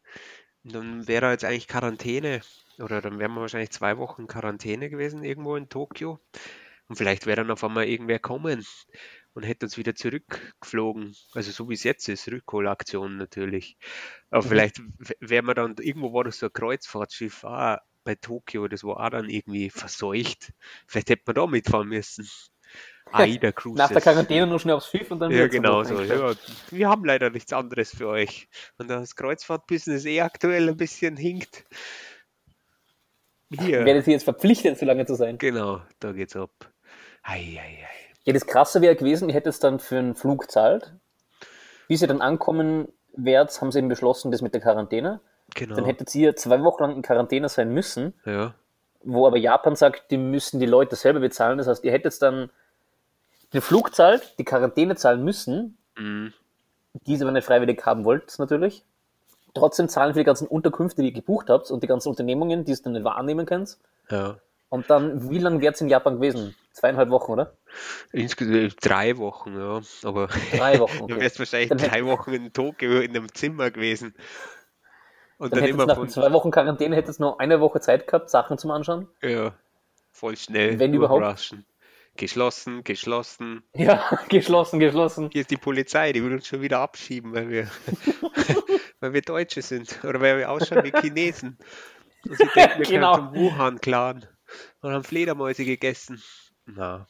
Und 0.64 0.76
dann 0.76 1.08
wäre 1.08 1.32
jetzt 1.32 1.46
eigentlich 1.46 1.68
Quarantäne. 1.68 2.42
Oder 2.80 3.02
dann 3.02 3.20
wären 3.20 3.34
wir 3.34 3.42
wahrscheinlich 3.42 3.72
zwei 3.72 3.98
Wochen 3.98 4.28
Quarantäne 4.28 4.90
gewesen, 4.90 5.24
irgendwo 5.24 5.56
in 5.56 5.70
Tokio. 5.70 6.20
Und 6.88 6.98
vielleicht 6.98 7.26
wäre 7.26 7.38
dann 7.38 7.52
auf 7.52 7.64
einmal 7.64 7.86
irgendwer 7.86 8.20
kommen 8.20 8.66
und 9.36 9.44
hätte 9.44 9.68
uns 9.68 9.78
wieder 9.78 9.94
zurückgeflogen. 9.94 11.16
Also 11.34 11.52
so 11.52 11.70
wie 11.70 11.76
es 11.76 11.84
jetzt 11.84 12.10
ist, 12.10 12.28
Rückholaktion 12.28 13.18
natürlich. 13.18 13.78
Aber 14.32 14.44
Mhm. 14.44 14.50
vielleicht 14.50 14.80
w- 14.80 15.14
wären 15.20 15.46
wir 15.46 15.54
dann, 15.54 15.76
irgendwo 15.80 16.14
war 16.14 16.24
das 16.24 16.40
so 16.40 16.48
ein 16.48 16.54
Kreuzfahrtschiff 16.54 17.44
auch 17.44 17.78
bei 18.04 18.16
Tokio, 18.16 18.68
das 18.68 18.84
war 18.84 19.00
auch 19.00 19.10
dann 19.10 19.30
irgendwie 19.30 19.70
verseucht. 19.70 20.54
Vielleicht 20.88 21.10
hätte 21.10 21.24
man 21.28 21.36
da 21.36 21.48
mitfahren 21.48 21.88
müssen. 21.88 22.28
AIDA 23.14 23.52
Cruises. 23.52 23.78
Nach 23.78 23.90
der 23.92 24.02
Quarantäne 24.02 24.48
nur 24.48 24.60
schnell 24.60 24.76
aufs 24.76 24.90
Schiff 24.90 25.10
und 25.12 25.20
dann 25.20 25.32
Ja, 25.32 25.48
genau 25.48 25.84
so. 25.84 26.02
Ja, 26.02 26.36
wir 26.72 26.90
haben 26.90 27.06
leider 27.06 27.30
nichts 27.30 27.54
anderes 27.54 27.96
für 27.96 28.08
euch. 28.08 28.48
Und 28.78 28.90
das 28.90 29.16
Kreuzfahrtbusiness 29.16 30.06
eh 30.06 30.22
aktuell 30.22 30.70
ein 30.70 30.78
bisschen 30.78 31.16
hinkt. 31.18 31.66
Hier, 33.52 33.86
Werdet 33.86 34.08
ihr 34.08 34.14
jetzt 34.14 34.24
verpflichtet, 34.24 34.78
so 34.78 34.86
lange 34.86 35.06
zu 35.06 35.16
sein? 35.16 35.38
genau, 35.38 35.82
da 36.00 36.12
geht's 36.12 36.36
ab. 36.36 36.52
Ei, 37.24 37.60
ei, 37.60 37.86
ei. 37.86 38.05
Ja, 38.26 38.34
das 38.34 38.46
Krasse 38.48 38.82
wäre 38.82 38.96
gewesen, 38.96 39.30
ihr 39.30 39.36
hättet 39.36 39.54
es 39.54 39.60
dann 39.60 39.80
für 39.80 39.98
einen 39.98 40.16
Flug 40.16 40.50
zahlt. 40.52 40.94
Bis 41.88 42.02
ihr 42.02 42.08
dann 42.08 42.22
ankommen, 42.22 42.88
März 43.16 43.62
haben 43.62 43.72
sie 43.72 43.80
eben 43.80 43.88
beschlossen, 43.88 44.32
das 44.32 44.42
mit 44.42 44.54
der 44.54 44.62
Quarantäne. 44.62 45.20
Genau. 45.54 45.76
Dann 45.76 45.86
hättet 45.86 46.14
ihr 46.16 46.36
zwei 46.36 46.62
Wochen 46.64 46.84
lang 46.84 46.96
in 46.96 47.02
Quarantäne 47.04 47.48
sein 47.50 47.70
müssen, 47.72 48.14
ja. 48.26 48.56
wo 49.04 49.28
aber 49.28 49.38
Japan 49.38 49.76
sagt, 49.76 50.10
die 50.12 50.18
müssen 50.18 50.60
die 50.60 50.66
Leute 50.66 50.96
selber 50.96 51.20
bezahlen. 51.20 51.60
Das 51.60 51.68
heißt, 51.68 51.84
ihr 51.84 51.92
hättet 51.92 52.20
dann 52.22 52.50
den 53.54 53.62
Flug 53.62 53.94
zahlt, 53.96 54.38
die 54.40 54.44
Quarantäne 54.44 54.96
zahlen 54.96 55.24
müssen, 55.24 55.78
Mhm. 55.98 56.34
die 57.06 57.14
ihr 57.14 57.22
aber 57.22 57.32
nicht 57.32 57.46
freiwillig 57.46 57.86
haben 57.86 58.04
wollt, 58.04 58.38
natürlich. 58.40 58.84
Trotzdem 59.54 59.88
zahlen 59.88 60.14
für 60.14 60.20
die 60.20 60.26
ganzen 60.26 60.48
Unterkünfte, 60.48 61.02
die 61.02 61.10
ihr 61.10 61.14
gebucht 61.14 61.50
habt 61.50 61.72
und 61.72 61.82
die 61.84 61.88
ganzen 61.88 62.10
Unternehmungen, 62.10 62.66
die 62.66 62.72
ihr 62.72 62.78
dann 62.84 62.94
nicht 62.94 63.06
wahrnehmen 63.06 63.46
könnt. 63.46 63.78
ja. 64.10 64.38
Und 64.70 64.90
dann, 64.90 65.30
wie 65.30 65.38
lange 65.38 65.62
wärt 65.62 65.76
es 65.76 65.82
in 65.82 65.90
Japan 65.90 66.16
gewesen? 66.16 66.56
Zweieinhalb 66.74 67.10
Wochen, 67.10 67.32
oder? 67.34 67.54
Insgesamt 68.12 68.76
drei 68.82 69.18
Wochen, 69.18 69.58
ja. 69.58 69.82
Aber 70.04 70.28
Drei 70.58 70.80
Wochen, 70.80 70.98
du 71.08 71.14
okay. 71.14 71.20
wärst 71.22 71.40
wahrscheinlich 71.40 71.70
Dann 71.70 71.78
drei 71.78 72.04
Wochen 72.06 72.34
in 72.34 72.52
Tokio 72.52 73.00
in 73.00 73.16
einem 73.16 73.34
Zimmer 73.34 73.72
gewesen. 73.72 74.16
Und 75.38 75.54
Dann 75.54 75.60
dann, 75.60 75.60
hättest 75.62 75.70
du 75.72 75.84
immer 75.84 75.86
nach 75.86 75.96
von, 75.98 76.10
zwei 76.10 76.32
Wochen 76.34 76.52
Quarantäne 76.52 76.96
hättest 76.96 77.20
noch 77.20 77.40
eine 77.40 77.60
Woche 77.62 77.80
Zeit 77.80 78.08
gehabt, 78.08 78.30
Sachen 78.30 78.58
zum 78.58 78.72
Anschauen. 78.72 79.08
ja, 79.22 79.54
voll 80.12 80.36
schnell 80.38 80.80
Wenn 80.80 80.94
überhaupt. 80.94 81.54
Geschlossen, 82.18 82.84
geschlossen. 82.86 83.62
Ja, 83.74 84.20
geschlossen, 84.30 84.80
geschlossen. 84.80 85.30
Hier 85.32 85.42
ist 85.42 85.52
die 85.52 85.58
Polizei, 85.58 86.14
die 86.14 86.24
will 86.24 86.34
uns 86.34 86.48
schon 86.48 86.62
wieder 86.62 86.80
abschieben, 86.80 87.34
weil 87.34 87.50
wir, 87.50 87.68
weil 89.02 89.14
wir 89.14 89.22
Deutsche 89.22 89.62
sind. 89.62 90.00
Oder 90.06 90.22
weil 90.22 90.38
wir 90.38 90.50
ausschauen 90.50 90.84
wie 90.86 90.94
Chinesen. 90.98 91.58
Und 92.28 92.38
sie 92.38 92.48
denken, 92.56 92.80
wir 92.80 92.86
Genau. 92.86 93.16
zum 93.16 93.36
Wuhan-Clan. 93.36 94.26
Und 94.82 94.94
haben 94.94 95.04
Fledermäuse 95.04 95.66
gegessen. 95.66 96.22
Na, 96.66 97.08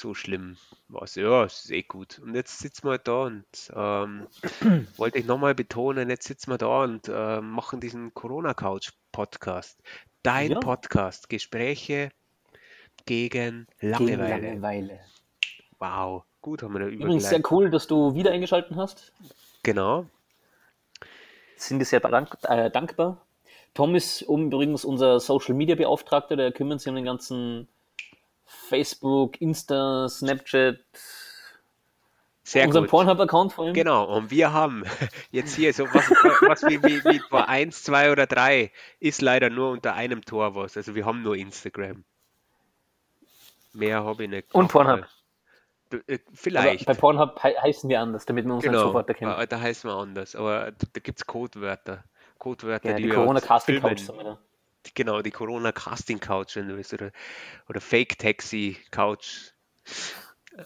so 0.00 0.14
schlimm 0.14 0.56
war 0.88 1.02
es. 1.02 1.14
Ja, 1.14 1.44
es 1.44 1.64
ist 1.64 1.70
eh 1.70 1.82
gut. 1.82 2.18
Und 2.20 2.34
jetzt 2.34 2.58
sitzen 2.58 2.88
wir 2.88 2.98
da 2.98 3.24
und 3.24 3.44
ähm, 3.74 4.26
wollte 4.96 5.18
ich 5.18 5.26
nochmal 5.26 5.54
betonen, 5.54 6.08
jetzt 6.08 6.26
sitzen 6.26 6.50
wir 6.50 6.58
da 6.58 6.84
und 6.84 7.10
ähm, 7.12 7.50
machen 7.50 7.80
diesen 7.80 8.14
Corona-Couch-Podcast. 8.14 9.82
Dein 10.22 10.52
Ja. 10.52 10.60
Podcast. 10.60 11.28
Gespräche 11.28 12.10
gegen 13.04 13.66
Gegen 13.78 13.90
Langeweile. 13.90 14.48
Langeweile. 14.48 15.00
Wow, 15.78 16.24
gut 16.40 16.62
haben 16.62 16.74
wir 16.74 16.80
da 16.80 16.86
Übrigens 16.86 17.28
sehr 17.28 17.42
cool, 17.50 17.70
dass 17.70 17.86
du 17.86 18.14
wieder 18.14 18.32
eingeschaltet 18.32 18.76
hast. 18.76 19.12
Genau. 19.62 20.06
Sind 21.56 21.78
dir 21.78 21.84
sehr 21.84 22.00
dank, 22.00 22.36
äh, 22.44 22.70
dankbar. 22.70 23.26
Tom 23.74 23.94
ist 23.94 24.22
übrigens 24.22 24.84
unser 24.84 25.20
Social 25.20 25.54
Media 25.54 25.76
Beauftragter, 25.76 26.36
der 26.36 26.52
kümmert 26.52 26.80
sich 26.80 26.88
um 26.88 26.96
den 26.96 27.04
ganzen 27.04 27.68
Facebook, 28.44 29.40
Insta, 29.40 30.08
Snapchat, 30.08 30.78
Sehr 32.42 32.66
unseren. 32.66 32.86
Pornhub-Account 32.88 33.52
vor 33.52 33.64
allem. 33.66 33.74
Genau, 33.74 34.04
und 34.16 34.30
wir 34.30 34.52
haben 34.52 34.84
jetzt 35.30 35.54
hier 35.54 35.72
so 35.72 35.84
was, 35.84 36.08
was 36.48 36.62
wie, 36.64 36.82
wie, 36.82 37.04
wie 37.04 37.20
Tor 37.20 37.48
1, 37.48 37.84
2 37.84 38.10
oder 38.12 38.26
3 38.26 38.72
ist 38.98 39.22
leider 39.22 39.50
nur 39.50 39.70
unter 39.70 39.94
einem 39.94 40.24
Tor 40.24 40.54
was. 40.56 40.76
Also 40.76 40.94
wir 40.96 41.04
haben 41.06 41.22
nur 41.22 41.36
Instagram. 41.36 42.04
Mehr 43.72 44.02
habe 44.04 44.24
ich 44.24 44.30
nicht. 44.30 44.52
Und 44.52 44.66
Pornhub. 44.68 45.06
äh, 45.92 45.98
Aber 46.14 46.18
Vielleicht. 46.34 46.86
bei 46.86 46.94
Pornhub 46.94 47.40
he 47.42 47.50
heißen 47.56 47.88
wir 47.88 48.00
anders, 48.00 48.26
damit 48.26 48.46
man 48.46 48.56
uns 48.56 48.64
nicht 48.64 48.72
Genau, 48.72 48.86
sofort 48.86 49.08
erkennt. 49.08 49.38
äh, 49.38 49.46
da 49.46 49.60
heißen 49.60 49.88
wir 49.88 49.94
anders, 49.94 50.34
aber 50.34 50.72
da, 50.72 50.86
da 50.92 51.00
gibt 51.00 51.20
es 51.20 51.26
Codewörter. 51.26 52.02
Codewörter, 52.40 52.90
Ja, 52.90 52.96
die 52.96 53.04
wir 53.04 53.14
Corona 53.14 53.38
uns 53.38 53.46
Casting 53.46 53.80
filmen. 53.80 53.96
Couch. 53.96 54.04
sagen 54.04 54.18
wir 54.18 54.24
da. 54.24 54.38
Genau, 54.94 55.22
die 55.22 55.30
Corona 55.30 55.70
Casting 55.72 56.18
Couch, 56.18 56.56
wenn 56.56 56.68
du 56.68 56.76
willst, 56.76 56.92
oder, 56.92 57.12
oder 57.68 57.80
Fake 57.80 58.18
Taxi 58.18 58.76
Couch. 58.90 59.52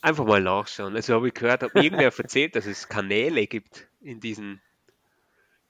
Einfach 0.00 0.24
mal 0.24 0.40
nachschauen. 0.40 0.96
Also 0.96 1.14
habe 1.14 1.28
ich 1.28 1.34
gehört, 1.34 1.62
hat 1.62 1.74
mir 1.74 1.84
irgendwer 1.84 2.12
erzählt, 2.18 2.56
dass 2.56 2.64
es 2.64 2.88
Kanäle 2.88 3.46
gibt 3.46 3.86
in 4.00 4.20
diesen, 4.20 4.62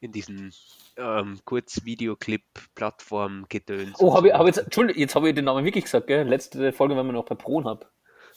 in 0.00 0.12
diesen 0.12 0.52
ähm, 0.96 1.40
Kurzvideoclip-Plattform 1.44 3.46
gedöns. 3.48 3.96
Oh, 3.98 4.14
habe 4.14 4.28
ich, 4.28 4.34
hab 4.34 4.46
jetzt, 4.46 4.58
Entschuldigung, 4.58 5.00
jetzt 5.00 5.14
habe 5.14 5.28
ich 5.28 5.34
den 5.34 5.46
Namen 5.46 5.64
wirklich 5.64 5.84
gesagt, 5.84 6.06
gell? 6.06 6.26
Letzte 6.28 6.72
Folge 6.72 6.96
waren 6.96 7.06
wir 7.06 7.12
noch 7.12 7.24
bei 7.24 7.34
Pornhub. 7.34 7.90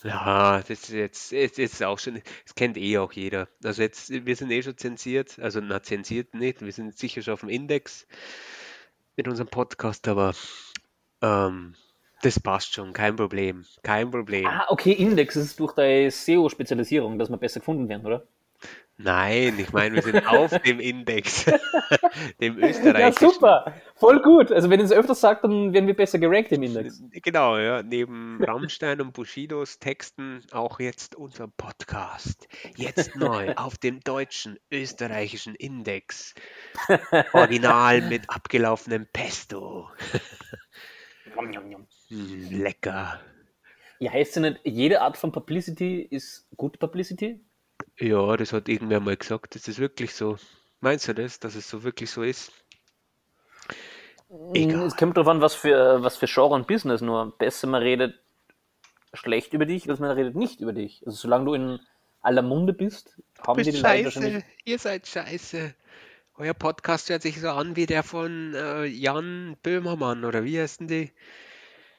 Ja, 0.03 0.60
das 0.60 0.69
ist 0.69 0.89
jetzt, 0.89 1.31
jetzt 1.31 1.60
ist 1.60 1.83
auch 1.83 1.97
schon, 1.97 2.21
das 2.43 2.55
kennt 2.55 2.77
eh 2.77 2.97
auch 2.97 3.12
jeder. 3.13 3.47
Also 3.63 3.81
jetzt, 3.81 4.10
wir 4.10 4.36
sind 4.36 4.51
eh 4.51 4.62
schon 4.62 4.77
zensiert, 4.77 5.39
also 5.39 5.60
na, 5.60 5.81
zensiert 5.81 6.33
nicht, 6.33 6.62
wir 6.62 6.71
sind 6.71 6.97
sicher 6.97 7.21
schon 7.21 7.33
auf 7.33 7.39
dem 7.39 7.49
Index 7.49 8.07
mit 9.15 9.27
unserem 9.27 9.49
Podcast, 9.49 10.07
aber 10.07 10.33
ähm, 11.21 11.73
das 12.21 12.39
passt 12.39 12.73
schon, 12.73 12.93
kein 12.93 13.15
Problem, 13.15 13.65
kein 13.83 14.12
Problem. 14.12 14.45
Ah, 14.45 14.65
okay, 14.69 14.91
Index, 14.91 15.36
ist 15.36 15.60
durch 15.60 15.73
deine 15.73 16.12
SEO-Spezialisierung, 16.12 17.17
dass 17.17 17.29
wir 17.29 17.38
besser 17.38 17.60
gefunden 17.60 17.89
werden, 17.89 18.05
oder? 18.05 18.27
Nein, 18.99 19.60
ich 19.60 19.71
meine, 19.73 19.95
wir 19.95 20.01
sind 20.01 20.25
auf 20.25 20.49
dem 20.63 20.79
Index, 20.79 21.45
dem 22.41 22.57
Ja, 22.60 22.67
österreichischen. 22.69 23.29
super, 23.29 23.73
voll 23.95 24.21
gut. 24.23 24.51
Also 24.51 24.71
wenn 24.71 24.79
ihr 24.79 24.86
es 24.86 24.91
öfters 24.91 25.21
sagt, 25.21 25.43
dann 25.43 25.71
werden 25.71 25.86
wir 25.86 25.95
besser 25.95 26.17
gerankt 26.17 26.51
im 26.51 26.63
Index. 26.63 27.03
Genau, 27.12 27.57
ja, 27.60 27.83
neben 27.83 28.43
Rammstein 28.43 28.99
und 29.01 29.13
Bushidos 29.13 29.77
Texten 29.77 30.41
auch 30.51 30.79
jetzt 30.79 31.15
unser 31.15 31.47
Podcast. 31.47 32.47
Jetzt 32.75 33.15
neu 33.15 33.53
auf 33.55 33.77
dem 33.77 33.99
deutschen, 33.99 34.57
österreichischen 34.71 35.53
Index. 35.53 36.33
Original 37.33 38.01
mit 38.01 38.27
abgelaufenem 38.31 39.05
Pesto. 39.13 39.89
Mm, 42.10 42.47
lecker. 42.63 43.19
Ja, 43.99 44.12
heißt 44.12 44.36
ja 44.38 44.41
nicht, 44.41 44.62
jede 44.63 45.01
Art 45.01 45.17
von 45.17 45.31
Publicity 45.31 46.01
ist 46.01 46.47
gute 46.57 46.79
Publicity? 46.79 47.39
Ja, 48.00 48.38
das 48.38 48.54
hat 48.54 48.70
irgendwer 48.70 49.00
mal 49.00 49.18
gesagt. 49.18 49.56
Das 49.56 49.68
ist 49.68 49.80
wirklich 49.80 50.13
so. 50.13 50.38
Meinst 50.80 51.08
du 51.08 51.13
das, 51.13 51.40
dass 51.40 51.56
es 51.56 51.70
so 51.70 51.84
wirklich 51.84 52.12
so 52.12 52.24
ist? 52.24 52.52
Egal. 54.54 54.88
Es 54.88 54.96
kommt 54.96 55.18
darauf 55.18 55.30
an, 55.30 55.42
was 55.42 55.56
für, 55.56 56.04
was 56.04 56.18
für 56.18 56.28
Genre 56.28 56.54
und 56.54 56.68
Business. 56.68 57.02
Nur 57.02 57.38
besser 57.38 57.68
man 57.68 57.82
redet 57.82 58.20
schlecht 59.13 59.54
über 59.54 59.66
dich, 59.66 59.90
als 59.90 60.00
man 60.00 60.12
redet 60.12 60.36
nicht 60.36 60.60
über 60.60 60.74
dich. 60.74 61.02
Also 61.06 61.18
solange 61.18 61.46
du 61.46 61.54
in 61.54 61.80
aller 62.22 62.42
Munde 62.42 62.74
bist, 62.74 63.22
haben 63.46 63.58
die 63.58 63.72
bist 63.72 63.78
die 63.78 63.82
Leute 63.82 64.04
scheiße, 64.04 64.06
wahrscheinlich... 64.06 64.44
ihr 64.66 64.80
seid 64.80 65.08
scheiße. 65.08 65.74
Euer 66.36 66.54
Podcast 66.54 67.10
hört 67.10 67.24
sich 67.24 67.40
so 67.40 67.50
an 67.50 67.76
wie 67.76 67.86
der 67.86 68.04
von 68.04 68.54
äh, 68.54 68.86
Jan 68.86 69.58
Böhmermann 69.63 70.24
oder 70.24 70.44
wie 70.44 70.60
heißen 70.60 70.88
die? 70.88 71.12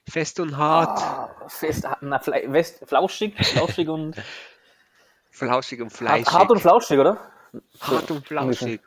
Fest 0.08 0.38
und 0.38 0.56
hart, 0.56 1.00
Ah, 1.00 1.48
fest, 1.48 1.86
na, 2.00 2.18
fle, 2.18 2.44
west, 2.46 2.82
flauschig, 2.86 3.34
flauschig 3.44 3.88
und... 3.88 4.16
flauschig 5.38 5.80
und 5.80 5.90
hart, 5.90 5.96
fleischig. 5.96 6.32
hart 6.32 6.50
und 6.50 6.60
flauschig, 6.60 6.98
oder? 6.98 7.18
Hart 7.80 8.10
und 8.10 8.26
flauschig. 8.26 8.80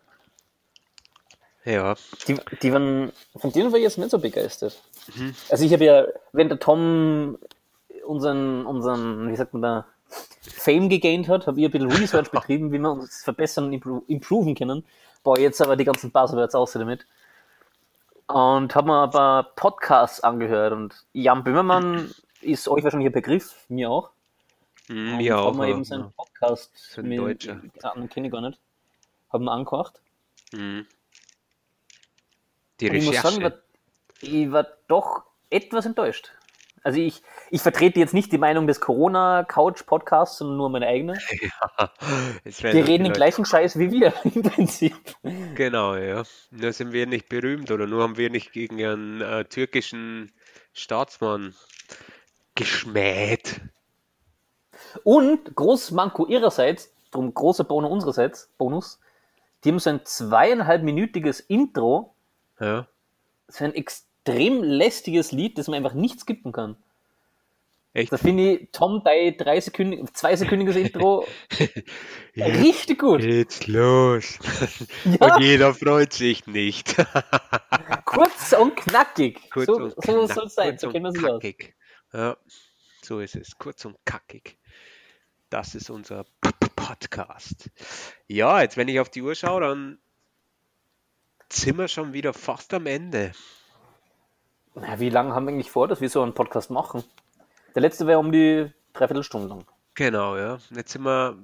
Ja, 1.64 1.96
Die, 2.28 2.40
die 2.62 2.74
waren, 2.74 3.12
von 3.36 3.52
denen 3.52 3.72
war 3.72 3.78
ich 3.78 3.84
jetzt 3.84 3.98
nicht 3.98 4.10
so 4.10 4.20
begeistert. 4.20 4.82
Mhm. 5.16 5.36
Also 5.50 5.64
ich 5.64 5.74
habe 5.74 5.86
ja, 5.86 6.06
wenn 6.34 6.50
der 6.50 6.60
Tom 6.60 7.38
unseren, 8.06 8.66
unseren, 8.66 9.32
wie 9.32 9.36
sagt 9.36 9.54
man 9.54 9.62
da, 9.62 9.86
Fame 10.42 10.90
gegaint 10.90 11.28
hat, 11.28 11.48
habe 11.48 11.60
ich 11.60 11.66
ein 11.66 11.72
bisschen 11.72 11.92
Research 11.92 12.32
betrieben, 12.32 12.72
wie 12.72 12.80
wir 12.80 12.92
uns 12.92 13.24
verbessern 13.24 13.66
und 13.66 13.74
impro 13.74 14.04
improven 14.08 14.56
können. 14.56 14.84
Boah, 15.24 15.38
jetzt 15.38 15.62
aber 15.62 15.76
die 15.76 15.86
ganzen 15.86 16.12
Buzzwords 16.12 16.56
aus 16.56 16.74
damit. 16.74 17.06
Und 18.28 18.74
habe 18.74 18.88
mir 18.88 18.96
aber 18.96 19.52
Podcasts 19.56 20.22
angehört 20.22 20.74
und 20.74 21.06
Jan 21.14 21.44
Böhmermann 21.44 22.12
ist 22.42 22.68
euch 22.68 22.84
wahrscheinlich 22.84 23.10
ein 23.10 23.14
Begriff, 23.14 23.56
mir 23.70 23.92
auch. 23.92 24.10
Mm, 24.94 25.20
Und. 25.20 25.46
Haben 25.46 25.58
wir 25.60 25.68
eben 25.68 25.80
ja. 25.80 25.84
seinen 25.86 26.12
Podcast, 26.14 26.72
ein 26.98 27.08
mit- 27.08 27.20
Deutscher. 27.20 27.62
Ja, 27.82 27.94
den 27.94 28.10
kenne 28.10 28.28
ich 28.28 28.34
gar 28.34 28.42
nicht, 28.42 28.60
haben 29.32 29.46
wir 29.46 29.52
angehört. 29.52 30.02
Mhm. 30.54 30.86
Die 32.80 32.90
Und 32.90 32.96
ich 32.96 33.06
muss 33.06 33.16
sagen, 33.16 33.38
ich 33.38 33.44
Recherche. 33.46 33.62
war, 34.22 34.30
ich 34.30 34.52
war 34.52 34.68
doch 34.88 35.24
etwas 35.50 35.86
enttäuscht. 35.86 36.32
Also 36.84 37.00
ich, 37.00 37.22
ich 37.52 37.62
vertrete 37.62 38.00
jetzt 38.00 38.14
nicht 38.14 38.32
die 38.32 38.40
Meinung 38.40 38.66
des 38.66 38.82
Corona-Couch-Podcasts, 38.82 40.40
sondern 40.40 40.58
nur 40.58 40.70
meine 40.70 40.88
eigene. 40.88 41.14
Die 41.30 41.52
auch 42.50 42.88
reden 42.88 43.04
den 43.04 43.14
gleichen 43.14 43.46
Scheiß 43.46 43.78
wie 43.78 43.92
wir 43.92 44.14
im 44.24 44.42
Prinzip. 44.42 44.96
Genau, 45.54 45.96
ja. 45.96 46.24
Nur 46.50 46.74
sind 46.74 46.92
wir 46.92 47.06
nicht 47.06 47.30
berühmt 47.30 47.70
oder 47.70 47.86
nur 47.86 48.02
haben 48.02 48.18
wir 48.18 48.32
nicht 48.32 48.52
gegen 48.52 48.84
einen 48.84 49.22
äh, 49.22 49.46
türkischen 49.46 50.32
Staatsmann 50.74 51.54
geschmäht. 52.56 53.62
Und 55.04 55.56
großes 55.56 55.92
Manko 55.92 56.26
ihrerseits, 56.28 56.92
drum 57.12 57.34
großer 57.34 57.64
Bonus 57.64 57.92
unsererseits, 57.92 58.50
Bonus, 58.58 59.00
die 59.64 59.70
haben 59.70 59.80
so 59.80 59.90
ein 59.92 60.02
zweieinhalbminütiges 60.06 61.40
Intro, 61.42 62.14
Ja. 62.60 62.88
so 63.48 63.64
ein 63.66 63.74
extrem 63.76 64.64
lästiges 64.64 65.32
Lied, 65.32 65.58
das 65.58 65.68
man 65.68 65.78
einfach 65.78 65.94
nicht 65.94 66.20
skippen 66.20 66.52
kann. 66.52 66.76
Echt? 67.94 68.14
Da 68.14 68.16
finde 68.18 68.54
ich 68.54 68.70
Tom 68.72 69.02
dein 69.04 69.36
drei 69.36 69.60
Sekunden, 69.60 70.08
zwei 70.14 70.38
sekündiges 70.38 70.78
Intro 70.78 71.28
richtig 72.38 73.00
gut. 73.00 73.20
Geht's 73.22 73.68
los. 73.68 74.40
Ja. 75.20 75.36
Und 75.36 75.42
jeder 75.44 75.74
freut 75.74 76.14
sich 76.14 76.48
nicht. 76.48 76.96
Kurz 78.06 78.54
und 78.54 78.78
knackig. 78.78 79.50
Kurz 79.52 79.66
so 79.66 79.74
und 79.76 79.90
so 79.90 79.96
knack- 80.02 80.34
soll 80.34 80.46
es 80.46 80.56
sein, 80.56 80.78
so 80.78 80.90
kennen 80.90 81.04
wir 81.06 81.12
sich 81.12 81.26
aus. 81.30 81.44
Ja, 82.14 82.38
so 83.02 83.20
ist 83.20 83.36
es. 83.36 83.58
Kurz 83.58 83.84
und 83.84 83.98
kackig. 84.06 84.58
Das 85.52 85.76
ist 85.76 85.90
unser 85.90 86.26
Podcast. 86.78 87.70
Ja, 88.28 88.62
jetzt 88.62 88.78
wenn 88.78 88.88
ich 88.88 89.02
auf 89.02 89.10
die 89.10 89.22
Uhr 89.22 89.36
schaue, 89.36 89.60
dann 89.60 89.98
sind 91.52 91.78
wir 91.78 91.90
schon 91.90 92.14
wieder 92.14 92.32
fast 92.32 92.74
am 92.74 92.88
Ende. 92.88 93.34
Na, 94.76 94.98
wie 95.02 95.10
lange 95.10 95.36
haben 95.36 95.46
wir 95.46 95.52
eigentlich 95.52 95.70
vor, 95.70 95.90
dass 95.90 96.00
wir 96.00 96.10
so 96.10 96.22
einen 96.22 96.34
Podcast 96.34 96.72
machen? 96.72 97.04
Der 97.76 97.82
letzte 97.82 98.08
wäre 98.08 98.20
um 98.20 98.32
die 98.32 98.72
Dreiviertelstunde 98.94 99.50
lang. 99.50 99.66
Genau, 99.94 100.38
ja. 100.38 100.60
Jetzt 100.74 100.94
sind 100.94 101.04
wir, 101.04 101.38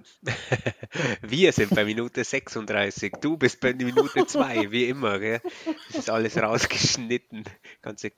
wir 1.22 1.51
sind 1.51 1.76
bei 1.76 1.84
Minute 1.84 2.24
36. 2.24 3.12
Du 3.20 3.36
bist 3.36 3.60
bei 3.60 3.74
Minute 3.74 4.26
2, 4.26 4.72
wie 4.72 4.86
immer. 4.86 5.20
Gell? 5.20 5.41
Das 5.88 5.97
ist 5.97 6.10
alles 6.10 6.41
rausgeschnitten. 6.41 7.43
Ganze 7.82 8.14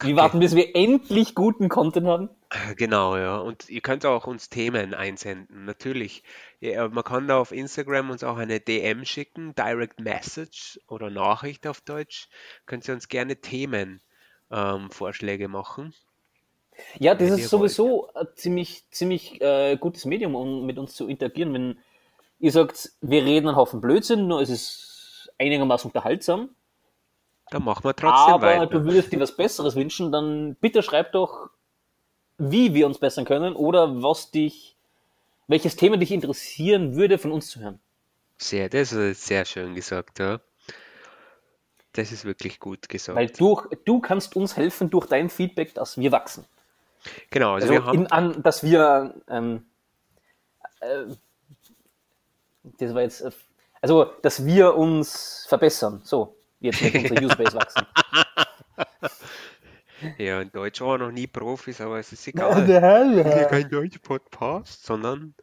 Wir 0.00 0.16
warten, 0.16 0.40
bis 0.40 0.56
wir 0.56 0.74
endlich 0.74 1.36
guten 1.36 1.68
Content 1.68 2.08
haben. 2.08 2.28
Genau, 2.76 3.16
ja. 3.16 3.38
Und 3.38 3.68
ihr 3.68 3.80
könnt 3.80 4.04
auch 4.06 4.26
uns 4.26 4.48
Themen 4.48 4.94
einsenden, 4.94 5.64
natürlich. 5.64 6.22
Ja, 6.60 6.88
man 6.88 7.04
kann 7.04 7.28
da 7.28 7.38
auf 7.38 7.52
Instagram 7.52 8.10
uns 8.10 8.24
auch 8.24 8.36
eine 8.36 8.60
DM 8.60 9.04
schicken, 9.04 9.54
Direct 9.54 10.00
Message 10.00 10.78
oder 10.88 11.10
Nachricht 11.10 11.66
auf 11.66 11.80
Deutsch. 11.80 12.28
Könnt 12.66 12.86
ihr 12.88 12.94
uns 12.94 13.08
gerne 13.08 13.36
Themen 13.36 14.00
ähm, 14.50 14.90
Vorschläge 14.90 15.48
machen. 15.48 15.94
Ja, 16.98 17.14
das 17.14 17.28
Wenn 17.28 17.34
ist 17.34 17.40
ihr 17.40 17.48
sowieso 17.48 18.12
ein 18.14 18.26
ziemlich, 18.34 18.84
ziemlich 18.90 19.40
äh, 19.40 19.76
gutes 19.76 20.04
Medium, 20.04 20.34
um 20.34 20.66
mit 20.66 20.78
uns 20.78 20.94
zu 20.94 21.08
interagieren. 21.08 21.54
Wenn 21.54 21.78
ihr 22.38 22.52
sagt, 22.52 22.92
wir 23.00 23.24
reden 23.24 23.48
einen 23.48 23.56
Haufen 23.56 23.80
Blödsinn, 23.80 24.26
nur 24.26 24.40
es 24.42 24.50
ist 24.50 25.32
einigermaßen 25.38 25.88
unterhaltsam, 25.90 26.50
Dann 27.50 27.64
machen 27.64 27.84
wir 27.84 27.94
trotzdem 27.96 28.34
aber 28.34 28.46
weiter. 28.46 28.66
du 28.66 28.84
würdest 28.84 29.12
dir 29.12 29.20
was 29.20 29.36
Besseres 29.36 29.74
wünschen, 29.76 30.12
dann 30.12 30.56
bitte 30.60 30.82
schreib 30.82 31.12
doch, 31.12 31.50
wie 32.38 32.74
wir 32.74 32.86
uns 32.86 32.98
bessern 32.98 33.24
können 33.24 33.54
oder 33.54 34.02
was 34.02 34.30
dich, 34.30 34.76
welches 35.48 35.76
Thema 35.76 35.96
dich 35.96 36.12
interessieren 36.12 36.96
würde, 36.96 37.18
von 37.18 37.32
uns 37.32 37.48
zu 37.48 37.60
hören. 37.60 37.80
Sehr, 38.38 38.68
das 38.68 38.92
ist 38.92 39.24
sehr 39.24 39.44
schön 39.44 39.74
gesagt, 39.74 40.18
ja. 40.18 40.40
Das 41.92 42.12
ist 42.12 42.26
wirklich 42.26 42.60
gut 42.60 42.88
gesagt. 42.90 43.16
Weil 43.16 43.28
durch, 43.28 43.66
du 43.86 44.00
kannst 44.00 44.36
uns 44.36 44.56
helfen 44.56 44.90
durch 44.90 45.06
dein 45.06 45.30
Feedback, 45.30 45.72
dass 45.72 45.96
wir 45.96 46.12
wachsen. 46.12 46.44
genau, 47.30 47.54
also, 47.54 47.68
Also, 47.68 47.72
wir 47.72 47.84
haben, 47.86 47.98
in, 47.98 48.06
an, 48.08 48.42
dass 48.42 48.62
wir, 48.62 49.14
ähm, 49.30 49.64
äh, 50.80 51.04
das 52.78 52.94
war 52.94 53.00
jetzt, 53.00 53.22
äh, 53.22 53.30
also, 53.80 54.04
dass 54.20 54.44
wir 54.44 54.74
uns 54.74 55.46
verbessern. 55.48 56.02
So, 56.04 56.36
jetzt 56.60 56.82
mit 56.82 56.94
unserer 57.10 57.22
Userbase 57.22 57.56
wachsen. 57.56 57.86
Ja, 60.18 60.40
in 60.40 60.50
Deutsch 60.52 60.80
war 60.80 60.98
noch 60.98 61.10
nie 61.10 61.26
Profis, 61.26 61.80
aber 61.80 61.98
es 61.98 62.12
ist 62.12 62.26
egal. 62.28 62.64
Hier 62.66 63.46
kein 63.50 63.68
Deutsch-Podcast, 63.68 64.84
sondern 64.84 65.34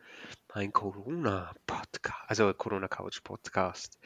ein 0.54 0.72
Corona-Podcast, 0.72 2.20
also 2.28 2.54
Corona-Couch-Podcast. 2.54 3.98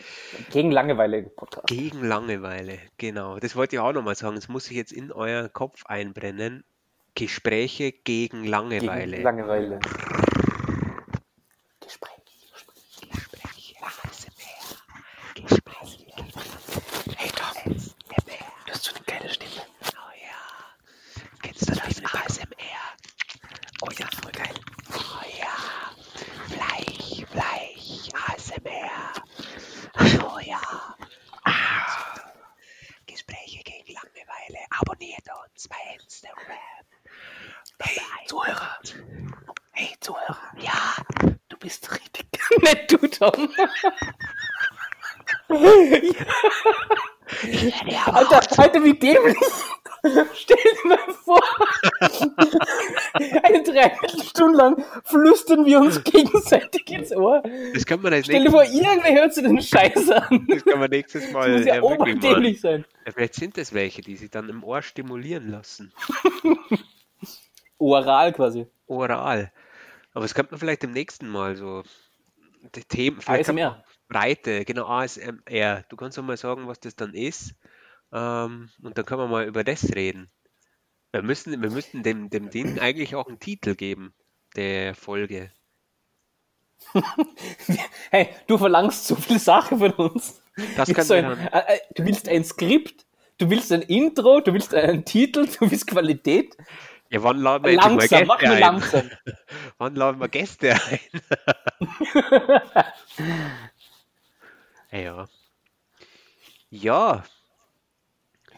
Gegen 0.51 0.71
Langeweile 0.71 1.23
Podcast. 1.23 1.67
Gegen 1.67 2.03
Langeweile, 2.03 2.79
genau. 2.97 3.37
Das 3.39 3.55
wollte 3.55 3.75
ich 3.75 3.79
auch 3.79 3.91
nochmal 3.93 4.15
sagen. 4.15 4.35
Das 4.35 4.47
muss 4.47 4.69
ich 4.71 4.77
jetzt 4.77 4.91
in 4.93 5.11
euren 5.11 5.51
Kopf 5.51 5.85
einbrennen. 5.85 6.63
Gespräche 7.15 7.91
gegen 7.91 8.45
Langeweile. 8.45 9.11
Gegen 9.11 9.23
Langeweile. 9.23 9.79
Gespräch. 11.81 12.11
Gespräche. 13.11 13.75
ASMR. 13.81 14.77
Gespräche. 15.33 16.05
Hey 17.17 17.29
Tom, 17.35 17.73
Du 18.65 18.71
hast 18.71 18.83
so 18.83 18.95
eine 18.95 19.03
geile 19.05 19.29
Stimme. 19.33 19.51
oh 19.81 20.13
ja. 20.21 20.37
Kennst 21.41 21.69
du 21.69 21.73
das 21.73 21.81
ASMR? 22.13 22.83
Oh 23.81 23.89
ja, 23.97 24.07
voll 24.21 24.31
geil. 24.31 24.53
Oh 24.93 25.23
ja. 25.39 25.55
Fleisch, 26.47 27.25
Fleisch, 27.31 28.09
ASMR. 28.27 29.13
Oh 30.23 30.39
ja. 30.39 30.61
Ah. 31.43 32.19
Gespräche 33.07 33.63
gegen 33.63 33.93
Langeweile. 33.93 34.59
Abonniert 34.79 35.23
uns 35.51 35.67
bei 35.67 35.77
Instagram. 35.99 36.57
Hey, 37.79 37.99
Zuhörer. 38.27 38.77
Hey, 39.71 39.95
Zuhörer. 39.99 40.37
Ja. 40.57 40.95
Du 41.49 41.57
bist 41.57 41.89
richtig 41.91 42.27
Tom. 43.19 43.49
Alter, 48.05 48.41
Alter, 48.59 48.83
wie 48.83 48.93
dämlich. 48.93 49.37
Stell 50.33 50.55
dir 50.57 50.87
mal 50.89 51.13
vor, 51.25 51.41
eine 53.43 53.63
Dreiviertelstunde 53.63 54.57
lang 54.57 54.85
flüstern 55.03 55.65
wir 55.65 55.79
uns 55.79 56.01
gegenseitig 56.03 56.89
ins 56.89 57.11
Ohr. 57.11 57.43
Das 57.73 57.85
kann 57.85 58.01
man 58.01 58.13
als 58.13 58.25
Stell 58.27 58.43
dir 58.45 58.51
vor, 58.51 58.63
irgendwer 58.63 59.13
hört 59.13 59.33
sich 59.33 59.43
den 59.43 59.61
Scheiß 59.61 60.09
an. 60.11 60.45
das 60.47 60.63
kann 60.63 60.79
man 60.79 60.89
nächstes 60.89 61.31
Mal 61.31 61.49
Das 61.51 61.59
muss 61.59 61.67
ja 61.67 61.81
machen. 61.81 61.93
oberdämlich 62.01 62.61
sein. 62.61 62.85
Ja, 63.05 63.11
vielleicht 63.11 63.33
sind 63.35 63.57
es 63.57 63.73
welche, 63.73 64.01
die 64.01 64.15
sich 64.15 64.29
dann 64.29 64.47
im 64.49 64.63
Ohr 64.63 64.81
stimulieren 64.81 65.49
lassen. 65.49 65.91
Oral 67.79 68.33
quasi. 68.33 68.67
Oral. 68.87 69.51
Aber 70.13 70.23
das 70.23 70.33
könnte 70.33 70.51
man 70.53 70.59
vielleicht 70.59 70.83
im 70.83 70.91
nächsten 70.91 71.27
Mal 71.27 71.55
so. 71.55 71.83
Die 72.75 72.83
Themen, 72.83 73.19
ASMR. 73.25 73.83
Breite, 74.07 74.65
genau, 74.65 74.87
ASMR. 74.87 75.83
Du 75.89 75.95
kannst 75.95 76.17
doch 76.17 76.23
mal 76.23 76.37
sagen, 76.37 76.67
was 76.67 76.79
das 76.79 76.95
dann 76.95 77.13
ist. 77.13 77.55
Ähm, 78.11 78.69
und 78.81 78.97
dann 78.97 79.05
können 79.05 79.21
wir 79.21 79.27
mal 79.27 79.45
über 79.45 79.63
das 79.63 79.95
reden. 79.95 80.31
Wir 81.11 81.21
müssen, 81.21 81.61
wir 81.61 81.69
müssten 81.69 82.03
dem, 82.03 82.29
dem 82.29 82.49
Ding 82.49 82.79
eigentlich 82.79 83.15
auch 83.15 83.27
einen 83.27 83.39
Titel 83.39 83.75
geben, 83.75 84.13
der 84.55 84.95
Folge. 84.95 85.51
Hey, 88.11 88.29
du 88.47 88.57
verlangst 88.57 89.07
so 89.07 89.15
viel 89.15 89.39
Sache 89.39 89.77
von 89.77 89.91
uns. 89.93 90.41
Das 90.75 90.93
kann 90.93 91.05
so 91.05 91.13
ein, 91.13 91.25
äh, 91.25 91.75
äh, 91.75 91.79
du 91.95 92.05
willst 92.05 92.29
ein 92.29 92.43
Skript, 92.43 93.05
du 93.37 93.49
willst 93.49 93.71
ein 93.71 93.81
Intro, 93.81 94.39
du 94.39 94.53
willst 94.53 94.73
einen 94.73 95.03
Titel, 95.03 95.45
du 95.45 95.69
willst 95.69 95.87
Qualität. 95.87 96.55
Ja, 97.09 97.23
wann 97.23 97.39
laden 97.39 97.63
wir 97.65 97.75
Langsam, 97.75 98.27
mal 98.27 98.37
Gäste 98.37 98.55
ein? 98.55 98.59
langsam. 98.59 99.09
Wann 99.77 99.95
laden 99.95 100.19
wir 100.19 100.27
Gäste 100.27 100.73
ein? 100.73 100.99
ja. 105.03 105.27
Ja. 106.69 107.23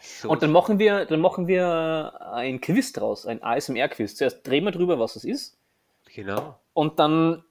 So, 0.02 0.30
Und 0.30 0.42
dann 0.42 0.50
machen 0.50 0.78
wir, 0.78 1.04
dann 1.04 1.20
machen 1.20 1.46
wir 1.46 2.32
ein 2.32 2.60
Quiz 2.60 2.92
draus, 2.92 3.26
ein 3.26 3.42
ASMR-Quiz. 3.42 4.16
Zuerst 4.16 4.46
drehen 4.46 4.64
wir 4.64 4.72
drüber, 4.72 4.98
was 4.98 5.16
es 5.16 5.24
ist, 5.24 5.58
genau. 6.14 6.58
und 6.72 6.98
dann 6.98 7.44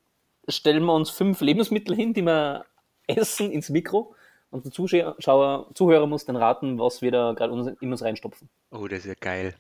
stellen 0.47 0.83
wir 0.83 0.93
uns 0.93 1.11
fünf 1.11 1.41
Lebensmittel 1.41 1.95
hin, 1.95 2.13
die 2.13 2.23
wir 2.23 2.65
essen 3.07 3.51
ins 3.51 3.69
Mikro. 3.69 4.15
Und 4.51 4.65
der 4.65 4.71
Zuschauer, 4.71 5.69
Zuhörer 5.75 6.07
muss 6.07 6.25
dann 6.25 6.35
raten, 6.35 6.79
was 6.79 7.03
wir 7.03 7.11
da 7.11 7.33
gerade 7.33 7.75
in 7.79 7.91
uns 7.91 8.01
reinstopfen. 8.03 8.49
Oh, 8.71 8.87
das 8.87 9.05
wird 9.05 9.21
geil. 9.21 9.55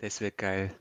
Das 0.00 0.20
wird 0.22 0.38
geil. 0.38 0.74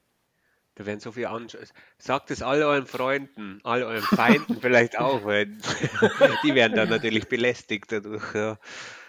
Da 0.76 0.86
werden 0.86 1.02
so 1.02 1.12
viele 1.12 1.30
anschauen. 1.30 1.66
Sagt 1.98 2.32
es 2.32 2.42
all 2.42 2.64
euren 2.64 2.86
Freunden, 2.86 3.60
all 3.66 3.84
euren 3.84 4.02
Feinden 4.02 4.58
vielleicht 4.62 4.98
auch, 4.98 5.26
weil 5.26 5.48
die 6.44 6.56
werden 6.56 6.76
dann 6.78 6.88
natürlich 6.88 7.28
belästigt 7.28 7.92
dadurch. 7.92 8.34
Ja. 8.34 8.58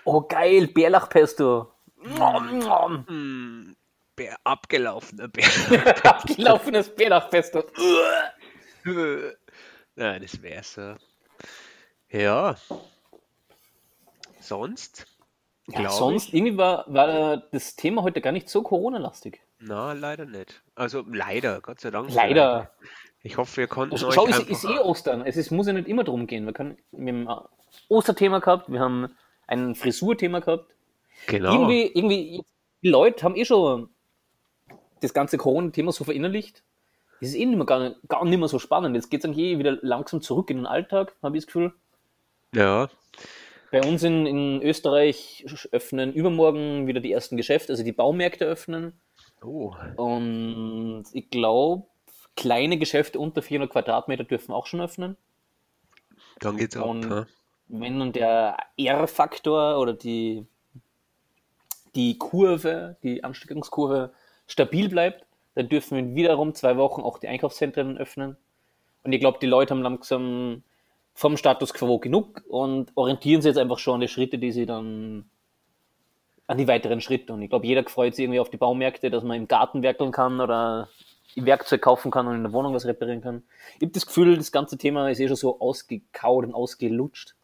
Oh 0.04 0.22
geil, 0.22 0.66
Bärlachpesto. 0.66 1.72
Nom. 2.02 3.06
Hm, 3.06 3.76
Bär, 4.16 4.36
abgelaufener 4.42 5.28
Bär. 5.28 5.46
Abgelaufenes 6.04 6.92
Bärlachpesto. 6.92 7.62
Nein, 9.94 10.22
das 10.22 10.42
wäre 10.42 10.64
so. 10.64 10.96
Ja. 12.08 12.56
Sonst? 14.40 15.06
Ja, 15.68 15.88
sonst, 15.90 16.34
irgendwie 16.34 16.56
war, 16.56 16.84
war 16.92 17.36
das 17.52 17.76
Thema 17.76 18.02
heute 18.02 18.20
gar 18.20 18.32
nicht 18.32 18.48
so 18.48 18.62
Corona-lastig. 18.62 19.40
Na, 19.60 19.92
leider 19.92 20.24
nicht. 20.24 20.62
Also 20.74 21.04
leider, 21.06 21.60
Gott 21.60 21.80
sei 21.80 21.90
Dank. 21.90 22.12
Leider. 22.14 22.70
Ich 23.22 23.36
hoffe, 23.36 23.58
wir 23.58 23.66
konnten 23.66 23.94
euch 23.94 24.00
Schau, 24.00 24.26
es 24.26 24.38
einfach... 24.38 24.48
ist 24.48 24.64
eh 24.64 24.78
Ostern. 24.78 25.22
Es 25.26 25.36
ist, 25.36 25.50
muss 25.50 25.66
ja 25.66 25.74
nicht 25.74 25.88
immer 25.88 26.04
drum 26.04 26.26
gehen. 26.26 26.46
Wir, 26.46 26.54
können, 26.54 26.78
wir 26.92 27.12
haben 27.12 27.28
ein 27.28 27.44
Osterthema 27.88 28.38
gehabt, 28.38 28.72
wir 28.72 28.80
haben 28.80 29.14
ein 29.46 29.74
Frisurthema 29.74 30.40
gehabt. 30.40 30.74
Genau. 31.26 31.52
Irgendwie, 31.52 31.86
irgendwie, 31.94 32.44
die 32.82 32.88
Leute 32.88 33.22
haben 33.22 33.36
eh 33.36 33.44
schon 33.44 33.90
das 35.00 35.12
ganze 35.12 35.36
Corona-Thema 35.36 35.92
so 35.92 36.04
verinnerlicht. 36.04 36.62
Es 37.20 37.28
ist 37.28 37.34
eh 37.34 37.44
nicht 37.44 37.56
mehr, 37.56 37.66
gar, 37.66 37.94
gar 38.08 38.24
nicht 38.24 38.38
mehr 38.38 38.48
so 38.48 38.58
spannend. 38.58 38.96
Jetzt 38.96 39.10
geht 39.10 39.20
es 39.20 39.26
eigentlich 39.26 39.44
eh 39.44 39.58
wieder 39.58 39.78
langsam 39.82 40.22
zurück 40.22 40.48
in 40.48 40.58
den 40.58 40.66
Alltag, 40.66 41.14
habe 41.22 41.36
ich 41.36 41.44
das 41.44 41.52
Gefühl. 41.52 41.74
Ja, 42.54 42.88
Bei 43.70 43.82
uns 43.82 44.02
in, 44.02 44.26
in 44.26 44.62
Österreich 44.62 45.44
öffnen 45.70 46.12
übermorgen 46.12 46.86
wieder 46.86 47.00
die 47.00 47.12
ersten 47.12 47.36
Geschäfte, 47.36 47.72
also 47.72 47.84
die 47.84 47.92
Baumärkte 47.92 48.44
öffnen. 48.46 49.00
Oh, 49.42 49.74
Und 49.96 51.04
ich 51.12 51.30
glaube, 51.30 51.86
kleine 52.36 52.78
Geschäfte 52.78 53.18
unter 53.18 53.42
400 53.42 53.70
Quadratmeter 53.70 54.24
dürfen 54.24 54.52
auch 54.52 54.66
schon 54.66 54.80
öffnen. 54.80 55.16
dann 56.40 56.56
geht's 56.56 56.76
ab. 56.76 56.86
Und- 56.86 57.08
ha? 57.10 57.26
Wenn 57.72 58.00
dann 58.00 58.12
der 58.12 58.56
R-Faktor 58.76 59.78
oder 59.78 59.92
die, 59.92 60.44
die 61.94 62.18
Kurve, 62.18 62.96
die 63.04 63.22
Ansteckungskurve 63.22 64.12
stabil 64.48 64.88
bleibt, 64.88 65.24
dann 65.54 65.68
dürfen 65.68 65.96
wir 65.96 66.14
wiederum 66.16 66.54
zwei 66.54 66.76
Wochen 66.76 67.02
auch 67.02 67.18
die 67.18 67.28
Einkaufszentren 67.28 67.96
öffnen. 67.96 68.36
Und 69.04 69.12
ich 69.12 69.20
glaube, 69.20 69.38
die 69.40 69.46
Leute 69.46 69.72
haben 69.72 69.82
langsam 69.82 70.62
vom 71.14 71.36
Status 71.36 71.72
quo 71.72 71.98
genug 71.98 72.42
und 72.48 72.90
orientieren 72.96 73.40
sich 73.42 73.50
jetzt 73.50 73.58
einfach 73.58 73.78
schon 73.78 73.94
an 73.94 74.00
die 74.00 74.08
Schritte, 74.08 74.38
die 74.38 74.52
sie 74.52 74.66
dann 74.66 75.30
an 76.50 76.58
die 76.58 76.66
weiteren 76.66 77.00
Schritte. 77.00 77.32
Und 77.32 77.42
ich 77.42 77.48
glaube, 77.48 77.64
jeder 77.64 77.84
freut 77.84 78.16
sich 78.16 78.24
irgendwie 78.24 78.40
auf 78.40 78.50
die 78.50 78.56
Baumärkte, 78.56 79.08
dass 79.08 79.22
man 79.22 79.36
im 79.36 79.46
Garten 79.46 79.84
werkeln 79.84 80.10
kann 80.10 80.40
oder 80.40 80.88
Werkzeug 81.36 81.80
kaufen 81.80 82.10
kann 82.10 82.26
und 82.26 82.34
in 82.34 82.42
der 82.42 82.52
Wohnung 82.52 82.74
was 82.74 82.86
reparieren 82.86 83.20
kann. 83.20 83.44
Ich 83.76 83.82
habe 83.82 83.92
das 83.92 84.04
Gefühl, 84.04 84.36
das 84.36 84.50
ganze 84.50 84.76
Thema 84.76 85.08
ist 85.08 85.20
eh 85.20 85.28
schon 85.28 85.36
so 85.36 85.60
ausgekaut 85.60 86.44
und 86.44 86.52
ausgelutscht. 86.52 87.36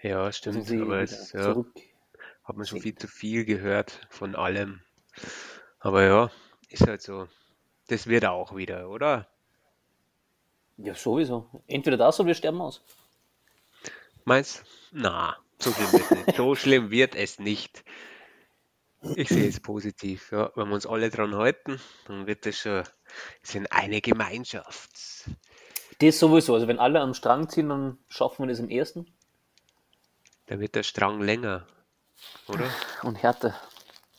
Ja, 0.00 0.32
stimmt. 0.32 0.56
Also 0.56 0.82
aber 0.82 1.02
es 1.02 1.32
ja, 1.32 1.54
hat 2.44 2.56
man 2.56 2.64
schon 2.64 2.80
viel 2.80 2.94
zu 2.94 3.08
viel 3.08 3.44
gehört 3.44 4.06
von 4.08 4.36
allem. 4.36 4.80
Aber 5.80 6.02
ja, 6.02 6.30
ist 6.70 6.86
halt 6.86 7.02
so. 7.02 7.28
Das 7.88 8.06
wird 8.06 8.24
auch 8.24 8.56
wieder, 8.56 8.88
oder? 8.88 9.28
Ja, 10.78 10.94
sowieso. 10.94 11.62
Entweder 11.66 11.98
das 11.98 12.18
oder 12.18 12.28
wir 12.28 12.34
sterben 12.34 12.62
aus. 12.62 12.82
Meinst 14.24 14.64
Na, 14.92 15.36
so 15.64 15.72
schlimm 15.72 15.90
wird 15.92 16.04
es 16.04 16.10
nicht. 16.10 16.36
So 16.36 16.54
schlimm 16.54 16.90
wird 16.90 17.14
es 17.14 17.38
nicht. 17.38 17.84
Ich 19.16 19.28
sehe 19.28 19.48
es 19.48 19.60
positiv. 19.60 20.32
Ja, 20.32 20.50
wenn 20.54 20.68
wir 20.68 20.74
uns 20.74 20.86
alle 20.86 21.10
dran 21.10 21.34
halten, 21.34 21.80
dann 22.06 22.26
wird 22.26 22.46
das 22.46 22.58
schon. 22.58 22.84
Sind 23.42 23.70
eine 23.70 24.00
Gemeinschaft. 24.00 24.90
Das 25.98 26.18
sowieso. 26.18 26.54
Also 26.54 26.68
wenn 26.68 26.78
alle 26.78 27.00
am 27.00 27.14
Strang 27.14 27.48
ziehen, 27.48 27.68
dann 27.68 27.98
schaffen 28.08 28.44
wir 28.44 28.48
das 28.48 28.58
im 28.58 28.70
ersten. 28.70 29.06
Da 30.46 30.58
wird 30.58 30.74
der 30.74 30.82
Strang 30.82 31.20
länger, 31.20 31.66
oder? 32.48 32.68
Und 33.02 33.16
Härte. 33.16 33.54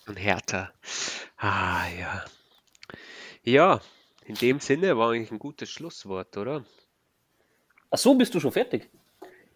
Und 0.07 0.17
härter. 0.17 0.73
Ah, 1.37 1.87
ja. 1.87 2.25
Ja, 3.43 3.81
in 4.23 4.35
dem 4.35 4.59
Sinne 4.59 4.97
war 4.97 5.11
eigentlich 5.11 5.31
ein 5.31 5.39
gutes 5.39 5.69
Schlusswort, 5.69 6.37
oder? 6.37 6.65
Ach 7.91 7.97
so, 7.97 8.15
bist 8.15 8.33
du 8.33 8.39
schon 8.39 8.51
fertig? 8.51 8.89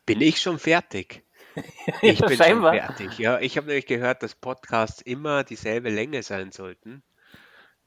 Bin 0.06 0.22
ich 0.22 0.42
schon 0.42 0.60
fertig? 0.60 1.24
Ich 2.01 2.20
bin 2.22 2.38
scheinbar. 2.38 2.74
schon 2.76 2.86
fertig. 2.95 3.18
Ja, 3.20 3.39
ich 3.39 3.57
habe 3.57 3.68
nämlich 3.68 3.86
gehört, 3.86 4.24
dass 4.24 4.36
Podcasts 4.36 5.01
immer 5.01 5.43
dieselbe 5.43 5.89
Länge 5.89 6.24
sein 6.24 6.51
sollten. 6.51 7.03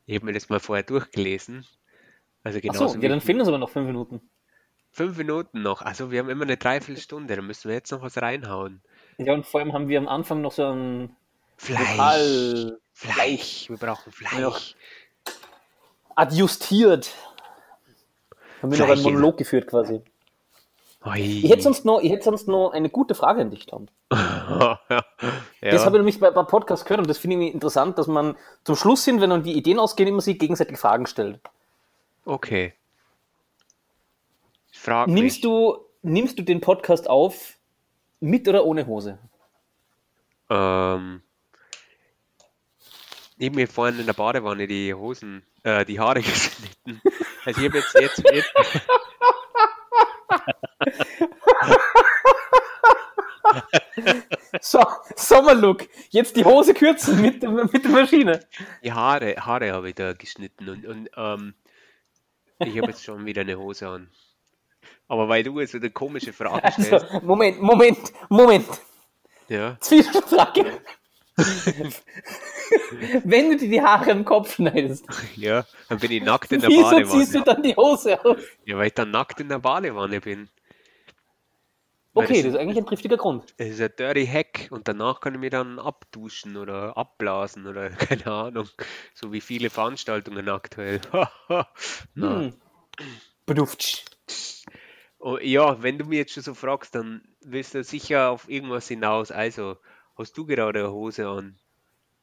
Ich 0.06 0.16
habe 0.16 0.26
mir 0.26 0.32
das 0.32 0.48
mal 0.48 0.60
vorher 0.60 0.82
durchgelesen. 0.82 1.66
Also 2.44 2.58
Ach 2.58 2.62
genauso 2.62 2.88
so, 2.88 2.98
wie 3.00 3.04
ja, 3.04 3.08
dann 3.08 3.20
fehlen 3.20 3.38
uns 3.40 3.48
aber 3.48 3.58
noch 3.58 3.70
fünf 3.70 3.86
Minuten. 3.86 4.20
fünf 4.90 5.16
Minuten 5.16 5.62
noch. 5.62 5.80
Also 5.82 6.10
wir 6.10 6.18
haben 6.18 6.28
immer 6.28 6.42
eine 6.44 6.56
Dreiviertelstunde. 6.56 7.36
Da 7.36 7.42
müssen 7.42 7.68
wir 7.68 7.76
jetzt 7.76 7.92
noch 7.92 8.02
was 8.02 8.16
reinhauen. 8.20 8.82
Ja, 9.18 9.32
und 9.34 9.46
vor 9.46 9.60
allem 9.60 9.72
haben 9.72 9.88
wir 9.88 9.98
am 9.98 10.08
Anfang 10.08 10.40
noch 10.40 10.52
so 10.52 10.64
ein 10.66 11.16
Fleisch. 11.56 11.78
Total 11.90 12.78
Fleisch. 12.92 13.68
Wir 13.70 13.76
brauchen 13.76 14.12
Ja. 14.20 14.50
Fleisch. 14.50 14.74
adjustiert. 16.16 17.14
Haben 18.60 18.72
wir 18.72 18.78
noch 18.78 18.86
Fleisch 18.86 18.98
einen 18.98 19.02
Monolog 19.14 19.36
geführt 19.38 19.66
quasi. 19.68 20.02
Ich 21.16 21.50
hätte 21.50 21.62
sonst 21.62 21.84
noch, 21.84 22.00
ich 22.00 22.12
hätte 22.12 22.24
sonst 22.24 22.46
noch 22.46 22.70
eine 22.70 22.88
gute 22.88 23.14
Frage 23.14 23.40
an 23.40 23.50
dich, 23.50 23.66
Tom. 23.66 23.88
ja. 24.12 24.78
Das 25.60 25.84
habe 25.84 25.96
ich 25.96 26.00
nämlich 26.00 26.20
bei, 26.20 26.30
beim 26.30 26.46
Podcast 26.46 26.84
gehört 26.84 27.00
und 27.00 27.08
das 27.08 27.18
finde 27.18 27.44
ich 27.44 27.54
interessant, 27.54 27.98
dass 27.98 28.06
man 28.06 28.36
zum 28.64 28.76
Schluss 28.76 29.04
hin, 29.04 29.20
wenn 29.20 29.30
dann 29.30 29.42
die 29.42 29.54
Ideen 29.54 29.80
ausgehen, 29.80 30.08
immer 30.08 30.20
sich 30.20 30.38
gegenseitig 30.38 30.78
Fragen 30.78 31.06
stellt. 31.06 31.40
Okay. 32.24 32.74
Frag 34.70 35.08
Nimmst 35.08 35.36
mich. 35.36 35.40
du, 35.42 35.78
nimmst 36.02 36.38
du 36.38 36.42
den 36.42 36.60
Podcast 36.60 37.10
auf 37.10 37.56
mit 38.20 38.46
oder 38.46 38.64
ohne 38.64 38.86
Hose? 38.86 39.18
Ähm, 40.50 41.22
ich 43.38 43.46
habe 43.48 43.56
mir 43.56 43.66
vorhin 43.66 43.98
in 43.98 44.06
der 44.06 44.12
Badewanne 44.12 44.68
die 44.68 44.94
Hosen, 44.94 45.42
äh, 45.64 45.84
die 45.84 45.98
Haare 45.98 46.20
geschnitten. 46.22 47.00
Also 47.44 47.60
ich 47.60 47.68
habe 47.68 47.78
jetzt, 47.78 47.94
jetzt, 47.94 48.22
jetzt 48.32 48.52
So, 54.60 54.84
Sommerlook. 55.16 55.88
Jetzt 56.10 56.36
die 56.36 56.44
Hose 56.44 56.74
kürzen 56.74 57.20
mit, 57.22 57.42
der- 57.42 57.50
mit 57.50 57.84
der 57.84 57.90
Maschine. 57.90 58.40
die 58.84 58.92
Haare, 58.92 59.34
Haare 59.36 59.72
habe 59.72 59.88
ich 59.88 59.94
da 59.94 60.12
geschnitten 60.12 60.68
und, 60.68 60.86
und 60.86 61.08
ähm, 61.16 61.54
ich 62.58 62.76
habe 62.78 62.88
jetzt 62.88 63.02
schon 63.04 63.24
wieder 63.24 63.40
eine 63.42 63.56
Hose 63.58 63.88
an. 63.88 64.10
Aber 65.08 65.28
weil 65.28 65.42
du 65.42 65.58
jetzt 65.60 65.72
so 65.72 65.78
eine 65.78 65.90
komische 65.90 66.32
Frage 66.32 66.64
Also, 66.64 66.82
stellst, 66.82 67.22
Moment, 67.22 67.60
Moment, 67.62 67.98
Moment. 68.28 68.66
ja, 69.48 69.76
Zwischenfrage. 69.80 70.66
Wenn 73.24 73.50
du 73.50 73.56
dir 73.56 73.68
die 73.68 73.82
Haare 73.82 74.10
am 74.12 74.24
Kopf 74.24 74.54
schneidest, 74.54 75.06
ja, 75.36 75.64
dann 75.88 75.98
bin 75.98 76.10
ich 76.12 76.22
nackt 76.22 76.52
in 76.52 76.60
der 76.60 76.70
wieso 76.70 76.90
ziehst 77.04 77.34
du 77.34 77.38
Badewanne. 77.40 77.44
dann 77.44 77.62
die 77.62 77.76
Hose 77.76 78.24
aus? 78.24 78.36
Ja, 78.64 78.76
weil 78.76 78.88
ich 78.88 78.94
dann 78.94 79.10
nackt 79.10 79.40
in 79.40 79.48
der 79.48 79.58
Badewanne 79.58 80.20
bin. 80.20 80.48
Okay, 82.14 82.28
das- 82.34 82.42
das 82.42 82.52
ist 82.54 82.56
eigentlich 82.58 82.78
ein 82.78 82.86
triftiger 82.86 83.16
Grund. 83.16 83.54
Es 83.56 83.70
ist 83.70 83.80
ein 83.80 83.90
Dirty 83.98 84.26
Hack 84.26 84.68
und 84.70 84.86
danach 84.86 85.20
kann 85.20 85.34
ich 85.34 85.40
mich 85.40 85.50
dann 85.50 85.78
abduschen 85.78 86.56
oder 86.56 86.96
abblasen 86.96 87.66
oder 87.66 87.88
keine 88.24 88.26
Ahnung. 88.26 88.68
So 89.14 89.32
wie 89.32 89.40
viele 89.40 89.70
Veranstaltungen 89.70 90.48
aktuell. 90.48 91.00
Na. 92.14 92.40
Hm. 92.40 92.54
Beduft. 93.46 94.04
Oh, 95.18 95.38
ja, 95.40 95.82
wenn 95.82 95.98
du 95.98 96.04
mir 96.04 96.18
jetzt 96.18 96.32
schon 96.32 96.42
so 96.42 96.52
fragst, 96.54 96.94
dann 96.94 97.22
willst 97.40 97.74
du 97.74 97.82
sicher 97.84 98.30
auf 98.30 98.48
irgendwas 98.48 98.88
hinaus. 98.88 99.30
Also, 99.30 99.76
hast 100.18 100.36
du 100.36 100.44
gerade 100.46 100.80
eine 100.80 100.92
Hose 100.92 101.28
an? 101.28 101.58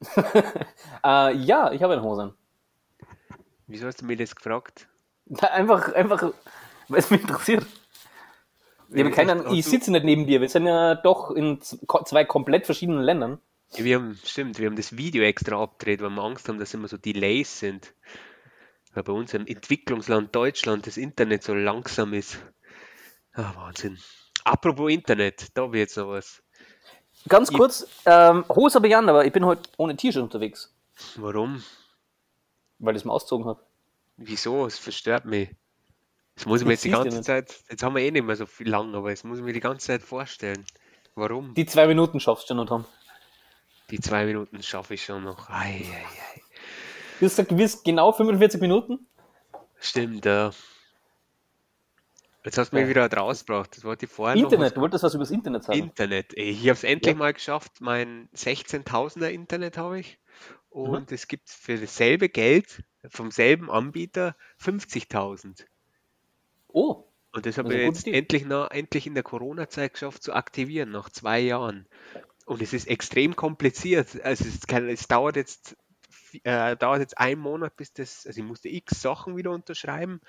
Äh, 1.04 1.34
ja, 1.38 1.72
ich 1.72 1.82
habe 1.82 1.94
eine 1.94 2.04
Hose 2.04 2.24
an. 2.24 2.34
Wieso 3.68 3.88
hast 3.88 4.02
du 4.02 4.06
mir 4.06 4.18
das 4.18 4.36
gefragt? 4.36 4.88
Einfach, 5.42 5.94
einfach, 5.94 6.34
weil 6.90 7.00
es 7.00 7.10
mich 7.10 7.22
interessiert. 7.22 7.66
Hast- 8.92 9.12
keinen, 9.16 9.46
hast 9.46 9.54
ich 9.54 9.66
sitze 9.66 9.92
nicht 9.92 10.04
neben 10.06 10.26
dir. 10.26 10.42
Wir 10.42 10.50
sind 10.50 10.66
ja 10.66 10.96
doch 10.96 11.32
in 11.32 11.60
zwei 11.62 12.26
komplett 12.26 12.66
verschiedenen 12.66 13.02
Ländern. 13.04 13.40
Ja, 13.74 13.84
wir 13.84 13.96
haben, 13.98 14.20
stimmt, 14.26 14.58
wir 14.58 14.66
haben 14.68 14.76
das 14.76 14.98
Video 14.98 15.24
extra 15.24 15.62
abgedreht, 15.62 16.02
weil 16.02 16.10
wir 16.10 16.24
Angst 16.24 16.48
haben, 16.50 16.58
dass 16.58 16.74
immer 16.74 16.88
so 16.88 16.98
Delays 16.98 17.60
sind. 17.60 17.94
Weil 18.94 19.04
bei 19.04 19.14
uns 19.14 19.34
im 19.36 19.46
Entwicklungsland 19.46 20.36
Deutschland 20.36 20.88
das 20.88 20.98
Internet 20.98 21.44
so 21.44 21.54
langsam 21.54 22.14
ist. 22.14 22.40
Ah, 23.34 23.54
Wahnsinn. 23.56 24.00
Apropos 24.44 24.92
Internet, 24.92 25.50
da 25.56 25.66
ich 25.68 25.74
jetzt 25.76 25.98
noch 25.98 26.10
was. 26.10 26.42
Ganz 27.28 27.52
Ich- 27.52 27.58
kurz, 27.58 27.86
ähm, 28.06 28.44
Hose 28.50 28.76
habe 28.76 28.88
ich 28.88 28.96
an, 28.96 29.08
aber 29.08 29.26
ich 29.26 29.32
bin 29.32 29.46
heute 29.46 29.70
ohne 29.78 29.96
T-Shirt 29.96 30.24
unterwegs, 30.24 30.74
Warum? 31.18 31.64
weil 32.80 32.96
ich 32.96 33.02
es 33.02 33.06
mal 33.06 33.14
ausgezogen 33.14 33.46
habe. 33.46 33.62
Wieso? 34.18 34.66
Es 34.66 34.80
verstört 34.80 35.26
mich. 35.26 35.50
Das 36.40 36.46
muss 36.46 36.62
ich 36.62 36.66
mir 36.68 36.72
jetzt 36.74 36.86
die 36.86 36.90
ganze. 36.90 37.22
Zeit, 37.22 37.54
jetzt 37.70 37.84
haben 37.84 37.96
wir 37.96 38.02
eh 38.02 38.12
nicht 38.12 38.26
mehr 38.26 38.38
so 38.38 38.46
viel 38.46 38.70
lang, 38.70 38.96
aber 38.96 39.10
jetzt 39.10 39.26
muss 39.26 39.40
ich 39.40 39.44
mir 39.44 39.52
die 39.52 39.60
ganze 39.60 39.88
Zeit 39.88 40.02
vorstellen. 40.02 40.66
Warum? 41.14 41.54
Die 41.54 41.66
zwei 41.66 41.86
Minuten 41.86 42.22
schaffst 42.22 42.50
du 42.50 42.54
noch, 42.54 42.66
Tom. 42.66 42.86
Die 43.92 44.00
zwei 44.00 44.26
Minuten 44.26 44.64
schaffe 44.64 44.94
ich 44.94 45.04
schon 45.04 45.26
noch. 45.26 45.50
Ei, 45.50 45.84
ei, 45.84 46.06
ei. 46.36 46.42
Du 47.20 47.26
hast 47.26 47.34
gesagt, 47.36 47.52
du 47.52 47.58
wirst 47.58 47.84
genau 47.84 48.14
45 48.14 48.62
Minuten. 48.62 49.06
Stimmt, 49.82 50.24
ja. 50.24 50.52
Jetzt 52.46 52.58
hast 52.58 52.72
du 52.72 52.78
mich 52.78 52.84
Ja. 52.84 52.90
wieder 52.90 53.18
rausgebracht. 53.18 53.76
Das 53.76 53.84
wollte 53.84 54.06
ich 54.06 54.12
vorher 54.12 54.38
noch 54.38 54.44
Internet, 54.50 54.78
du 54.78 54.82
wolltest 54.82 55.04
was 55.04 55.14
über 55.16 55.24
das 55.26 55.32
Internet 55.32 55.64
sagen. 55.66 55.78
Internet. 55.78 56.32
Ich 56.38 56.60
habe 56.62 56.72
es 56.72 56.86
endlich 56.86 57.16
Ja. 57.16 57.20
mal 57.20 57.34
geschafft. 57.34 57.82
Mein 57.82 58.30
16.000er 58.34 59.28
Internet 59.28 59.78
habe 59.78 60.00
ich. 60.00 60.18
Mhm. 60.74 60.80
Und 60.82 61.12
es 61.12 61.28
gibt 61.28 61.50
für 61.50 61.78
dasselbe 61.78 62.30
Geld 62.30 62.82
vom 63.10 63.30
selben 63.30 63.70
Anbieter 63.70 64.38
50.000. 64.58 65.66
Oh, 66.72 67.06
Und 67.34 67.46
das 67.46 67.58
habe 67.58 67.74
ich 67.74 67.82
jetzt 67.82 68.08
endlich, 68.08 68.46
nach, 68.46 68.72
endlich 68.72 69.08
in 69.08 69.14
der 69.14 69.24
Corona-Zeit 69.24 69.94
geschafft 69.94 70.24
zu 70.24 70.34
aktivieren, 70.34 70.92
nach 70.92 71.10
zwei 71.10 71.40
Jahren. 71.40 71.88
Und 72.46 72.62
es 72.62 72.74
ist 72.74 72.88
extrem 72.88 73.36
kompliziert. 73.36 74.22
Also 74.24 74.46
es, 74.46 74.56
ist 74.56 74.68
kein, 74.68 74.88
es 74.90 75.08
dauert 75.08 75.36
jetzt 75.36 75.76
äh, 76.44 76.76
dauert 76.78 77.00
jetzt 77.00 77.18
einen 77.18 77.42
Monat, 77.42 77.76
bis 77.76 77.94
das, 77.94 78.26
also 78.26 78.40
ich 78.40 78.46
musste 78.46 78.70
x 78.70 79.02
Sachen 79.02 79.38
wieder 79.38 79.52
unterschreiben. 79.52 80.22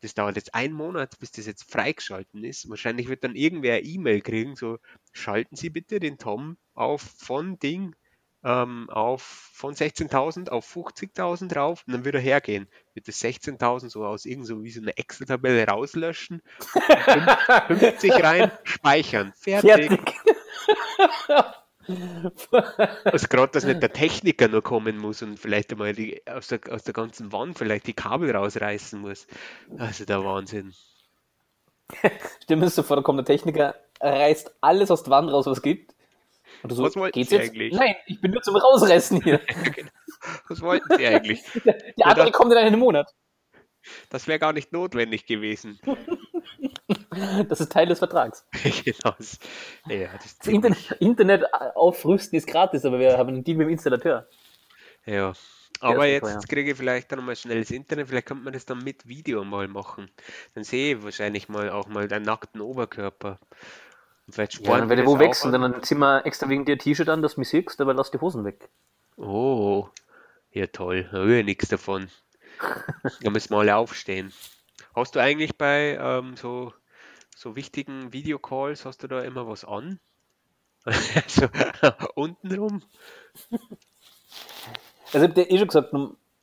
Das 0.00 0.14
dauert 0.14 0.36
jetzt 0.36 0.54
einen 0.54 0.74
Monat, 0.74 1.18
bis 1.20 1.30
das 1.30 1.46
jetzt 1.46 1.70
freigeschalten 1.70 2.42
ist. 2.42 2.68
Wahrscheinlich 2.68 3.08
wird 3.08 3.22
dann 3.22 3.36
irgendwer 3.36 3.74
eine 3.74 3.84
E-Mail 3.84 4.20
kriegen, 4.20 4.56
so 4.56 4.78
schalten 5.12 5.54
Sie 5.54 5.70
bitte 5.70 6.00
den 6.00 6.18
Tom 6.18 6.58
auf 6.74 7.02
von 7.02 7.58
Ding 7.58 7.94
ähm, 8.44 8.88
auf 8.90 9.22
von 9.22 9.74
16.000 9.74 10.48
auf 10.48 10.66
50.000 10.76 11.48
drauf 11.48 11.84
und 11.86 11.92
dann 11.92 12.04
wird 12.04 12.16
er 12.16 12.20
hergehen. 12.20 12.68
Wird 12.94 13.08
das 13.08 13.22
16.000 13.22 13.90
so 13.90 14.04
aus 14.04 14.24
irgend 14.24 14.46
so 14.46 14.62
wie 14.62 14.70
so 14.70 14.80
eine 14.80 14.96
Excel-Tabelle 14.96 15.66
rauslöschen, 15.66 16.42
50 17.68 18.12
rein, 18.22 18.50
speichern, 18.64 19.32
fertig. 19.36 19.88
fertig. 19.88 20.14
Also 23.04 23.26
gerade, 23.28 23.52
dass 23.52 23.64
nicht 23.64 23.82
der 23.82 23.92
Techniker 23.92 24.48
nur 24.48 24.62
kommen 24.62 24.98
muss 24.98 25.22
und 25.22 25.38
vielleicht 25.38 25.72
einmal 25.72 25.92
die, 25.92 26.22
aus, 26.26 26.48
der, 26.48 26.60
aus 26.70 26.84
der 26.84 26.94
ganzen 26.94 27.32
Wand 27.32 27.58
vielleicht 27.58 27.86
die 27.86 27.92
Kabel 27.92 28.34
rausreißen 28.34 29.00
muss. 29.00 29.26
Also 29.78 30.04
der 30.04 30.24
Wahnsinn. 30.24 30.74
Mir 32.48 32.56
das 32.56 32.74
so 32.74 32.82
vor, 32.82 32.96
da 32.96 33.02
kommt 33.02 33.18
der 33.18 33.24
Techniker, 33.24 33.74
reißt 34.00 34.54
alles 34.60 34.90
aus 34.90 35.02
der 35.02 35.10
Wand 35.10 35.30
raus, 35.30 35.46
was 35.46 35.58
es 35.58 35.62
gibt. 35.62 35.94
Und 36.62 36.70
du 36.70 36.76
so, 36.76 36.82
Was 36.84 36.96
wollten 36.96 37.18
geht's 37.18 37.30
Sie 37.30 37.36
jetzt? 37.36 37.50
eigentlich? 37.50 37.72
Nein, 37.72 37.96
ich 38.06 38.20
bin 38.20 38.30
nur 38.30 38.42
zum 38.42 38.56
Rausreißen 38.56 39.22
hier. 39.22 39.40
Was 40.48 40.60
wollten 40.60 40.96
Sie 40.96 41.06
eigentlich? 41.06 41.42
Der 41.64 42.06
andere 42.06 42.30
kommt 42.30 42.52
in 42.52 42.58
einem 42.58 42.78
Monat. 42.80 43.12
Das 44.10 44.28
wäre 44.28 44.38
gar 44.38 44.52
nicht 44.52 44.72
notwendig 44.72 45.26
gewesen. 45.26 45.78
Das 47.48 47.60
ist 47.60 47.70
Teil 47.72 47.86
des 47.86 47.98
Vertrags. 47.98 48.46
genau. 48.84 49.14
Das, 49.18 49.38
ja, 49.86 50.08
das 50.14 50.38
Das 50.38 50.46
Internet, 50.46 50.90
Internet 50.98 51.44
aufrüsten 51.74 52.38
ist 52.38 52.46
gratis, 52.46 52.84
aber 52.84 52.98
wir 52.98 53.18
haben 53.18 53.28
einen 53.28 53.44
Deal 53.44 53.56
mit 53.56 53.66
dem 53.66 53.72
Installateur. 53.72 54.28
Ja. 55.04 55.32
Aber 55.80 56.06
jetzt 56.06 56.22
teuer. 56.24 56.40
kriege 56.48 56.70
ich 56.70 56.76
vielleicht 56.76 57.10
dann 57.12 57.24
mal 57.24 57.36
schnelles 57.36 57.70
Internet, 57.70 58.08
vielleicht 58.08 58.26
könnte 58.26 58.44
man 58.44 58.52
das 58.52 58.64
dann 58.64 58.82
mit 58.84 59.06
Video 59.08 59.44
mal 59.44 59.68
machen. 59.68 60.10
Dann 60.54 60.64
sehe 60.64 60.96
ich 60.96 61.02
wahrscheinlich 61.02 61.48
mal 61.48 61.70
auch 61.70 61.88
mal 61.88 62.08
deinen 62.08 62.24
nackten 62.24 62.60
Oberkörper. 62.60 63.38
Vielleicht 64.32 64.60
Ja, 64.64 64.78
dann 64.78 64.88
werde 64.88 65.02
ich 65.02 65.08
wo 65.08 65.18
wechseln, 65.18 65.54
an. 65.54 65.72
dann 65.72 65.82
ziehen 65.82 65.98
wir 65.98 66.24
extra 66.26 66.48
wegen 66.48 66.64
dir 66.64 66.78
T-Shirt 66.78 67.08
an, 67.08 67.22
dass 67.22 67.34
du 67.34 67.40
mich 67.40 67.48
siehst, 67.50 67.80
aber 67.80 67.94
lass 67.94 68.10
die 68.10 68.20
Hosen 68.20 68.44
weg. 68.44 68.68
Oh, 69.16 69.88
ja 70.52 70.66
toll, 70.66 71.04
da 71.04 71.18
höre 71.18 71.38
ich 71.40 71.44
nichts 71.46 71.68
davon. 71.68 72.10
Da 73.20 73.30
müssen 73.30 73.50
wir 73.50 73.58
alle 73.58 73.76
aufstehen. 73.76 74.32
Hast 74.94 75.14
du 75.14 75.20
eigentlich 75.20 75.56
bei 75.56 75.98
ähm, 76.00 76.36
so, 76.36 76.72
so 77.36 77.56
wichtigen 77.56 78.12
Videocalls, 78.12 78.84
hast 78.84 79.02
du 79.02 79.08
da 79.08 79.22
immer 79.22 79.46
was 79.48 79.64
an? 79.64 80.00
so, 81.28 81.48
untenrum? 82.14 82.82
Also 85.12 85.24
ich 85.26 85.28
hab 85.30 85.34
dir 85.34 85.50
eh 85.50 85.58
schon 85.58 85.68
gesagt, 85.68 85.92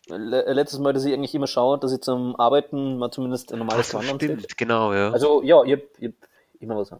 le- 0.08 0.54
letztes 0.54 0.80
Mal, 0.80 0.94
dass 0.94 1.06
ich 1.06 1.14
eigentlich 1.14 1.36
immer 1.36 1.48
schaue, 1.48 1.80
dass 1.80 1.92
ich 1.92 2.02
zum 2.02 2.36
Arbeiten 2.40 2.98
mal 2.98 3.12
zumindest 3.12 3.52
ein 3.52 3.60
normales 3.60 3.90
Gewand 3.90 4.10
anziehe. 4.10 4.38
stimmt, 4.38 4.58
genau, 4.58 4.94
ja. 4.94 5.12
Also 5.14 5.42
ja, 5.44 5.64
ich 5.64 5.74
hab, 5.74 5.80
ich 6.00 6.08
hab 6.08 6.14
immer 6.62 6.78
was 6.78 6.92
an. 6.92 7.00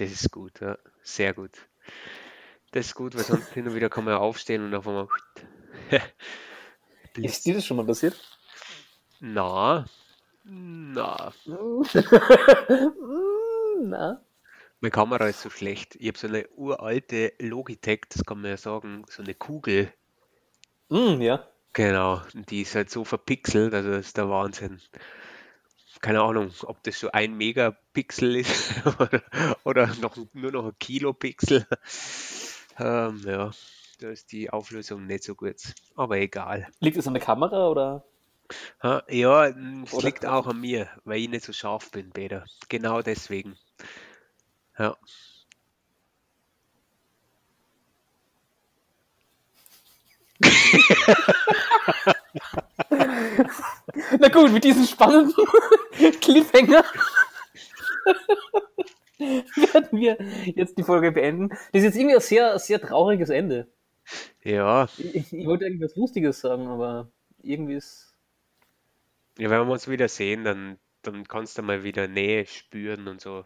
Das 0.00 0.10
ist 0.10 0.32
gut, 0.32 0.62
ja. 0.62 0.78
Sehr 1.02 1.34
gut. 1.34 1.50
Das 2.72 2.86
ist 2.86 2.94
gut, 2.94 3.14
weil 3.14 3.24
sonst 3.24 3.52
hin 3.52 3.68
und 3.68 3.74
wieder 3.74 3.90
kann 3.90 4.04
man 4.04 4.14
ja 4.14 4.18
aufstehen 4.18 4.64
und 4.64 4.74
auf 4.74 4.88
einmal. 4.88 5.08
Ist 7.16 7.44
dir 7.44 7.52
das 7.52 7.66
schon 7.66 7.76
mal 7.76 7.84
passiert? 7.84 8.18
Na, 9.20 9.84
na, 10.44 11.32
Na? 13.82 14.22
meine 14.80 14.90
Kamera 14.90 15.28
ist 15.28 15.42
so 15.42 15.50
schlecht. 15.50 15.96
Ich 15.96 16.08
habe 16.08 16.16
so 16.16 16.28
eine 16.28 16.48
uralte 16.56 17.34
Logitech, 17.38 18.06
das 18.08 18.24
kann 18.24 18.40
man 18.40 18.52
ja 18.52 18.56
sagen, 18.56 19.04
so 19.10 19.22
eine 19.22 19.34
Kugel. 19.34 19.92
Mm, 20.88 21.20
ja. 21.20 21.46
Genau, 21.74 22.22
und 22.34 22.50
die 22.50 22.62
ist 22.62 22.74
halt 22.74 22.88
so 22.88 23.04
verpixelt, 23.04 23.74
also 23.74 23.90
das 23.90 24.06
ist 24.06 24.16
der 24.16 24.30
Wahnsinn. 24.30 24.80
Keine 26.00 26.22
Ahnung, 26.22 26.52
ob 26.62 26.82
das 26.84 27.00
so 27.00 27.10
ein 27.12 27.36
Megapixel 27.36 28.36
ist 28.36 28.72
oder, 29.00 29.22
oder 29.64 29.86
noch, 30.00 30.16
nur 30.32 30.52
noch 30.52 30.66
ein 30.66 30.78
Kilopixel. 30.78 31.66
Ähm, 32.78 33.22
ja, 33.26 33.50
da 33.98 34.08
ist 34.08 34.32
die 34.32 34.50
Auflösung 34.50 35.06
nicht 35.06 35.24
so 35.24 35.34
gut. 35.34 35.56
Aber 35.96 36.16
egal. 36.18 36.68
Liegt 36.80 36.96
es 36.96 37.06
an 37.06 37.14
der 37.14 37.22
Kamera 37.22 37.68
oder? 37.68 38.04
Ha, 38.82 39.02
ja, 39.08 39.46
es 39.48 39.92
Oder- 39.92 40.06
liegt 40.06 40.26
auch 40.26 40.46
an 40.46 40.60
mir, 40.60 40.88
weil 41.04 41.20
ich 41.20 41.28
nicht 41.28 41.44
so 41.44 41.52
scharf 41.52 41.90
bin, 41.90 42.10
Peter. 42.10 42.44
Genau 42.68 43.02
deswegen. 43.02 43.56
Ja. 44.78 44.96
Na 54.18 54.28
gut, 54.28 54.52
mit 54.52 54.64
diesem 54.64 54.86
spannenden 54.86 55.34
Cliffhanger 56.20 56.84
werden 59.18 59.98
wir 59.98 60.16
jetzt 60.46 60.78
die 60.78 60.82
Folge 60.82 61.12
beenden. 61.12 61.48
Das 61.48 61.58
ist 61.72 61.84
jetzt 61.84 61.96
irgendwie 61.96 62.14
ein 62.16 62.20
sehr, 62.20 62.58
sehr 62.58 62.80
trauriges 62.80 63.28
Ende. 63.30 63.68
Ja, 64.42 64.88
Ich, 64.96 65.32
ich 65.32 65.46
wollte 65.46 65.66
eigentlich 65.66 65.82
was 65.82 65.96
Lustiges 65.96 66.40
sagen, 66.40 66.66
aber 66.68 67.08
irgendwie 67.42 67.74
ist. 67.74 68.14
ja, 69.38 69.50
wenn 69.50 69.66
wir 69.66 69.72
uns 69.72 69.88
wieder 69.88 70.08
sehen, 70.08 70.44
dann, 70.44 70.78
dann 71.02 71.28
kannst 71.28 71.58
du 71.58 71.62
mal 71.62 71.84
wieder 71.84 72.08
Nähe 72.08 72.46
spüren 72.46 73.08
und 73.08 73.20
so. 73.20 73.44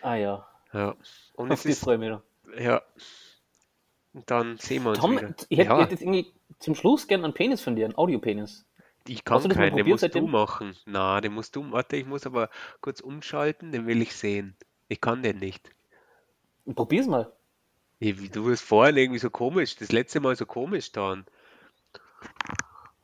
Ah 0.00 0.16
ja, 0.16 0.46
Ja. 0.72 0.96
Und 1.34 1.52
auf 1.52 1.58
es 1.58 1.62
die 1.62 1.70
ist, 1.70 1.86
ja. 2.58 2.82
Und 4.14 4.30
dann 4.30 4.58
sehen 4.58 4.82
wir 4.84 4.90
uns 4.90 4.98
Tom, 4.98 5.12
wieder. 5.12 5.34
ich 5.48 5.58
hätte 5.58 5.68
Ja, 5.68 5.76
ich 5.76 5.82
hätte 5.82 5.90
jetzt 5.92 6.02
irgendwie 6.02 6.32
zum 6.58 6.74
Schluss 6.74 7.06
gern 7.08 7.24
einen 7.24 7.34
Penis 7.34 7.62
von 7.62 7.76
dir, 7.76 7.86
einen 7.86 7.96
Audiopenis. 7.96 8.66
ich 9.06 9.24
kann 9.24 9.42
du 9.42 9.48
keinen, 9.48 9.76
den 9.76 9.88
musst 9.88 10.02
du 10.02 10.06
seitdem? 10.06 10.30
machen. 10.30 10.76
Na, 10.86 11.20
den 11.20 11.32
musst 11.32 11.56
du, 11.56 11.70
warte, 11.72 11.96
ich 11.96 12.06
muss 12.06 12.26
aber 12.26 12.50
kurz 12.80 13.00
umschalten, 13.00 13.72
den 13.72 13.86
will 13.86 14.02
ich 14.02 14.14
sehen. 14.14 14.56
Ich 14.88 15.00
kann 15.00 15.22
den 15.22 15.38
nicht. 15.38 15.70
Probier's 16.74 17.06
mal. 17.06 17.32
Wie, 17.98 18.20
wie 18.20 18.28
du 18.28 18.48
warst 18.48 18.62
vorhin 18.64 18.96
irgendwie 18.96 19.18
so 19.18 19.30
komisch, 19.30 19.76
das 19.76 19.92
letzte 19.92 20.20
Mal 20.20 20.36
so 20.36 20.46
komisch 20.46 20.92
dann. 20.92 21.24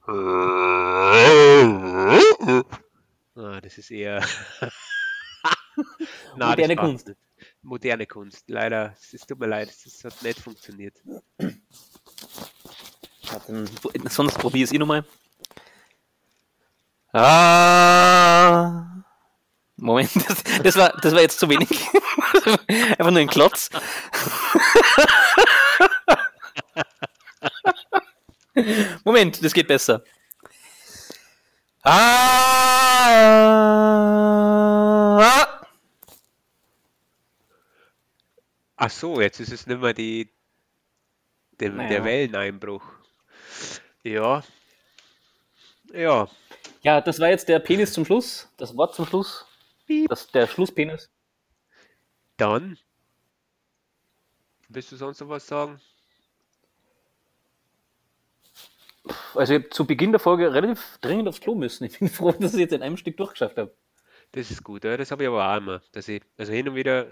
Ah, 3.36 3.60
das 3.60 3.78
ist 3.78 3.90
eher. 3.90 4.24
Na, 6.36 6.50
Moderne 6.50 6.76
Kunst. 6.76 7.08
nicht. 7.08 7.18
Moderne 7.68 8.06
Kunst. 8.06 8.44
Leider, 8.48 8.94
es 9.12 9.20
tut 9.26 9.38
mir 9.38 9.46
leid, 9.46 9.68
das 9.84 10.02
hat 10.04 10.22
nicht 10.22 10.40
funktioniert. 10.40 10.96
Sonst 14.08 14.38
probier 14.38 14.64
es 14.64 14.72
eh 14.72 14.78
nochmal. 14.78 15.04
Ah. 17.12 18.86
Moment, 19.76 20.10
das, 20.28 20.42
das, 20.62 20.76
war, 20.76 20.90
das 21.00 21.14
war 21.14 21.20
jetzt 21.20 21.38
zu 21.38 21.48
wenig. 21.48 21.68
Einfach 22.68 23.10
nur 23.10 23.20
ein 23.20 23.28
Klotz. 23.28 23.70
Moment, 29.04 29.44
das 29.44 29.52
geht 29.52 29.68
besser. 29.68 30.02
Ah. 31.84 33.28
Ach 38.80 38.90
so, 38.90 39.20
jetzt 39.20 39.40
ist 39.40 39.50
es 39.52 39.66
nicht 39.66 39.80
mehr 39.80 39.92
die, 39.92 40.30
der, 41.58 41.70
der 41.70 41.78
Naja. 41.78 42.04
Welleneinbruch. 42.04 42.84
Ja. 44.04 44.44
Ja. 45.92 46.28
Ja, 46.82 47.00
das 47.00 47.18
war 47.18 47.28
jetzt 47.28 47.48
der 47.48 47.58
Penis 47.58 47.92
zum 47.92 48.04
Schluss. 48.04 48.48
Das 48.56 48.76
Wort 48.76 48.94
zum 48.94 49.04
Schluss. 49.06 49.44
Das, 50.08 50.28
der 50.28 50.46
Schlusspenis. 50.46 51.10
Dann. 52.36 52.78
Willst 54.68 54.92
du 54.92 54.96
sonst 54.96 55.20
noch 55.20 55.28
was 55.28 55.48
sagen? 55.48 55.80
Also 59.34 59.54
ich 59.54 59.60
habe 59.60 59.70
zu 59.70 59.86
Beginn 59.86 60.12
der 60.12 60.20
Folge 60.20 60.54
relativ 60.54 60.98
dringend 61.00 61.26
aufs 61.26 61.40
Klo 61.40 61.56
müssen. 61.56 61.82
Ich 61.82 61.98
bin 61.98 62.08
froh, 62.08 62.30
dass 62.30 62.50
ich 62.50 62.54
es 62.54 62.60
jetzt 62.60 62.72
in 62.74 62.82
einem 62.82 62.96
Stück 62.96 63.16
durchgeschafft 63.16 63.58
habe. 63.58 63.74
Das 64.32 64.52
ist 64.52 64.62
gut, 64.62 64.84
ja, 64.84 64.96
das 64.96 65.10
habe 65.10 65.24
ich 65.24 65.28
aber 65.28 65.52
auch 65.52 65.56
immer. 65.56 65.82
Dass 65.90 66.06
ich, 66.06 66.22
also 66.36 66.52
hin 66.52 66.68
und 66.68 66.76
wieder 66.76 67.08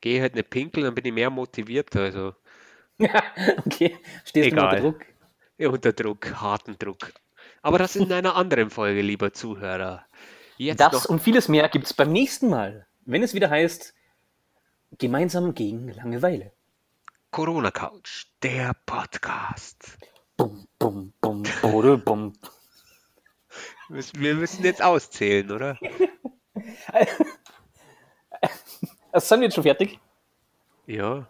gehe 0.00 0.20
halt 0.20 0.34
nicht 0.34 0.50
pinkeln, 0.50 0.84
dann 0.84 0.94
bin 0.94 1.04
ich 1.04 1.12
mehr 1.12 1.30
motiviert. 1.30 1.94
Also 1.96 2.34
okay, 3.66 3.98
stehst 4.24 4.52
du 4.52 4.56
mal 4.56 4.64
unter 4.64 4.76
Egal. 4.76 4.80
Druck. 4.80 5.06
ja, 5.58 5.68
unter 5.68 5.92
Druck, 5.92 6.40
harten 6.40 6.78
Druck. 6.78 7.12
Aber 7.62 7.78
das 7.78 7.96
in 7.96 8.12
einer 8.12 8.36
anderen 8.36 8.70
Folge, 8.70 9.02
lieber 9.02 9.32
Zuhörer. 9.32 10.06
Jetzt 10.56 10.80
Das 10.80 10.92
noch 10.92 11.04
und 11.06 11.20
vieles 11.20 11.48
mehr 11.48 11.68
gibt 11.68 11.86
es 11.86 11.94
beim 11.94 12.12
nächsten 12.12 12.48
Mal, 12.50 12.86
wenn 13.06 13.22
es 13.22 13.32
wieder 13.34 13.48
heißt, 13.50 13.94
gemeinsam 14.98 15.54
gegen 15.54 15.88
Langeweile. 15.88 16.52
Corona 17.30 17.70
Couch, 17.70 18.26
der 18.42 18.74
Podcast. 18.86 19.98
Bum, 20.36 20.66
bum, 20.78 21.12
bum, 21.20 21.44
bode, 21.62 21.96
bum. 21.98 22.32
Wir 23.88 24.34
müssen 24.34 24.64
jetzt 24.64 24.82
auszählen, 24.82 25.50
oder? 25.50 25.78
Also, 29.12 29.26
sind 29.26 29.40
wir 29.40 29.46
jetzt 29.46 29.54
schon 29.54 29.64
fertig? 29.64 29.98
Ja. 30.86 31.26